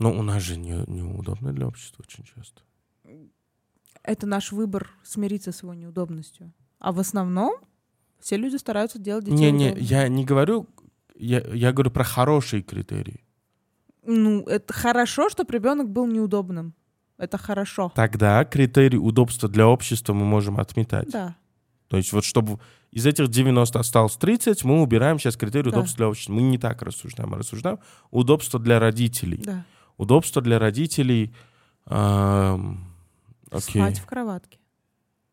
[0.00, 2.62] Ну, у нас же не, неудобно для общества очень часто.
[4.02, 6.52] Это наш выбор смириться с его неудобностью.
[6.80, 7.54] А в основном
[8.18, 10.66] все люди стараются делать детей Не-не, я не говорю,
[11.14, 13.24] я, я говорю про хорошие критерии.
[14.02, 16.74] Ну, это хорошо, чтобы ребенок был неудобным.
[17.18, 17.90] Это хорошо.
[17.94, 21.10] Тогда критерий удобства для общества мы можем отметать.
[21.10, 21.34] Да.
[21.88, 22.58] То есть вот чтобы
[22.90, 25.78] из этих 90 осталось 30, мы убираем сейчас критерий Да.
[25.78, 26.32] удобства для общества.
[26.32, 27.78] Мы не так рассуждаем, мы рассуждаем
[28.10, 29.42] удобство для родителей.
[29.44, 29.64] Да.
[29.96, 31.32] Удобство для родителей...
[31.86, 32.84] эм,
[33.50, 33.80] окей.
[33.82, 34.58] Спать в кроватке.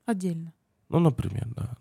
[0.06, 0.54] Отдельно.
[0.90, 1.76] Ну, например, да.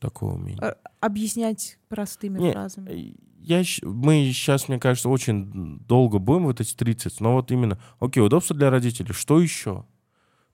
[0.00, 0.62] Такое умение.
[0.62, 3.16] Э, Объяснять простыми Не, фразами.
[3.48, 8.22] Я, мы сейчас, мне кажется, очень долго будем вот эти 30, но вот именно, окей,
[8.22, 9.86] удобство для родителей, что еще?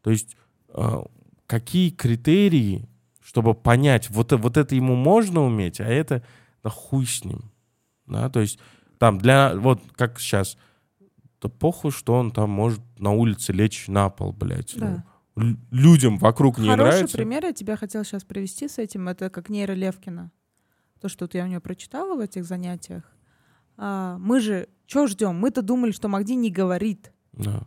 [0.03, 0.37] То есть
[0.69, 1.03] э,
[1.47, 2.89] какие критерии,
[3.21, 6.23] чтобы понять, вот, вот это ему можно уметь, а это,
[6.63, 7.51] да хуй с ним.
[8.07, 8.61] Да, то есть
[8.99, 10.57] там для, вот как сейчас,
[11.43, 14.75] да похуй, что он там может на улице лечь на пол, блядь.
[14.77, 15.05] Да.
[15.35, 17.17] Ну, людям вокруг не Хороший нравится.
[17.17, 19.09] пример я тебя хотела сейчас привести с этим.
[19.09, 20.31] Это как Нейра Левкина.
[21.05, 23.03] То, что вот я у нее прочитала в этих занятиях.
[23.77, 25.39] А, мы же что ждем?
[25.39, 27.13] Мы-то думали, что Магди не говорит.
[27.33, 27.67] Да.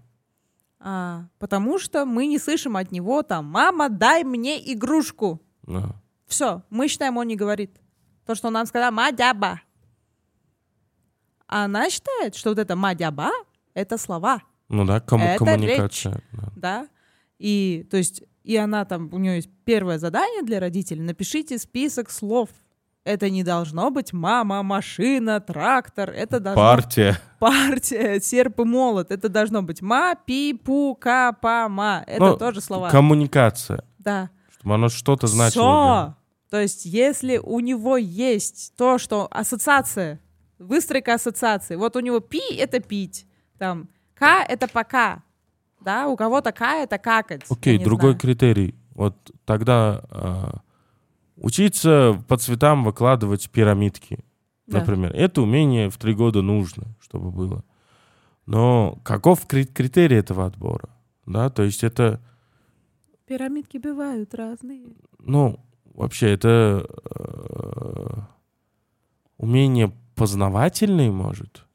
[0.80, 5.40] А, потому что мы не слышим от него там «Мама, дай мне игрушку».
[5.62, 6.02] Да.
[6.26, 7.80] Все, мы считаем, он не говорит.
[8.26, 9.62] То, что он нам сказал «мадяба».
[11.46, 13.30] А она считает, что вот это «мадяба»—
[13.76, 14.42] это слова.
[14.68, 16.24] Ну да, комму- Это коммуникация.
[16.32, 16.52] да.
[16.56, 16.88] да,
[17.38, 22.10] и то есть и она там, у нее есть первое задание для родителей, напишите список
[22.10, 22.50] слов.
[23.08, 27.18] Это не должно быть мама, машина, трактор, это должно Партия.
[27.40, 32.38] партия, серп и молот, это должно быть ма, пи, пу, ка, па, ма, это Ну,
[32.38, 32.90] тоже слова.
[32.90, 33.86] Коммуникация.
[33.98, 34.30] Да.
[34.52, 35.64] Чтобы оно что-то значило.
[35.64, 36.50] Всё.
[36.50, 40.20] То есть если у него есть то, что ассоциация,
[40.60, 43.26] выстройка ассоциации, вот у него пи— это пить,
[43.58, 45.24] там к— это пока,
[45.80, 47.44] да, у кого-то к— это какать.
[47.50, 48.20] Окей, другой знаю.
[48.20, 48.76] критерий.
[48.96, 49.16] Вот
[49.46, 50.56] тогда а,
[51.38, 54.20] учиться по цветам выкладывать пирамидки,
[54.66, 54.80] Да.
[54.80, 55.14] например.
[55.16, 57.64] Это умение в три года нужно, чтобы было.
[58.46, 60.90] Но каков кри- критерий этого отбора?
[61.26, 62.22] Да, то есть это,
[63.26, 64.86] Пирамидки бывают разные.
[65.20, 65.60] ну,
[65.94, 68.22] вообще это э,
[69.38, 71.66] умение познавательное, может?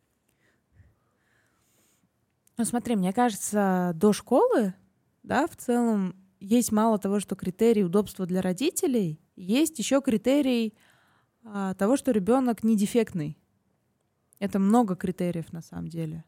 [2.59, 4.75] Ну смотри, мне кажется, до школы,
[5.23, 10.75] да, в целом есть мало того, что критерий удобства для родителей, есть еще критерий
[11.45, 13.39] а, того, что ребенок не дефектный.
[14.39, 16.25] Это много критериев на самом деле.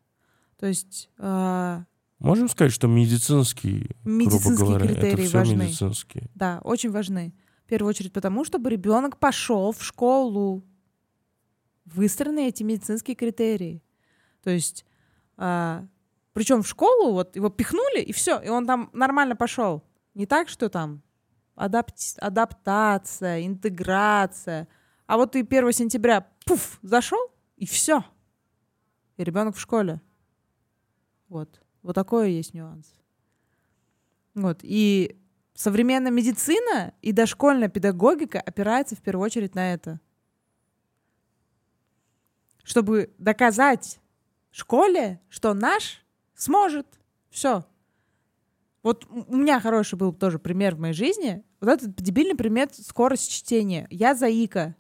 [0.59, 1.85] То есть а,
[2.19, 5.65] Можем сказать, что медицинские, Медицинские грубо говоря, критерии это все важны.
[5.65, 6.31] медицинские.
[6.35, 7.35] Да, очень важны.
[7.65, 10.65] В первую очередь потому, чтобы ребенок пошел в школу.
[11.85, 13.83] Выстроены эти медицинские критерии.
[14.43, 14.87] То есть,
[15.37, 19.83] причем в школу вот его пихнули, и все, и он там нормально пошел.
[20.15, 21.03] Не так, что там
[21.57, 24.69] адапти- адаптация, интеграция.
[25.07, 28.05] А вот ты 1 сентября, пуф, зашел, и все.
[29.17, 30.01] И ребенок в школе.
[31.29, 31.61] Вот.
[31.83, 32.95] Вот такое есть нюанс.
[34.35, 34.61] Вот.
[34.63, 35.21] И
[35.55, 40.01] современная медицина и дошкольная педагогика опирается в первую очередь на это.
[42.63, 44.01] Чтобы доказать
[44.51, 46.05] школе, что наш
[46.35, 46.87] сможет.
[47.31, 47.65] Все.
[48.85, 51.43] Вот у меня хороший был тоже пример в моей жизни.
[51.61, 53.87] Вот этот дебильный пример скорость чтения.
[53.91, 54.77] Я заика.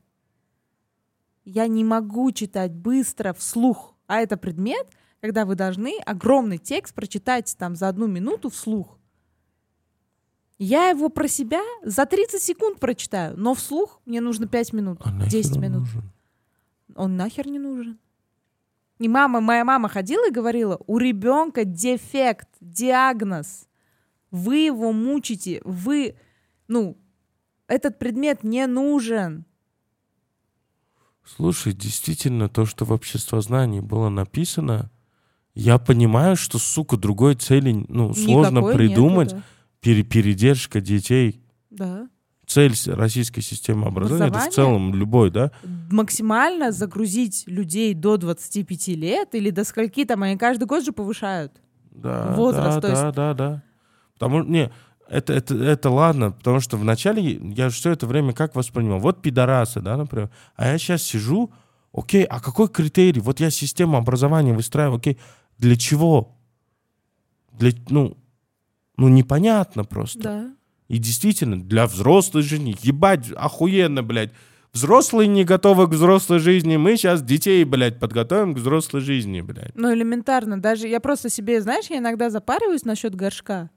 [1.46, 3.94] Я не могу читать быстро вслух.
[4.06, 4.86] А это предмет,
[5.20, 8.98] когда вы должны огромный текст прочитать там за одну минуту вслух.
[10.58, 15.12] Я его про себя за 30 секунд прочитаю, но вслух мне нужно 5 минут, А
[15.12, 15.80] нахер 10 он минут.
[15.80, 16.12] нужен?
[16.94, 17.98] Он нахер не нужен.
[18.98, 23.66] И мама, моя мама ходила и говорила, у ребенка дефект, диагноз.
[24.34, 26.16] Вы его мучите, вы,
[26.66, 26.98] ну,
[27.68, 29.44] этот предмет не нужен.
[31.24, 34.90] Слушай, действительно, то, что в обществознании было написано,
[35.54, 39.32] я понимаю, что, сука, другой цели ну, сложно Никакой придумать.
[39.34, 39.42] нету,
[39.80, 41.40] Пере- передержка детей.
[41.70, 41.86] да.
[42.00, 42.08] Да.
[42.46, 45.50] Цель российской системы образования, это в целом любой, да?
[45.90, 51.52] Максимально загрузить людей до 25 лет или до скольки там, они каждый год же повышают.
[51.92, 53.62] Да, Возраст, да, то есть- да, да, да.
[54.14, 54.70] Потому не,
[55.08, 59.00] это, это, это ладно, потому что вначале я все это время как воспринимал?
[59.00, 60.30] Вот пидорасы, да, например.
[60.56, 61.52] А я сейчас сижу,
[61.92, 63.20] окей, а какой критерий?
[63.20, 65.18] Вот я систему образования выстраиваю, окей,
[65.58, 66.36] для чего?
[67.52, 68.16] Для, ну,
[68.96, 70.20] Ну, непонятно просто.
[70.20, 70.50] Да.
[70.88, 74.32] И действительно, для взрослой жизни, ебать, охуенно, блядь.
[74.72, 76.76] Взрослые не готовы к взрослой жизни.
[76.76, 79.74] Мы сейчас детей, блядь, подготовим к взрослой жизни, блядь.
[79.76, 80.60] Ну, элементарно.
[80.60, 83.70] Даже я просто себе, знаешь, я иногда запариваюсь насчет горшка,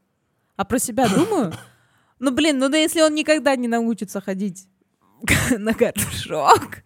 [0.58, 1.54] а про себя думаю,
[2.20, 4.68] ну, блин, ну да если он никогда не научится ходить
[5.58, 6.84] на горшок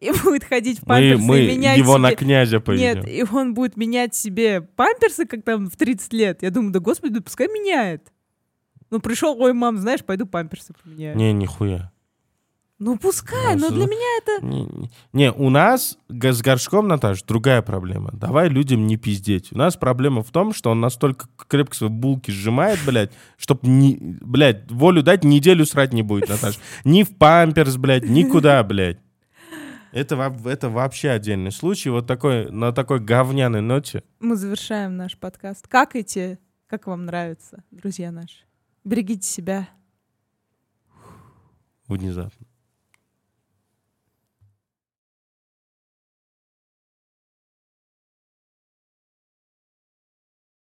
[0.00, 2.02] и будет ходить в Мы, памперсы мы и менять его себе...
[2.02, 3.02] на князя поведем.
[3.02, 6.42] Нет, и он будет менять себе памперсы, как там в 30 лет.
[6.42, 8.12] Я думаю, да господи, да пускай меняет.
[8.90, 11.16] Ну, пришел, ой, мам, знаешь, пойду памперсы поменяю.
[11.16, 11.92] Не, нихуя.
[12.78, 14.46] Ну, пускай, но для меня это...
[14.46, 18.10] Не, не- у нас с горшком, Наташ, другая проблема.
[18.12, 19.52] Давай людям не пиздеть.
[19.52, 23.96] У нас проблема в том, что он настолько крепко свои булки сжимает, блядь, чтоб, не,
[24.00, 26.60] блядь, волю дать, неделю срать не будет, Наташ.
[26.84, 28.98] Ни в памперс, блядь, никуда, блядь.
[29.90, 31.90] Это, это вообще отдельный случай.
[31.90, 34.04] Вот такой, на такой говняной ноте.
[34.20, 35.66] Мы завершаем наш подкаст.
[35.66, 36.38] Как эти,
[36.68, 38.44] как вам нравится, друзья наши?
[38.84, 39.68] Берегите себя.
[41.88, 42.37] Внезапно.